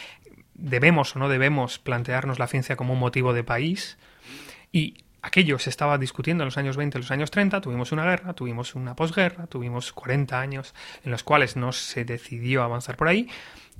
debemos 0.54 1.16
o 1.16 1.20
no 1.20 1.30
debemos 1.30 1.80
plantearnos 1.80 2.40
la 2.40 2.48
ciencia 2.48 2.76
como 2.76 2.94
un 2.94 3.00
motivo 3.00 3.34
de 3.34 3.44
país, 3.44 3.98
y 4.72 5.04
aquello 5.22 5.60
se 5.60 5.70
estaba 5.70 5.98
discutiendo 5.98 6.44
en 6.44 6.48
los 6.48 6.58
años 6.58 6.78
20, 6.78 6.98
en 6.98 7.02
los 7.02 7.12
años 7.12 7.32
30, 7.32 7.60
tuvimos 7.62 7.92
una 7.92 8.06
guerra, 8.06 8.34
tuvimos 8.34 8.76
una 8.76 8.96
posguerra, 8.96 9.48
tuvimos 9.48 9.92
40 9.92 10.40
años 10.40 10.74
en 11.04 11.12
los 11.12 11.24
cuales 11.24 11.56
no 11.58 11.72
se 11.74 12.06
decidió 12.06 12.64
avanzar 12.64 12.96
por 12.96 13.08
ahí 13.08 13.28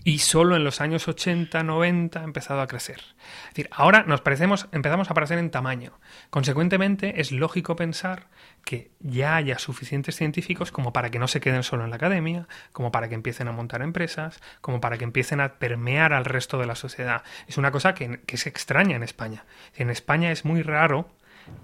y 0.04 0.20
solo 0.20 0.56
en 0.56 0.64
los 0.64 0.80
años 0.80 1.08
80, 1.08 1.64
90 1.64 2.20
ha 2.20 2.24
empezado 2.24 2.62
a 2.62 2.68
crecer. 2.68 3.00
Es 3.00 3.50
decir, 3.50 3.70
ahora 3.72 4.04
nos 4.08 4.22
parecemos, 4.22 4.68
empezamos 4.72 5.10
a 5.10 5.12
aparecer 5.12 5.38
en 5.38 5.52
tamaño. 5.52 6.00
Consecuentemente, 6.30 7.20
es 7.20 7.32
lógico 7.32 7.76
pensar 7.76 8.28
que 8.64 8.92
ya 9.00 9.36
haya 9.36 9.60
suficientes 9.60 10.16
científicos 10.16 10.72
como 10.72 10.94
para 10.94 11.10
que 11.10 11.20
no 11.20 11.28
se 11.28 11.42
queden 11.42 11.64
solo 11.64 11.84
en 11.84 11.90
la 11.90 11.98
academia, 11.98 12.48
como 12.72 12.92
para 12.92 13.10
que 13.10 13.16
empiecen 13.16 13.48
a 13.48 13.52
montar 13.52 13.82
empresas, 13.82 14.40
como 14.62 14.80
para 14.80 14.98
que 14.98 15.04
empiecen 15.04 15.42
a 15.42 15.56
permear 15.56 16.14
al 16.14 16.26
resto 16.26 16.58
de 16.58 16.68
la 16.68 16.76
sociedad. 16.76 17.24
Es 17.48 17.58
una 17.58 17.72
cosa 17.72 17.94
que, 17.94 18.22
que 18.26 18.38
se 18.38 18.50
extraña 18.50 18.96
en 18.96 19.04
España. 19.04 19.46
En 19.76 19.90
España 19.90 20.32
es 20.32 20.46
muy 20.46 20.62
raro 20.62 21.10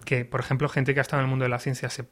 que, 0.06 0.26
por 0.26 0.40
ejemplo, 0.40 0.70
gente 0.70 0.94
que 0.94 1.00
ha 1.00 1.02
estado 1.02 1.22
en 1.22 1.26
el 1.26 1.30
mundo 1.30 1.44
de 1.44 1.50
la 1.50 1.60
ciencia 1.60 1.90
se 1.90 2.06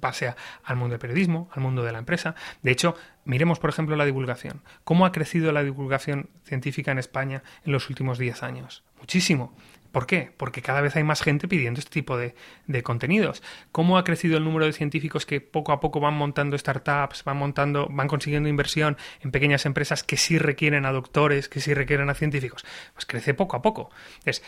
pase, 0.00 0.34
al 0.64 0.76
mundo 0.76 0.92
del 0.92 1.00
periodismo, 1.00 1.48
al 1.52 1.62
mundo 1.62 1.82
de 1.82 1.92
la 1.92 1.98
empresa. 1.98 2.34
De 2.62 2.70
hecho, 2.70 2.96
miremos, 3.24 3.58
por 3.58 3.70
ejemplo, 3.70 3.96
la 3.96 4.04
divulgación. 4.04 4.62
¿Cómo 4.84 5.06
ha 5.06 5.12
crecido 5.12 5.52
la 5.52 5.62
divulgación 5.62 6.30
científica 6.44 6.92
en 6.92 6.98
España 6.98 7.42
en 7.64 7.72
los 7.72 7.88
últimos 7.88 8.18
10 8.18 8.42
años? 8.42 8.84
Muchísimo. 8.98 9.54
¿Por 9.94 10.08
qué? 10.08 10.32
Porque 10.36 10.60
cada 10.60 10.80
vez 10.80 10.96
hay 10.96 11.04
más 11.04 11.22
gente 11.22 11.46
pidiendo 11.46 11.78
este 11.78 11.92
tipo 11.92 12.16
de, 12.16 12.34
de, 12.66 12.82
contenidos. 12.82 13.44
¿Cómo 13.70 13.96
ha 13.96 14.02
crecido 14.02 14.36
el 14.36 14.42
número 14.42 14.66
de 14.66 14.72
científicos 14.72 15.24
que 15.24 15.40
poco 15.40 15.70
a 15.70 15.78
poco 15.78 16.00
van 16.00 16.14
montando 16.14 16.58
startups, 16.58 17.22
van 17.22 17.36
montando, 17.36 17.86
van 17.88 18.08
consiguiendo 18.08 18.48
inversión 18.48 18.96
en 19.20 19.30
pequeñas 19.30 19.66
empresas 19.66 20.02
que 20.02 20.16
sí 20.16 20.36
requieren 20.36 20.84
a 20.84 20.90
doctores, 20.90 21.48
que 21.48 21.60
sí 21.60 21.74
requieren 21.74 22.10
a 22.10 22.14
científicos? 22.14 22.64
Pues 22.92 23.06
crece 23.06 23.34
poco 23.34 23.54
a 23.54 23.62
poco. 23.62 23.90
Es, 24.24 24.42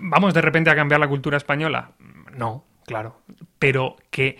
¿Vamos 0.00 0.34
de 0.34 0.40
repente 0.40 0.70
a 0.70 0.76
cambiar 0.76 1.00
la 1.00 1.08
cultura 1.08 1.36
española? 1.36 1.94
No, 2.36 2.64
claro. 2.90 3.14
Pero 3.60 3.94
que 4.10 4.36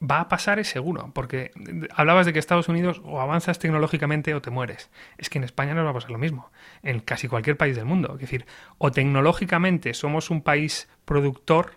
va 0.00 0.20
a 0.20 0.28
pasar 0.28 0.58
es 0.58 0.68
seguro, 0.68 1.10
porque 1.14 1.50
hablabas 1.94 2.24
de 2.24 2.32
que 2.32 2.38
Estados 2.38 2.70
Unidos 2.70 3.02
o 3.04 3.20
avanzas 3.20 3.58
tecnológicamente 3.58 4.34
o 4.34 4.40
te 4.40 4.50
mueres. 4.50 4.88
Es 5.18 5.28
que 5.28 5.36
en 5.36 5.44
España 5.44 5.74
nos 5.74 5.84
va 5.84 5.90
a 5.90 5.94
pasar 5.94 6.10
lo 6.10 6.16
mismo, 6.16 6.50
en 6.82 7.00
casi 7.00 7.28
cualquier 7.28 7.58
país 7.58 7.76
del 7.76 7.84
mundo. 7.84 8.14
Es 8.14 8.20
decir, 8.20 8.46
o 8.78 8.90
tecnológicamente 8.90 9.92
somos 9.92 10.30
un 10.30 10.40
país 10.40 10.88
productor 11.04 11.72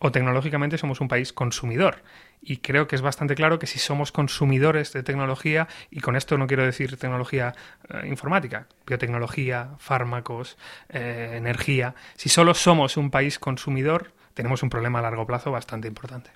o 0.00 0.10
tecnológicamente 0.10 0.78
somos 0.78 1.00
un 1.00 1.06
país 1.06 1.32
consumidor. 1.32 2.02
Y 2.40 2.56
creo 2.56 2.88
que 2.88 2.96
es 2.96 3.02
bastante 3.02 3.36
claro 3.36 3.60
que 3.60 3.68
si 3.68 3.78
somos 3.78 4.10
consumidores 4.10 4.92
de 4.92 5.04
tecnología, 5.04 5.68
y 5.92 6.00
con 6.00 6.16
esto 6.16 6.36
no 6.38 6.48
quiero 6.48 6.64
decir 6.64 6.96
tecnología 6.96 7.54
eh, 7.88 8.08
informática, 8.08 8.66
biotecnología, 8.84 9.76
fármacos, 9.78 10.58
eh, 10.88 11.34
energía, 11.36 11.94
si 12.16 12.28
solo 12.28 12.54
somos 12.54 12.96
un 12.96 13.12
país 13.12 13.38
consumidor, 13.38 14.12
tenemos 14.34 14.62
un 14.62 14.70
problema 14.70 14.98
a 14.98 15.02
largo 15.02 15.26
plazo 15.26 15.50
bastante 15.50 15.88
importante. 15.88 16.30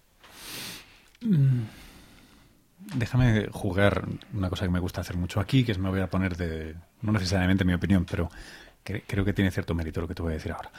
Mm. 1.20 1.62
Déjame 2.94 3.49
jugar 3.51 4.05
una 4.32 4.51
cosa 4.51 4.64
que 4.64 4.70
me 4.70 4.78
gusta 4.78 5.01
hacer 5.01 5.16
mucho 5.16 5.40
aquí, 5.40 5.64
que 5.64 5.72
es 5.72 5.78
me 5.78 5.88
voy 5.88 6.01
a 6.01 6.11
poner 6.11 6.36
de, 6.36 6.76
no 7.03 7.12
necesariamente 7.12 7.64
mi 7.64 7.74
opinión, 7.74 8.05
pero 8.05 8.30
creo 8.84 9.24
que 9.24 9.32
tiene 9.32 9.51
cierto 9.51 9.74
mérito 9.74 10.01
lo 10.01 10.09
que 10.09 10.14
te 10.14 10.22
voy 10.22 10.32
a 10.32 10.34
decir 10.34 10.53
ahora. 10.53 10.70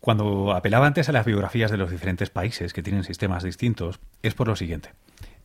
Cuando 0.00 0.52
apelaba 0.52 0.86
antes 0.86 1.08
a 1.08 1.12
las 1.12 1.26
biografías 1.26 1.70
de 1.70 1.76
los 1.76 1.90
diferentes 1.90 2.30
países 2.30 2.72
que 2.72 2.82
tienen 2.82 3.02
sistemas 3.02 3.42
distintos, 3.42 3.98
es 4.22 4.34
por 4.34 4.46
lo 4.46 4.56
siguiente. 4.56 4.92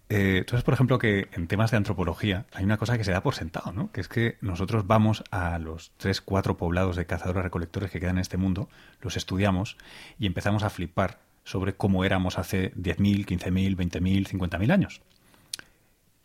Eh, 0.10 0.40
entonces, 0.40 0.64
por 0.64 0.74
ejemplo, 0.74 1.00
que 1.00 1.30
en 1.32 1.48
temas 1.48 1.72
de 1.72 1.78
antropología 1.78 2.46
hay 2.52 2.66
una 2.66 2.78
cosa 2.78 2.98
que 2.98 3.04
se 3.04 3.12
da 3.12 3.24
por 3.24 3.34
sentado, 3.34 3.72
¿no? 3.72 3.92
Que 3.92 4.02
es 4.02 4.10
que 4.10 4.38
nosotros 4.42 4.86
vamos 4.86 5.24
a 5.32 5.58
los 5.58 5.94
tres, 5.98 6.20
cuatro 6.20 6.58
poblados 6.58 6.98
de 6.98 7.06
cazadores-recolectores 7.06 7.92
que 7.92 8.00
quedan 8.00 8.18
en 8.18 8.22
este 8.22 8.38
mundo, 8.38 8.68
los 9.00 9.16
estudiamos 9.16 9.78
y 10.20 10.28
empezamos 10.28 10.64
a 10.64 10.70
flipar 10.70 11.20
sobre 11.44 11.76
cómo 11.76 12.04
éramos 12.04 12.38
hace 12.38 12.74
10.000, 12.76 13.26
15.000, 13.26 13.76
20.000, 13.78 14.28
50.000 14.28 14.72
años. 14.72 15.02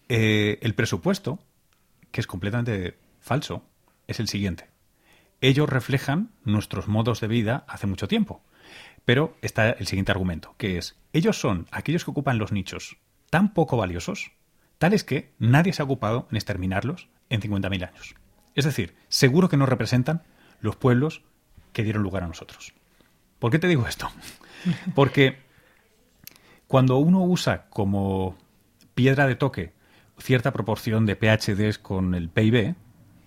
Eh, 0.09 0.59
el 0.63 0.75
presupuesto, 0.75 1.39
que 2.11 2.21
es 2.21 2.27
completamente 2.27 2.97
falso, 3.21 3.65
es 4.07 4.21
el 4.21 4.29
siguiente. 4.29 4.69
Ellos 5.41 5.69
reflejan 5.69 6.31
nuestros 6.45 6.89
modos 6.89 7.21
de 7.21 7.29
vida 7.29 7.65
hace 7.69 7.87
mucho 7.87 8.09
tiempo. 8.09 8.43
Pero 9.05 9.37
está 9.43 9.71
el 9.71 9.87
siguiente 9.87 10.11
argumento, 10.11 10.55
que 10.59 10.79
es, 10.79 10.97
ellos 11.13 11.39
son 11.39 11.67
aquellos 11.71 12.05
que 12.05 12.11
ocupan 12.11 12.39
los 12.39 12.51
nichos 12.51 12.99
tan 13.37 13.53
poco 13.53 13.77
valiosos, 13.77 14.33
tales 14.79 15.05
que 15.05 15.35
nadie 15.39 15.75
se 15.75 15.83
ha 15.83 15.85
ocupado 15.85 16.27
en 16.31 16.39
exterminarlos 16.39 17.11
en 17.29 17.43
50.000 17.43 17.87
años. 17.87 18.15
Es 18.55 18.65
decir, 18.65 18.97
seguro 19.09 19.51
que 19.51 19.59
no 19.59 19.67
representan 19.67 20.23
los 20.63 20.77
pueblos 20.77 21.21
que 21.75 21.83
dieron 21.83 22.03
lugar 22.03 22.23
a 22.23 22.29
nosotros. 22.29 22.73
¿Por 23.39 23.53
qué 23.53 23.59
te 23.59 23.69
digo 23.69 23.87
esto? 23.87 24.09
Porque 24.95 25.37
cuando 26.67 26.97
uno 26.97 27.25
usa 27.25 27.67
como 27.69 28.39
piedra 28.95 29.27
de 29.27 29.37
toque 29.37 29.75
cierta 30.17 30.55
proporción 30.55 31.05
de 31.05 31.17
PHDs 31.17 31.77
con 31.77 32.15
el 32.15 32.31
PIB, 32.31 32.75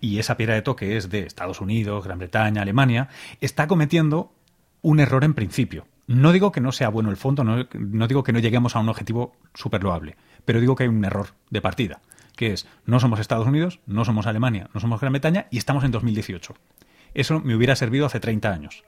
y 0.02 0.18
esa 0.18 0.38
piedra 0.38 0.56
de 0.56 0.64
toque 0.64 0.98
es 0.98 1.12
de 1.12 1.20
Estados 1.20 1.62
Unidos, 1.62 2.04
Gran 2.04 2.18
Bretaña, 2.18 2.64
Alemania, 2.64 3.10
está 3.42 3.68
cometiendo 3.68 4.34
un 4.82 5.02
error 5.02 5.24
en 5.24 5.36
principio. 5.36 5.86
No 6.10 6.32
digo 6.32 6.52
que 6.52 6.60
no 6.60 6.72
sea 6.72 6.90
bueno 6.90 7.12
el 7.12 7.18
fondo, 7.18 7.44
no, 7.44 8.08
digo 8.08 8.24
que 8.24 8.34
no 8.34 8.40
lleguemos 8.40 8.76
a 8.76 8.80
un 8.80 8.90
objetivo 8.90 9.36
súper 9.54 9.84
loable, 9.84 10.18
pero 10.44 10.60
digo 10.60 10.76
que 10.76 10.82
hay 10.82 10.90
un 10.90 11.06
error 11.06 11.36
de 11.52 11.62
partida, 11.62 12.02
que 12.36 12.52
es 12.52 12.68
no 12.88 13.00
somos 13.00 13.20
Estados 13.20 13.46
Unidos, 13.46 13.80
no 13.86 14.04
somos 14.06 14.26
Alemania, 14.26 14.72
no 14.74 14.80
somos 14.80 15.00
Gran 15.00 15.14
Bretaña 15.14 15.46
y 15.52 15.60
estamos 15.60 15.84
en 15.84 15.92
2018. 15.92 16.56
Eso 17.14 17.40
me 17.42 17.54
hubiera 17.54 17.76
servido 17.76 18.08
hace 18.08 18.20
30 18.20 18.52
años. 18.52 18.84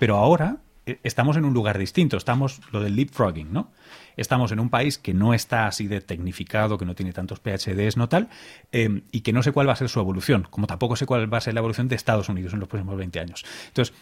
Pero 0.00 0.16
ahora 0.16 0.56
eh, 0.86 0.98
estamos 1.04 1.36
en 1.36 1.44
un 1.44 1.54
lugar 1.54 1.78
distinto, 1.78 2.16
estamos 2.16 2.60
lo 2.72 2.80
del 2.80 2.96
leapfrogging, 2.96 3.52
¿no? 3.52 3.70
Estamos 4.16 4.50
en 4.50 4.58
un 4.58 4.68
país 4.68 4.98
que 4.98 5.14
no 5.14 5.34
está 5.34 5.68
así 5.68 5.86
de 5.86 6.00
tecnificado, 6.00 6.78
que 6.78 6.84
no 6.84 6.96
tiene 6.96 7.12
tantos 7.12 7.38
PhDs, 7.38 7.96
no 7.96 8.08
tal, 8.08 8.28
em, 8.72 9.02
y 9.12 9.20
que 9.20 9.32
no 9.32 9.44
sé 9.44 9.52
cuál 9.52 9.68
va 9.68 9.74
a 9.74 9.76
ser 9.76 9.88
su 9.88 10.00
evolución, 10.00 10.48
como 10.50 10.66
tampoco 10.66 10.96
sé 10.96 11.06
cuál 11.06 11.32
va 11.32 11.38
a 11.38 11.42
ser 11.42 11.54
la 11.54 11.60
evolución 11.60 11.86
de 11.86 11.94
Estados 11.94 12.28
Unidos 12.28 12.54
en 12.54 12.58
los 12.58 12.68
próximos 12.68 12.96
20 12.96 13.20
años. 13.20 13.44
Entonces, 13.68 13.94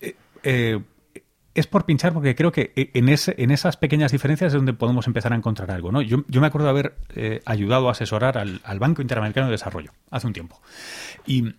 eh, 0.00 0.14
eh, 0.44 0.80
es 1.58 1.66
por 1.66 1.84
pinchar 1.84 2.12
porque 2.12 2.34
creo 2.34 2.52
que 2.52 2.72
en, 2.74 3.08
ese, 3.08 3.34
en 3.38 3.50
esas 3.50 3.76
pequeñas 3.76 4.12
diferencias 4.12 4.48
es 4.48 4.54
donde 4.54 4.72
podemos 4.72 5.06
empezar 5.06 5.32
a 5.32 5.36
encontrar 5.36 5.70
algo. 5.70 5.92
¿no? 5.92 6.02
Yo, 6.02 6.24
me 6.28 6.46
acuerdo 6.46 6.66
de 6.66 6.70
haber 6.70 7.40
ayudado 7.44 7.88
a 7.88 7.92
asesorar 7.92 8.38
al, 8.38 8.60
al, 8.64 8.78
Banco 8.78 9.02
Interamericano 9.02 9.46
de 9.46 9.52
Desarrollo 9.52 9.92
hace 10.10 10.26
un 10.26 10.32
tiempo. 10.32 10.60
Y 11.26 11.54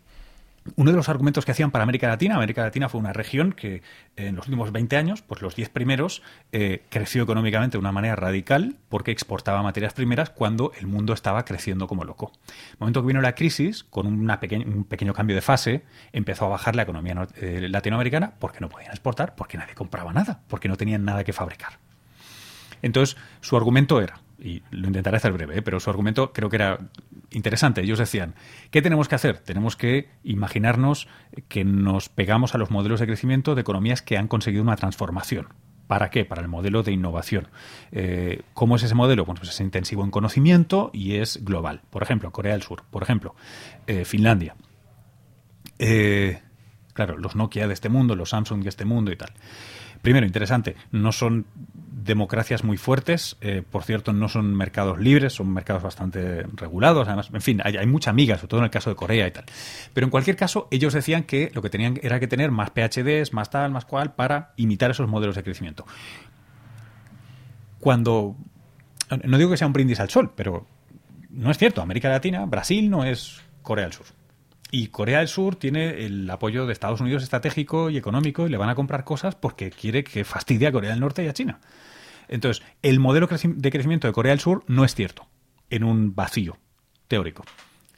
uno 0.75 0.91
de 0.91 0.97
los 0.97 1.09
argumentos 1.09 1.45
que 1.45 1.51
hacían 1.51 1.71
para 1.71 1.83
América 1.83 2.07
Latina, 2.07 2.35
América 2.35 2.63
Latina 2.63 2.89
fue 2.89 2.99
una 2.99 3.13
región 3.13 3.53
que 3.53 3.81
en 4.15 4.35
los 4.35 4.47
últimos 4.47 4.71
20 4.71 4.97
años, 4.97 5.21
pues 5.21 5.41
los 5.41 5.55
10 5.55 5.69
primeros, 5.69 6.21
eh, 6.51 6.83
creció 6.89 7.23
económicamente 7.23 7.77
de 7.77 7.79
una 7.79 7.91
manera 7.91 8.15
radical 8.15 8.75
porque 8.89 9.11
exportaba 9.11 9.61
materias 9.63 9.93
primeras 9.93 10.29
cuando 10.29 10.71
el 10.79 10.87
mundo 10.87 11.13
estaba 11.13 11.45
creciendo 11.45 11.87
como 11.87 12.03
loco. 12.03 12.31
El 12.71 12.77
momento 12.79 13.01
que 13.01 13.07
vino 13.07 13.21
la 13.21 13.35
crisis, 13.35 13.83
con 13.83 14.07
un 14.07 14.85
pequeño 14.85 15.13
cambio 15.13 15.35
de 15.35 15.41
fase, 15.41 15.83
empezó 16.11 16.45
a 16.45 16.49
bajar 16.49 16.75
la 16.75 16.83
economía 16.83 17.27
eh, 17.35 17.67
latinoamericana 17.69 18.33
porque 18.39 18.59
no 18.59 18.69
podían 18.69 18.91
exportar, 18.91 19.35
porque 19.35 19.57
nadie 19.57 19.75
compraba 19.75 20.13
nada, 20.13 20.41
porque 20.47 20.67
no 20.67 20.77
tenían 20.77 21.05
nada 21.05 21.23
que 21.23 21.33
fabricar. 21.33 21.79
Entonces, 22.81 23.17
su 23.41 23.57
argumento 23.57 24.01
era, 24.01 24.19
y 24.41 24.61
lo 24.71 24.87
intentaré 24.87 25.17
hacer 25.17 25.33
breve, 25.33 25.57
¿eh? 25.57 25.61
pero 25.61 25.79
su 25.79 25.89
argumento 25.89 26.31
creo 26.31 26.49
que 26.49 26.55
era 26.55 26.79
interesante. 27.31 27.81
Ellos 27.81 27.99
decían, 27.99 28.35
¿qué 28.71 28.81
tenemos 28.81 29.07
que 29.07 29.15
hacer? 29.15 29.39
Tenemos 29.39 29.75
que 29.75 30.09
imaginarnos 30.23 31.07
que 31.47 31.63
nos 31.63 32.09
pegamos 32.09 32.55
a 32.55 32.57
los 32.57 32.71
modelos 32.71 32.99
de 32.99 33.07
crecimiento 33.07 33.55
de 33.55 33.61
economías 33.61 34.01
que 34.01 34.17
han 34.17 34.27
conseguido 34.27 34.63
una 34.63 34.75
transformación. 34.75 35.47
¿Para 35.87 36.11
qué? 36.11 36.23
Para 36.23 36.41
el 36.41 36.47
modelo 36.47 36.83
de 36.83 36.91
innovación. 36.91 37.47
Eh, 37.91 38.43
¿Cómo 38.53 38.75
es 38.75 38.83
ese 38.83 38.93
modelo? 38.93 39.25
Pues 39.25 39.49
es 39.49 39.59
intensivo 39.59 40.03
en 40.03 40.11
conocimiento 40.11 40.91
y 40.93 41.15
es 41.15 41.43
global. 41.43 41.81
Por 41.89 42.03
ejemplo, 42.03 42.31
Corea 42.31 42.53
del 42.53 42.61
Sur. 42.61 42.83
Por 42.91 43.01
ejemplo, 43.01 43.35
eh, 43.87 44.05
Finlandia. 44.05 44.55
claro, 46.93 47.17
los 47.17 47.35
Nokia 47.35 47.67
de 47.67 47.73
este 47.73 47.89
mundo, 47.89 48.15
los 48.15 48.29
Samsung 48.29 48.61
de 48.61 48.69
este 48.69 48.85
mundo 48.85 49.11
y 49.11 49.15
tal. 49.15 49.33
Primero, 50.01 50.25
interesante, 50.25 50.75
no 50.91 51.11
son 51.11 51.45
democracias 52.09 52.63
muy 52.63 52.75
fuertes, 52.75 53.37
eh, 53.39 53.61
por 53.69 53.83
cierto, 53.83 54.11
no 54.11 54.27
son 54.27 54.53
mercados 54.55 54.99
libres, 54.99 55.33
son 55.33 55.53
mercados 55.53 55.83
bastante 55.83 56.43
regulados, 56.55 57.07
además, 57.07 57.29
en 57.31 57.41
fin, 57.41 57.61
hay, 57.63 57.85
mucha 57.85 58.09
amiga, 58.09 58.35
sobre 58.35 58.47
todo 58.47 58.59
en 58.61 58.63
el 58.65 58.71
caso 58.71 58.89
de 58.89 58.95
Corea 58.95 59.27
y 59.27 59.31
tal. 59.31 59.45
Pero 59.93 60.05
en 60.05 60.11
cualquier 60.11 60.35
caso, 60.35 60.67
ellos 60.71 60.93
decían 60.93 61.23
que 61.23 61.51
lo 61.53 61.61
que 61.61 61.69
tenían 61.69 61.99
era 62.01 62.19
que 62.19 62.27
tener 62.27 62.51
más 62.51 62.71
PHDs, 62.71 63.31
más 63.31 63.51
tal, 63.51 63.71
más 63.71 63.85
cual, 63.85 64.15
para 64.15 64.53
imitar 64.57 64.89
esos 64.89 65.07
modelos 65.07 65.35
de 65.35 65.43
crecimiento. 65.43 65.85
Cuando, 67.79 68.35
no 69.23 69.37
digo 69.37 69.51
que 69.51 69.57
sea 69.57 69.67
un 69.67 69.73
brindis 69.73 69.99
al 69.99 70.09
sol, 70.09 70.33
pero 70.35 70.65
no 71.29 71.51
es 71.51 71.57
cierto, 71.57 71.81
América 71.81 72.09
Latina, 72.09 72.45
Brasil 72.45 72.89
no 72.89 73.05
es 73.05 73.41
Corea 73.61 73.85
del 73.85 73.93
Sur. 73.93 74.07
Y 74.71 74.87
Corea 74.87 75.19
del 75.19 75.27
Sur 75.27 75.55
tiene 75.55 76.05
el 76.05 76.29
apoyo 76.29 76.65
de 76.65 76.73
Estados 76.73 77.01
Unidos 77.01 77.23
estratégico 77.23 77.89
y 77.89 77.97
económico 77.97 78.47
y 78.47 78.49
le 78.49 78.57
van 78.57 78.69
a 78.69 78.75
comprar 78.75 79.03
cosas 79.03 79.35
porque 79.35 79.69
quiere 79.69 80.03
que 80.03 80.23
fastidie 80.23 80.67
a 80.67 80.71
Corea 80.71 80.91
del 80.91 80.99
Norte 80.99 81.23
y 81.23 81.27
a 81.27 81.33
China. 81.33 81.59
Entonces, 82.29 82.63
el 82.81 82.99
modelo 82.99 83.27
de 83.27 83.71
crecimiento 83.71 84.07
de 84.07 84.13
Corea 84.13 84.31
del 84.31 84.39
Sur 84.39 84.63
no 84.67 84.85
es 84.85 84.95
cierto, 84.95 85.27
en 85.69 85.83
un 85.83 86.15
vacío 86.15 86.57
teórico. 87.07 87.43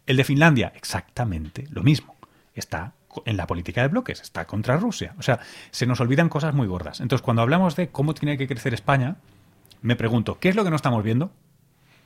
El 0.05 0.17
de 0.17 0.23
Finlandia, 0.23 0.71
exactamente 0.75 1.65
lo 1.69 1.83
mismo. 1.83 2.17
Está 2.55 2.93
en 3.25 3.37
la 3.37 3.45
política 3.45 3.81
de 3.81 3.89
bloques, 3.89 4.21
está 4.21 4.45
contra 4.47 4.77
Rusia. 4.77 5.13
O 5.19 5.21
sea, 5.21 5.39
se 5.69 5.85
nos 5.85 5.99
olvidan 5.99 6.29
cosas 6.29 6.53
muy 6.53 6.67
gordas. 6.67 7.01
Entonces, 7.01 7.23
cuando 7.23 7.41
hablamos 7.41 7.75
de 7.75 7.89
cómo 7.89 8.13
tiene 8.13 8.37
que 8.37 8.47
crecer 8.47 8.73
España, 8.73 9.17
me 9.81 9.95
pregunto, 9.95 10.39
¿qué 10.39 10.49
es 10.49 10.55
lo 10.55 10.63
que 10.63 10.69
no 10.69 10.75
estamos 10.75 11.03
viendo? 11.03 11.31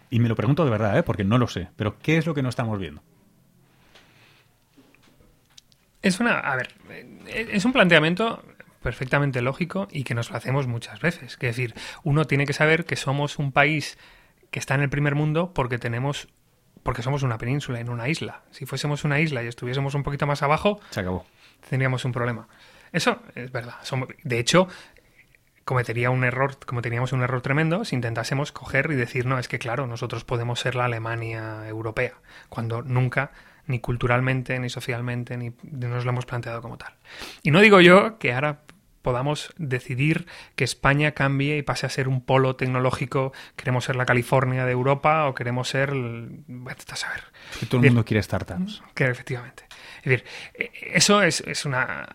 Y 0.10 0.20
me 0.20 0.30
lo 0.30 0.36
pregunto 0.36 0.66
de 0.66 0.72
verdad, 0.72 0.98
¿eh? 0.98 1.04
porque 1.04 1.24
no 1.24 1.38
lo 1.38 1.48
sé, 1.48 1.70
pero 1.76 2.00
¿qué 2.00 2.18
es 2.18 2.26
lo 2.26 2.34
que 2.34 2.42
no 2.42 2.50
estamos 2.50 2.80
viendo? 2.80 3.02
Es 6.02 6.20
una, 6.20 6.40
a 6.40 6.56
ver, 6.56 6.74
es 7.28 7.66
un 7.66 7.74
planteamiento 7.74 8.44
perfectamente 8.86 9.42
lógico 9.42 9.88
y 9.90 10.04
que 10.04 10.14
nos 10.14 10.30
lo 10.30 10.38
hacemos 10.38 10.68
muchas 10.68 11.00
veces. 11.00 11.34
Es 11.34 11.40
decir, 11.40 11.74
uno 12.04 12.26
tiene 12.26 12.46
que 12.46 12.54
saber 12.54 12.86
que 12.86 12.96
somos 12.96 13.40
un 13.40 13.52
país 13.52 13.98
que 14.52 14.60
está 14.60 14.76
en 14.76 14.82
el 14.82 14.92
primer 14.92 15.16
mundo 15.16 15.56
porque 15.56 15.80
tenemos 15.80 16.28
porque 16.84 17.02
somos 17.02 17.24
una 17.24 17.40
península 17.40 17.80
en 17.80 17.90
una 17.90 18.10
isla. 18.10 18.44
Si 18.52 18.68
fuésemos 18.68 19.04
una 19.04 19.20
isla 19.20 19.42
y 19.42 19.48
estuviésemos 19.48 19.96
un 19.96 20.04
poquito 20.04 20.28
más 20.28 20.44
abajo, 20.44 20.80
se 20.92 21.00
acabó. 21.00 21.26
Tendríamos 21.68 22.06
un 22.06 22.12
problema. 22.12 22.48
Eso 22.92 23.24
es 23.34 23.52
verdad. 23.52 23.78
De 24.24 24.38
hecho, 24.38 24.68
cometería 25.64 26.12
un 26.12 26.24
error, 26.24 26.60
cometeríamos 26.64 27.12
un 27.12 27.24
error 27.24 27.42
tremendo 27.42 27.86
si 27.86 27.96
intentásemos 27.96 28.52
coger 28.52 28.92
y 28.92 28.96
decir, 28.96 29.26
no, 29.26 29.40
es 29.40 29.48
que 29.48 29.58
claro, 29.58 29.88
nosotros 29.88 30.26
podemos 30.26 30.60
ser 30.60 30.76
la 30.76 30.86
Alemania 30.86 31.68
europea, 31.68 32.14
cuando 32.50 32.84
nunca 32.84 33.32
ni 33.66 33.80
culturalmente, 33.80 34.60
ni 34.60 34.70
socialmente, 34.70 35.38
ni 35.38 35.54
nos 35.64 36.06
lo 36.06 36.12
hemos 36.12 36.28
planteado 36.28 36.62
como 36.62 36.78
tal. 36.78 36.94
Y 37.42 37.50
no 37.50 37.62
digo 37.62 37.82
yo 37.82 38.20
que 38.20 38.32
ahora 38.32 38.60
podamos 39.06 39.54
decidir 39.58 40.26
que 40.56 40.64
España 40.64 41.12
cambie 41.12 41.60
y 41.60 41.62
pase 41.62 41.86
a 41.86 41.90
ser 41.90 42.08
un 42.08 42.22
polo 42.22 42.56
tecnológico, 42.56 43.34
queremos 43.56 43.86
ser 43.86 43.96
la 43.96 44.08
California 44.08 44.66
de 44.66 44.72
Europa 44.72 45.28
o 45.28 45.36
queremos 45.36 45.70
ser... 45.70 45.92
A 45.92 46.96
saber. 46.96 47.24
Que 47.60 47.68
todo 47.68 47.82
el 47.82 47.88
mundo 47.90 48.04
quiere 48.04 48.24
startups. 48.24 48.82
Que 48.96 49.06
efectivamente. 49.06 49.66
Es 50.00 50.06
decir, 50.06 50.26
e, 50.56 50.72
eso 50.96 51.22
es, 51.22 51.42
es 51.42 51.66
una 51.66 52.10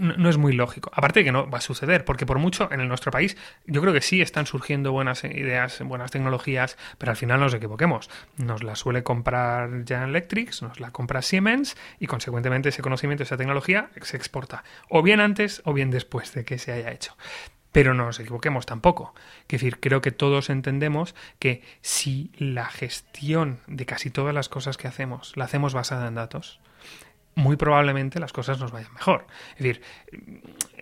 no, 0.00 0.28
es 0.28 0.38
muy 0.38 0.52
lógico. 0.52 0.90
Aparte 0.94 1.20
de 1.20 1.24
que 1.24 1.32
no 1.32 1.48
va 1.48 1.58
a 1.58 1.60
suceder, 1.60 2.04
porque 2.04 2.26
por 2.26 2.38
mucho 2.38 2.68
en 2.72 2.86
nuestro 2.88 3.12
país 3.12 3.36
yo 3.66 3.80
creo 3.80 3.92
que 3.92 4.00
sí 4.00 4.22
están 4.22 4.46
surgiendo 4.46 4.92
buenas 4.92 5.24
ideas, 5.24 5.80
buenas 5.82 6.10
tecnologías, 6.10 6.78
pero 6.98 7.10
al 7.10 7.16
final 7.16 7.40
nos 7.40 7.54
equivoquemos. 7.54 8.10
Nos 8.36 8.62
la 8.62 8.74
suele 8.76 9.02
comprar 9.02 9.68
General 9.86 10.08
Electric, 10.10 10.62
nos 10.62 10.80
la 10.80 10.90
compra 10.90 11.22
Siemens 11.22 11.76
y 11.98 12.06
consecuentemente 12.06 12.70
ese 12.70 12.82
conocimiento, 12.82 13.22
esa 13.22 13.36
tecnología 13.36 13.90
se 14.00 14.16
exporta. 14.16 14.64
O 14.88 15.02
bien 15.02 15.20
antes 15.20 15.62
o 15.64 15.72
bien 15.72 15.90
después 15.90 16.32
de 16.34 16.44
que 16.44 16.58
se 16.58 16.72
haya 16.72 16.90
hecho. 16.90 17.16
Pero 17.72 17.94
no 17.94 18.06
nos 18.06 18.18
equivoquemos 18.18 18.66
tampoco. 18.66 19.14
Es 19.42 19.60
decir, 19.60 19.78
creo 19.78 20.00
que 20.00 20.10
todos 20.10 20.50
entendemos 20.50 21.14
que 21.38 21.62
si 21.82 22.32
la 22.36 22.66
gestión 22.66 23.60
de 23.68 23.86
casi 23.86 24.10
todas 24.10 24.34
las 24.34 24.48
cosas 24.48 24.76
que 24.76 24.88
hacemos 24.88 25.36
la 25.36 25.44
hacemos 25.44 25.72
basada 25.72 26.08
en 26.08 26.16
datos, 26.16 26.60
muy 27.34 27.56
probablemente 27.56 28.20
las 28.20 28.32
cosas 28.32 28.58
nos 28.58 28.72
vayan 28.72 28.92
mejor. 28.92 29.26
Es 29.56 29.58
decir, 29.58 29.82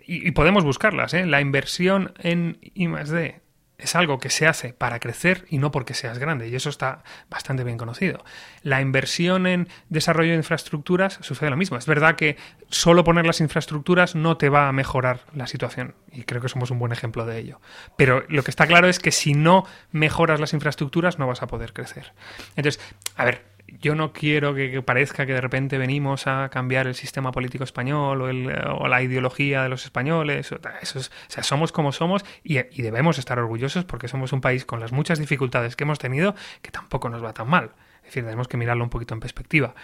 y, 0.05 0.31
podemos 0.31 0.63
buscarlas, 0.63 1.13
¿eh? 1.13 1.25
La 1.25 1.41
inversión 1.41 2.13
en 2.19 2.57
I+D 2.61 3.41
es 3.77 3.95
algo 3.95 4.19
que 4.19 4.29
se 4.29 4.45
hace 4.45 4.73
para 4.73 4.99
crecer 4.99 5.45
y 5.49 5.57
no 5.57 5.71
porque 5.71 5.93
seas 5.93 6.19
grande, 6.19 6.49
y 6.49 6.55
eso 6.55 6.69
está 6.69 7.03
bastante 7.29 7.63
bien 7.63 7.77
conocido. 7.77 8.23
La 8.61 8.81
inversión 8.81 9.47
en 9.47 9.69
desarrollo 9.87 10.31
de 10.31 10.37
infraestructuras 10.37 11.17
sucede 11.21 11.49
lo 11.49 11.57
mismo. 11.57 11.77
Es 11.77 11.85
verdad 11.85 12.15
que 12.15 12.35
solo 12.69 13.03
poner 13.03 13.25
las 13.25 13.39
infraestructuras 13.39 14.15
no 14.15 14.35
te 14.35 14.49
va 14.49 14.67
a 14.67 14.73
mejorar 14.73 15.21
la 15.33 15.47
situación, 15.47 15.95
y 16.11 16.23
creo 16.23 16.41
que 16.41 16.49
somos 16.49 16.71
un 16.71 16.79
buen 16.79 16.91
ejemplo 16.91 17.25
de 17.25 17.37
ello. 17.37 17.61
Pero 17.95 18.25
lo 18.27 18.43
que 18.43 18.51
está 18.51 18.67
claro 18.67 18.89
es 18.89 18.99
que 18.99 19.11
si 19.11 19.33
no 19.33 19.65
mejoras 19.91 20.39
las 20.39 20.53
infraestructuras 20.53 21.19
no 21.19 21.27
vas 21.27 21.41
a 21.41 21.47
poder 21.47 21.71
crecer. 21.71 22.13
Entonces, 22.55 22.81
a 23.15 23.23
ver, 23.25 23.58
yo 23.79 23.95
no 23.95 24.13
quiero 24.13 24.53
que, 24.53 24.81
parezca 24.81 25.25
que 25.25 25.33
de 25.33 25.41
repente 25.41 25.77
venimos 25.77 26.27
a 26.27 26.49
cambiar 26.49 26.87
el 26.87 26.95
sistema 26.95 27.31
político 27.31 27.63
español 27.63 28.21
o, 28.21 28.87
la 28.87 29.01
ideología 29.01 29.63
de 29.63 29.69
los 29.69 29.85
españoles. 29.85 30.51
Eso 30.81 30.99
o 30.99 31.03
sea, 31.27 31.43
somos 31.43 31.71
como 31.71 31.91
somos 31.91 32.25
y, 32.43 32.55
debemos 32.81 33.19
estar 33.19 33.39
orgullosos 33.39 33.85
porque 33.85 34.07
somos 34.07 34.33
un 34.33 34.41
país 34.41 34.65
con 34.65 34.79
las 34.79 34.91
muchas 34.91 35.19
dificultades 35.19 35.75
que 35.75 35.83
hemos 35.83 35.99
tenido 35.99 36.35
que 36.61 36.71
tampoco 36.71 37.09
nos 37.09 37.23
va 37.23 37.33
tan 37.33 37.47
mal. 37.49 37.71
Es 37.99 38.15
decir, 38.15 38.23
tenemos 38.23 38.47
que 38.47 38.57
mirarlo 38.57 38.83
un 38.83 38.89
poquito 38.89 39.13
en 39.13 39.19
perspectiva. 39.19 39.75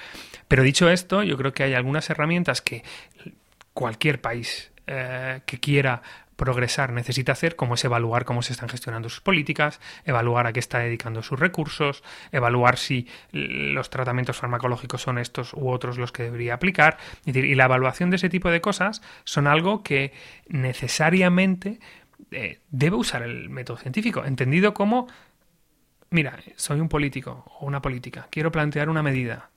Pero 0.47 0.63
dicho 0.63 0.89
esto, 0.89 1.21
yo 1.23 1.37
creo 1.37 1.53
que 1.53 1.63
hay 1.63 1.73
algunas 1.73 2.09
herramientas 2.09 2.61
que 2.61 2.83
cualquier 3.73 4.21
país 4.21 4.71
eh, 4.87 5.41
que 5.45 5.59
quiera 5.59 6.01
progresar 6.35 6.91
necesita 6.91 7.31
hacer, 7.31 7.55
como 7.55 7.75
es 7.75 7.85
evaluar 7.85 8.25
cómo 8.25 8.41
se 8.41 8.53
están 8.53 8.69
gestionando 8.69 9.09
sus 9.09 9.21
políticas, 9.21 9.79
evaluar 10.03 10.47
a 10.47 10.53
qué 10.53 10.59
está 10.59 10.79
dedicando 10.79 11.23
sus 11.23 11.39
recursos, 11.39 12.03
evaluar 12.31 12.77
si 12.77 13.07
los 13.31 13.89
tratamientos 13.89 14.37
farmacológicos 14.37 15.01
son 15.01 15.17
estos 15.17 15.53
u 15.53 15.69
otros 15.69 15.97
los 15.97 16.11
que 16.11 16.23
debería 16.23 16.55
aplicar. 16.55 16.97
y 17.25 17.55
la 17.55 17.65
evaluación 17.65 18.09
de 18.09 18.17
ese 18.17 18.29
tipo 18.29 18.49
de 18.49 18.61
cosas 18.61 19.01
son 19.23 19.47
algo 19.47 19.83
que 19.83 20.13
necesariamente 20.47 21.79
eh, 22.31 22.59
debe 22.69 22.95
usar 22.95 23.23
el 23.23 23.49
método 23.49 23.77
científico, 23.77 24.25
entendido 24.25 24.73
como, 24.73 25.07
mira, 26.09 26.37
soy 26.55 26.79
un 26.79 26.89
político 26.89 27.45
o 27.59 27.65
una 27.65 27.81
política, 27.81 28.27
quiero 28.29 28.51
plantear 28.51 28.89
una 28.89 29.03
medida. 29.03 29.51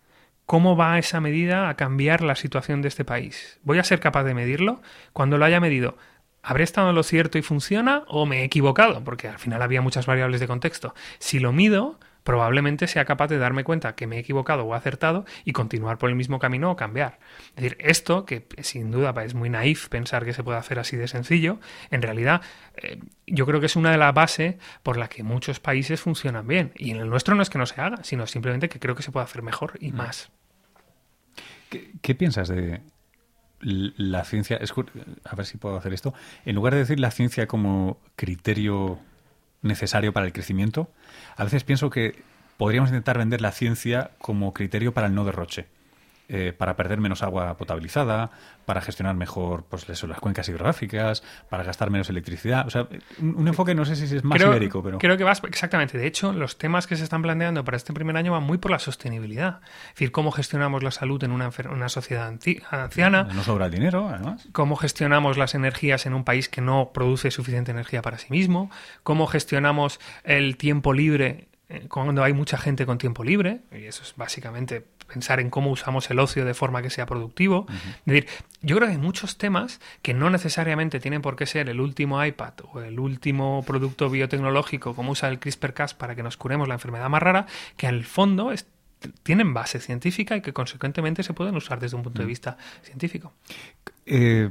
¿Cómo 0.46 0.76
va 0.76 0.98
esa 0.98 1.20
medida 1.20 1.68
a 1.68 1.74
cambiar 1.74 2.22
la 2.22 2.34
situación 2.34 2.80
de 2.80 2.88
este 2.88 3.04
país? 3.04 3.58
¿Voy 3.64 3.78
a 3.78 3.84
ser 3.84 4.00
capaz 4.00 4.24
de 4.24 4.32
medirlo? 4.32 4.80
Cuando 5.12 5.36
lo 5.36 5.44
haya 5.44 5.60
medido, 5.60 5.98
¿Habré 6.42 6.64
estado 6.64 6.90
en 6.90 6.94
lo 6.94 7.02
cierto 7.02 7.38
y 7.38 7.42
funciona 7.42 8.04
o 8.06 8.26
me 8.26 8.40
he 8.40 8.44
equivocado? 8.44 9.02
Porque 9.04 9.28
al 9.28 9.38
final 9.38 9.62
había 9.62 9.82
muchas 9.82 10.06
variables 10.06 10.40
de 10.40 10.46
contexto. 10.46 10.94
Si 11.18 11.40
lo 11.40 11.52
mido, 11.52 11.98
probablemente 12.28 12.86
sea 12.86 13.04
capaz 13.04 13.28
de 13.28 13.38
darme 13.38 13.64
cuenta 13.64 13.94
que 13.94 14.06
me 14.06 14.16
he 14.16 14.20
equivocado 14.20 14.64
o 14.64 14.74
acertado 14.74 15.24
y 15.44 15.52
continuar 15.52 15.96
por 15.98 16.10
el 16.10 16.16
mismo 16.16 16.38
camino 16.38 16.70
o 16.70 16.76
cambiar. 16.76 17.18
Es 17.56 17.62
decir, 17.62 17.76
esto, 17.80 18.26
que 18.26 18.46
sin 18.60 18.90
duda 18.90 19.14
es 19.24 19.34
muy 19.34 19.48
naif 19.48 19.88
pensar 19.88 20.24
que 20.24 20.34
se 20.34 20.44
puede 20.44 20.58
hacer 20.58 20.78
así 20.78 20.96
de 20.96 21.08
sencillo, 21.08 21.58
en 21.90 22.02
realidad 22.02 22.42
eh, 22.76 23.00
yo 23.26 23.46
creo 23.46 23.60
que 23.60 23.66
es 23.66 23.76
una 23.76 23.90
de 23.90 23.96
las 23.96 24.12
bases 24.12 24.56
por 24.82 24.98
la 24.98 25.08
que 25.08 25.22
muchos 25.22 25.58
países 25.58 26.02
funcionan 26.02 26.46
bien. 26.46 26.72
Y 26.76 26.90
en 26.90 26.98
el 26.98 27.08
nuestro 27.08 27.34
no 27.34 27.42
es 27.42 27.48
que 27.48 27.56
no 27.56 27.64
se 27.64 27.80
haga, 27.80 28.04
sino 28.04 28.26
simplemente 28.26 28.68
que 28.68 28.78
creo 28.78 28.94
que 28.94 29.02
se 29.02 29.10
puede 29.10 29.24
hacer 29.24 29.42
mejor 29.42 29.78
y 29.80 29.92
más. 29.92 30.30
qué 32.02 32.14
piensas 32.14 32.48
de, 32.48 32.82
la 33.60 34.24
ciencia, 34.24 34.58
a 35.24 35.34
ver 35.34 35.46
si 35.46 35.58
puedo 35.58 35.76
hacer 35.76 35.92
esto, 35.92 36.14
en 36.44 36.54
lugar 36.54 36.74
de 36.74 36.80
decir 36.80 37.00
la 37.00 37.10
ciencia 37.10 37.46
como 37.46 37.98
criterio 38.16 38.98
necesario 39.62 40.12
para 40.12 40.26
el 40.26 40.32
crecimiento, 40.32 40.90
a 41.36 41.44
veces 41.44 41.64
pienso 41.64 41.90
que 41.90 42.22
podríamos 42.56 42.90
intentar 42.90 43.18
vender 43.18 43.40
la 43.40 43.52
ciencia 43.52 44.12
como 44.18 44.52
criterio 44.52 44.92
para 44.94 45.06
el 45.06 45.14
no 45.14 45.24
derroche. 45.24 45.66
Eh, 46.30 46.52
para 46.52 46.76
perder 46.76 47.00
menos 47.00 47.22
agua 47.22 47.56
potabilizada, 47.56 48.30
para 48.66 48.82
gestionar 48.82 49.16
mejor 49.16 49.64
pues, 49.64 49.88
las 49.88 50.20
cuencas 50.20 50.46
hidrográficas, 50.46 51.22
para 51.48 51.64
gastar 51.64 51.88
menos 51.88 52.10
electricidad. 52.10 52.66
O 52.66 52.70
sea, 52.70 52.86
un, 53.18 53.48
enfoque 53.48 53.74
no 53.74 53.86
sé 53.86 53.96
si 53.96 54.14
es 54.14 54.22
más 54.24 54.38
ibérico, 54.38 54.82
pero... 54.82 54.98
Creo 54.98 55.16
que 55.16 55.24
vas, 55.24 55.40
exactamente. 55.48 55.96
De 55.96 56.06
hecho, 56.06 56.34
los 56.34 56.58
temas 56.58 56.86
que 56.86 56.96
se 56.96 57.04
están 57.04 57.22
planteando 57.22 57.64
para 57.64 57.78
este 57.78 57.94
primer 57.94 58.14
año 58.18 58.32
van 58.32 58.42
muy 58.42 58.58
por 58.58 58.70
la 58.70 58.78
sostenibilidad. 58.78 59.60
Es 59.86 59.94
decir, 59.94 60.12
cómo 60.12 60.30
gestionamos 60.30 60.82
la 60.82 60.90
salud 60.90 61.24
en 61.24 61.30
una, 61.30 61.50
una 61.70 61.88
sociedad 61.88 62.28
anciana. 62.28 63.22
No 63.32 63.42
sobra 63.42 63.64
el 63.64 63.72
dinero, 63.72 64.10
además. 64.10 64.46
Cómo 64.52 64.76
gestionamos 64.76 65.38
las 65.38 65.54
energías 65.54 66.04
en 66.04 66.12
un 66.12 66.24
país 66.24 66.50
que 66.50 66.60
no 66.60 66.90
produce 66.92 67.30
suficiente 67.30 67.70
energía 67.70 68.02
para 68.02 68.18
sí 68.18 68.26
mismo. 68.28 68.70
Cómo 69.02 69.28
gestionamos 69.28 69.98
el 70.24 70.58
tiempo 70.58 70.92
libre 70.92 71.48
cuando 71.88 72.24
hay 72.24 72.32
mucha 72.32 72.56
gente 72.56 72.86
con 72.86 72.96
tiempo 72.96 73.24
libre, 73.24 73.60
y 73.72 73.84
eso 73.84 74.02
es 74.02 74.14
básicamente 74.16 74.84
pensar 75.06 75.40
en 75.40 75.50
cómo 75.50 75.70
usamos 75.70 76.10
el 76.10 76.18
ocio 76.18 76.44
de 76.44 76.54
forma 76.54 76.80
que 76.82 76.90
sea 76.90 77.06
productivo. 77.06 77.66
Es 77.68 78.04
decir, 78.06 78.26
yo 78.62 78.76
creo 78.76 78.88
que 78.88 78.94
hay 78.94 79.00
muchos 79.00 79.36
temas 79.36 79.80
que 80.00 80.14
no 80.14 80.30
necesariamente 80.30 81.00
tienen 81.00 81.20
por 81.20 81.36
qué 81.36 81.46
ser 81.46 81.68
el 81.68 81.80
último 81.80 82.24
iPad 82.24 82.54
o 82.72 82.80
el 82.80 82.98
último 82.98 83.62
producto 83.66 84.08
biotecnológico 84.08 84.94
como 84.94 85.12
usa 85.12 85.28
el 85.28 85.40
CRISPR-Cas 85.40 85.94
para 85.94 86.14
que 86.14 86.22
nos 86.22 86.36
curemos 86.36 86.68
la 86.68 86.74
enfermedad 86.74 87.08
más 87.10 87.22
rara, 87.22 87.46
que 87.76 87.86
al 87.86 88.04
fondo 88.04 88.52
tienen 89.22 89.54
base 89.54 89.78
científica 89.78 90.36
y 90.36 90.40
que 90.40 90.52
consecuentemente 90.52 91.22
se 91.22 91.34
pueden 91.34 91.56
usar 91.56 91.80
desde 91.80 91.96
un 91.96 92.02
punto 92.02 92.22
de 92.22 92.26
vista 92.28 92.56
científico. 92.82 93.32
Eh, 94.06 94.50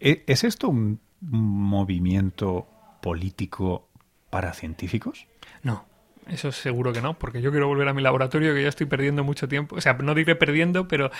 ¿e-, 0.00 0.24
¿Es 0.26 0.44
esto 0.44 0.68
un 0.68 1.00
movimiento 1.20 2.66
político 3.02 3.88
para 4.30 4.52
científicos? 4.54 5.26
No. 5.62 5.86
Eso 6.28 6.52
seguro 6.52 6.92
que 6.92 7.00
no, 7.00 7.18
porque 7.18 7.40
yo 7.40 7.50
quiero 7.50 7.68
volver 7.68 7.88
a 7.88 7.94
mi 7.94 8.02
laboratorio 8.02 8.54
que 8.54 8.62
ya 8.62 8.68
estoy 8.68 8.86
perdiendo 8.86 9.24
mucho 9.24 9.48
tiempo. 9.48 9.76
O 9.76 9.80
sea, 9.80 9.94
no 9.94 10.14
diré 10.14 10.36
perdiendo, 10.36 10.86
pero, 10.86 11.10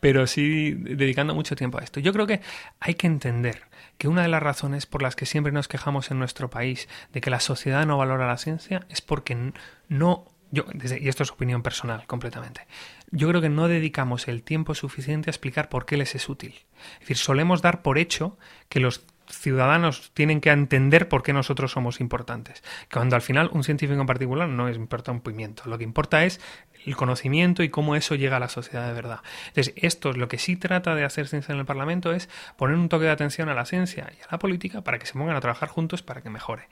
pero 0.00 0.26
sí 0.26 0.72
dedicando 0.72 1.34
mucho 1.34 1.54
tiempo 1.54 1.78
a 1.78 1.82
esto. 1.82 2.00
Yo 2.00 2.12
creo 2.12 2.26
que 2.26 2.40
hay 2.80 2.94
que 2.94 3.06
entender 3.06 3.62
que 3.98 4.08
una 4.08 4.22
de 4.22 4.28
las 4.28 4.42
razones 4.42 4.86
por 4.86 5.02
las 5.02 5.16
que 5.16 5.26
siempre 5.26 5.52
nos 5.52 5.68
quejamos 5.68 6.10
en 6.10 6.18
nuestro 6.18 6.50
país 6.50 6.88
de 7.12 7.20
que 7.20 7.30
la 7.30 7.40
sociedad 7.40 7.86
no 7.86 7.96
valora 7.96 8.26
la 8.26 8.38
ciencia 8.38 8.86
es 8.88 9.00
porque 9.00 9.52
no 9.88 10.24
yo, 10.50 10.64
y 11.00 11.08
esto 11.08 11.22
es 11.22 11.32
opinión 11.32 11.62
personal 11.62 12.06
completamente, 12.06 12.66
yo 13.10 13.28
creo 13.28 13.40
que 13.40 13.48
no 13.48 13.68
dedicamos 13.68 14.28
el 14.28 14.42
tiempo 14.42 14.74
suficiente 14.74 15.28
a 15.28 15.32
explicar 15.32 15.68
por 15.68 15.86
qué 15.86 15.96
les 15.96 16.14
es 16.14 16.28
útil. 16.28 16.54
Es 16.94 17.00
decir, 17.00 17.16
solemos 17.16 17.62
dar 17.62 17.82
por 17.82 17.98
hecho 17.98 18.38
que 18.68 18.80
los 18.80 19.04
ciudadanos 19.28 20.10
tienen 20.14 20.40
que 20.40 20.50
entender 20.50 21.08
por 21.08 21.22
qué 21.22 21.32
nosotros 21.32 21.72
somos 21.72 22.00
importantes. 22.00 22.62
Cuando 22.92 23.16
al 23.16 23.22
final 23.22 23.50
un 23.52 23.64
científico 23.64 24.00
en 24.00 24.06
particular 24.06 24.48
no 24.48 24.68
importa 24.68 25.12
un 25.12 25.20
pimiento. 25.20 25.64
Lo 25.66 25.78
que 25.78 25.84
importa 25.84 26.24
es 26.24 26.40
el 26.86 26.96
conocimiento 26.96 27.62
y 27.62 27.68
cómo 27.68 27.96
eso 27.96 28.14
llega 28.14 28.36
a 28.36 28.40
la 28.40 28.48
sociedad 28.48 28.86
de 28.86 28.92
verdad. 28.94 29.20
Entonces, 29.48 29.74
esto 29.76 30.10
es 30.10 30.16
lo 30.16 30.28
que 30.28 30.38
sí 30.38 30.56
trata 30.56 30.94
de 30.94 31.04
hacer 31.04 31.26
ciencia 31.26 31.52
en 31.52 31.58
el 31.58 31.66
Parlamento 31.66 32.12
es 32.12 32.28
poner 32.56 32.76
un 32.76 32.88
toque 32.88 33.06
de 33.06 33.10
atención 33.10 33.48
a 33.48 33.54
la 33.54 33.66
ciencia 33.66 34.12
y 34.16 34.22
a 34.22 34.28
la 34.30 34.38
política 34.38 34.82
para 34.82 34.98
que 34.98 35.06
se 35.06 35.14
pongan 35.14 35.36
a 35.36 35.40
trabajar 35.40 35.68
juntos 35.68 36.02
para 36.02 36.22
que 36.22 36.30
mejore. 36.30 36.68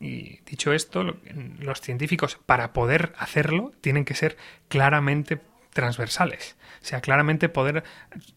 Y 0.00 0.40
dicho 0.46 0.72
esto, 0.72 1.16
los 1.58 1.80
científicos, 1.80 2.38
para 2.46 2.72
poder 2.72 3.12
hacerlo, 3.18 3.72
tienen 3.80 4.04
que 4.04 4.14
ser 4.14 4.36
claramente 4.68 5.40
transversales. 5.72 6.56
O 6.82 6.84
sea, 6.84 7.00
claramente 7.00 7.48
poder 7.48 7.84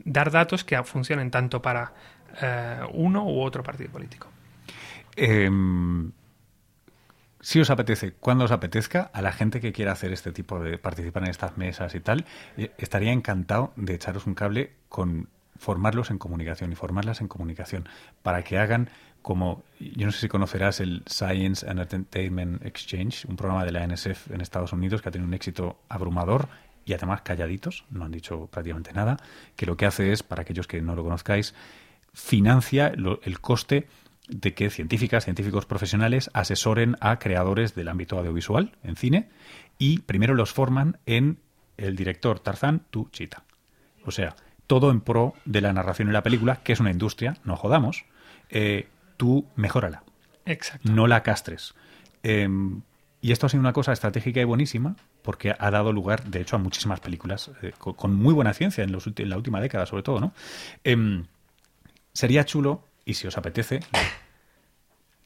dar 0.03 0.32
datos 0.32 0.63
que 0.63 0.82
funcionen 0.84 1.32
tanto 1.32 1.61
para 1.61 1.93
eh, 2.42 2.80
uno 2.94 3.26
u 3.26 3.42
otro 3.42 3.64
partido 3.64 3.92
político. 3.92 4.28
Em, 5.16 6.12
si 7.40 7.60
os 7.60 7.70
apetece, 7.70 8.14
cuando 8.14 8.46
os 8.46 8.52
apetezca, 8.52 9.10
a 9.14 9.22
la 9.22 9.32
gente 9.32 9.60
que 9.60 9.74
quiera 9.74 9.92
hacer 9.92 10.14
este 10.14 10.32
tipo 10.32 10.60
de 10.60 10.78
participar 10.78 11.24
en 11.24 11.30
estas 11.30 11.58
mesas 11.58 11.96
y 11.96 12.00
tal, 12.00 12.26
eh, 12.58 12.72
estaría 12.78 13.12
encantado 13.12 13.74
de 13.76 13.96
echaros 13.96 14.28
un 14.28 14.36
cable 14.36 14.74
con 14.90 15.28
formarlos 15.58 16.10
en 16.10 16.18
comunicación 16.18 16.72
y 16.72 16.76
formarlas 16.76 17.22
en 17.22 17.28
comunicación 17.28 17.88
para 18.24 18.44
que 18.44 18.58
hagan 18.58 18.90
como, 19.22 19.64
yo 19.80 20.06
no 20.06 20.12
sé 20.12 20.22
si 20.22 20.28
conocerás 20.28 20.80
el 20.80 21.04
Science 21.06 21.68
and 21.70 21.80
Entertainment 21.80 22.66
Exchange, 22.66 23.26
un 23.26 23.36
programa 23.36 23.66
de 23.66 23.72
la 23.72 23.86
NSF 23.86 24.32
en 24.32 24.42
Estados 24.42 24.74
Unidos 24.74 25.02
que 25.02 25.10
ha 25.10 25.12
tenido 25.12 25.28
un 25.28 25.34
éxito 25.34 25.80
abrumador 25.90 26.48
y 26.86 26.94
además 26.94 27.22
calladitos, 27.22 27.86
no 27.92 28.06
han 28.06 28.12
dicho 28.12 28.48
prácticamente 28.48 28.92
nada, 28.94 29.18
que 29.56 29.66
lo 29.68 29.78
que 29.78 29.86
hace 29.86 30.12
es, 30.12 30.24
para 30.24 30.42
aquellos 30.42 30.68
que 30.68 30.82
no 30.82 30.96
lo 30.96 31.04
conozcáis, 31.04 31.54
financia 32.14 32.88
el 32.88 33.39
coste 33.39 33.88
de 34.28 34.53
que 34.53 34.70
científicas, 34.70 35.26
científicos 35.26 35.66
profesionales 35.66 36.30
asesoren 36.34 36.97
a 37.01 37.20
creadores 37.20 37.76
del 37.76 37.89
ámbito 37.89 38.18
audiovisual 38.18 38.72
en 38.84 38.95
cine 38.95 39.30
y 39.78 39.99
primero 39.99 40.36
los 40.36 40.53
forman 40.53 40.97
en 41.05 41.39
el 41.78 41.95
director 41.95 42.39
Tarzán, 42.39 42.84
tu 42.89 43.09
chita. 43.09 43.43
O 44.05 44.12
sea, 44.12 44.36
todo 44.68 44.91
en 44.91 45.01
pro 45.01 45.34
de 45.45 45.62
la 45.62 45.74
narración 45.74 46.07
en 46.07 46.14
la 46.14 46.24
película, 46.24 46.62
que 46.64 46.74
es 46.74 46.80
una 46.80 46.91
industria, 46.91 47.38
no 47.43 47.55
jodamos, 47.55 48.05
eh, 48.49 48.88
tú 49.18 49.45
mejórala. 49.55 50.03
Exacto. 50.45 50.91
No 50.91 51.07
la 51.07 51.24
castres. 51.24 51.74
Em, 52.24 52.82
y 53.22 53.32
esto 53.32 53.45
ha 53.45 53.49
sido 53.49 53.62
una 53.62 53.74
cosa 53.74 53.91
estratégica 53.91 54.39
y 54.39 54.45
buenísima 54.45 54.95
porque 55.22 55.53
ha 55.57 55.72
dado 55.72 55.91
lugar, 55.91 56.24
de 56.24 56.41
hecho, 56.41 56.55
a 56.55 56.59
muchísimas 56.59 56.99
películas 56.99 57.51
eh, 57.62 57.74
con, 57.78 58.16
muy 58.16 58.34
buena 58.34 58.53
ciencia 58.53 58.84
en, 58.84 58.91
la 58.91 59.38
última 59.38 59.59
década, 59.59 59.86
sobre 59.86 60.03
todo, 60.03 60.20
¿no? 60.20 60.34
Sería 62.14 62.45
chulo, 62.45 62.88
y 63.05 63.16
si 63.16 63.28
os 63.28 63.38
apetece... 63.38 63.82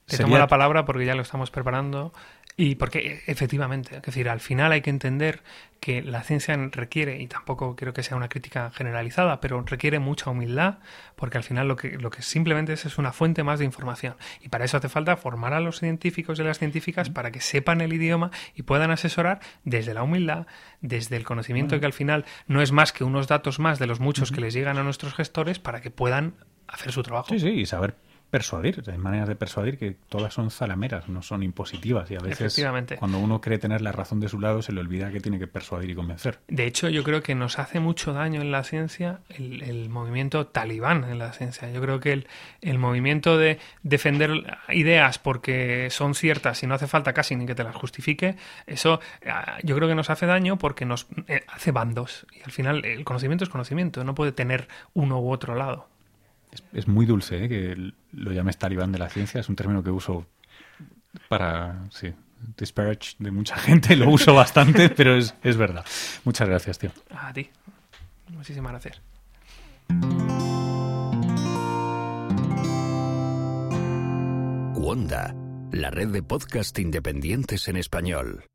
Te 0.05 0.19
tomo 0.19 0.37
la 0.37 0.47
palabra 0.47 0.85
porque 0.85 1.03
ya 1.03 1.15
lo 1.15 1.23
estamos 1.23 1.49
preparando 1.49 2.13
y 2.57 2.75
porque 2.75 3.21
efectivamente, 3.27 3.97
es 3.97 4.01
decir, 4.01 4.29
al 4.29 4.39
final 4.39 4.71
hay 4.71 4.81
que 4.81 4.89
entender 4.89 5.43
que 5.81 6.01
la 6.01 6.23
ciencia 6.23 6.55
requiere, 6.71 7.21
y 7.21 7.27
tampoco 7.27 7.75
creo 7.75 7.91
que 7.91 8.01
sea 8.01 8.15
una 8.15 8.29
crítica 8.29 8.71
generalizada, 8.71 9.41
pero 9.41 9.61
requiere 9.61 9.99
mucha 9.99 10.29
humildad, 10.29 10.79
porque 11.17 11.37
al 11.37 11.43
final 11.43 11.67
lo 11.67 11.75
que, 11.75 11.97
lo 11.97 12.11
que 12.11 12.21
simplemente 12.21 12.71
es 12.71 12.85
es 12.85 12.97
una 12.97 13.11
fuente 13.11 13.43
más 13.43 13.59
de 13.59 13.65
información. 13.65 14.15
Y 14.41 14.47
para 14.47 14.63
eso 14.63 14.77
hace 14.77 14.87
falta 14.87 15.17
formar 15.17 15.53
a 15.53 15.59
los 15.59 15.79
científicos 15.79 16.39
y 16.39 16.43
las 16.43 16.57
científicas 16.57 17.09
para 17.09 17.29
que 17.31 17.41
sepan 17.41 17.81
el 17.81 17.91
idioma 17.91 18.31
y 18.55 18.61
puedan 18.63 18.89
asesorar 18.89 19.41
desde 19.65 19.93
la 19.93 20.03
humildad, 20.03 20.47
desde 20.79 21.17
el 21.17 21.25
conocimiento 21.25 21.77
que 21.79 21.85
al 21.85 21.93
final 21.93 22.23
no 22.47 22.61
es 22.61 22.71
más 22.71 22.93
que 22.93 23.03
unos 23.03 23.27
datos 23.27 23.59
más 23.59 23.79
de 23.79 23.87
los 23.87 23.99
muchos 23.99 24.31
que 24.31 24.39
les 24.39 24.53
llegan 24.53 24.77
a 24.77 24.83
nuestros 24.83 25.13
gestores 25.13 25.59
para 25.59 25.81
que 25.81 25.91
puedan 25.91 26.35
hacer 26.67 26.91
su 26.91 27.03
trabajo. 27.03 27.29
Sí, 27.29 27.39
sí, 27.39 27.49
y 27.49 27.65
saber 27.65 27.95
persuadir. 28.35 28.83
Hay 28.91 28.97
maneras 28.97 29.29
de 29.29 29.35
persuadir 29.35 29.77
que 29.77 29.95
todas 30.09 30.33
son 30.33 30.51
zalameras, 30.51 31.07
no 31.07 31.21
son 31.21 31.41
impositivas. 31.41 32.11
Y 32.11 32.15
a 32.15 32.19
veces, 32.19 32.61
cuando 32.99 33.17
uno 33.19 33.39
cree 33.39 33.57
tener 33.59 33.79
la 33.79 33.93
razón 33.93 34.19
de 34.19 34.27
su 34.27 34.41
lado, 34.41 34.61
se 34.61 34.73
le 34.73 34.81
olvida 34.81 35.09
que 35.09 35.21
tiene 35.21 35.39
que 35.39 35.47
persuadir 35.47 35.91
y 35.91 35.95
convencer. 35.95 36.39
De 36.49 36.65
hecho, 36.65 36.89
yo 36.89 37.03
creo 37.05 37.23
que 37.23 37.33
nos 37.33 37.59
hace 37.59 37.79
mucho 37.79 38.11
daño 38.11 38.41
en 38.41 38.51
la 38.51 38.65
ciencia 38.65 39.21
el, 39.29 39.87
movimiento 39.89 40.47
talibán 40.47 41.05
en 41.05 41.17
la 41.17 41.31
ciencia. 41.31 41.71
Yo 41.71 41.79
creo 41.81 42.01
que 42.01 42.11
el, 42.11 42.27
el, 42.61 42.77
movimiento 42.77 43.37
de 43.37 43.57
defender 43.83 44.57
ideas 44.67 45.17
porque 45.17 45.87
son 45.89 46.13
ciertas 46.13 46.61
y 46.61 46.67
no 46.67 46.75
hace 46.75 46.87
falta 46.87 47.13
casi 47.13 47.37
ni 47.37 47.45
que 47.45 47.55
te 47.55 47.63
las 47.63 47.75
justifique, 47.75 48.35
eso 48.67 48.99
ah, 49.25 49.59
yo 49.63 49.77
creo 49.77 49.87
que 49.87 49.95
nos 49.95 50.09
hace 50.09 50.25
daño 50.25 50.57
porque 50.57 50.83
nos 50.83 51.07
eh, 51.27 51.45
hace 51.47 51.71
bandos. 51.71 52.27
Y 52.33 52.43
al 52.43 52.51
final 52.51 52.83
el 52.83 53.05
conocimiento 53.05 53.45
es 53.45 53.49
conocimiento, 53.49 54.03
no 54.03 54.13
puede 54.13 54.33
tener 54.33 54.67
uno 54.93 55.21
u 55.21 55.31
otro 55.31 55.55
lado 55.55 55.94
es, 56.73 56.87
muy 56.87 57.05
dulce 57.05 57.45
¿eh? 57.45 57.49
que 57.49 57.93
lo 58.13 58.31
llames 58.31 58.57
talibán 58.57 58.91
de 58.91 58.99
la 58.99 59.09
ciencia. 59.09 59.39
Es 59.39 59.49
un 59.49 59.55
término 59.55 59.83
que 59.83 59.91
uso 59.91 60.25
para, 61.27 61.85
sí, 61.91 62.13
disparage 62.57 63.15
de 63.19 63.31
mucha 63.31 63.55
gente. 63.57 63.95
Lo 63.95 64.09
uso 64.09 64.33
bastante, 64.33 64.89
pero 64.89 65.15
es, 65.15 65.35
es 65.43 65.57
verdad. 65.57 65.85
Muchas 66.23 66.47
gracias, 66.47 66.79
tío. 66.79 66.91
A 67.15 67.33
ti. 67.33 67.49
Muchísimas 68.29 68.71
gracias. 68.71 69.01
Wanda, 74.75 75.33
la 75.71 75.89
red 75.89 76.09
de 76.09 76.21
podcast 76.21 76.77
independientes 76.79 77.67
en 77.67 77.77
español. 77.77 78.45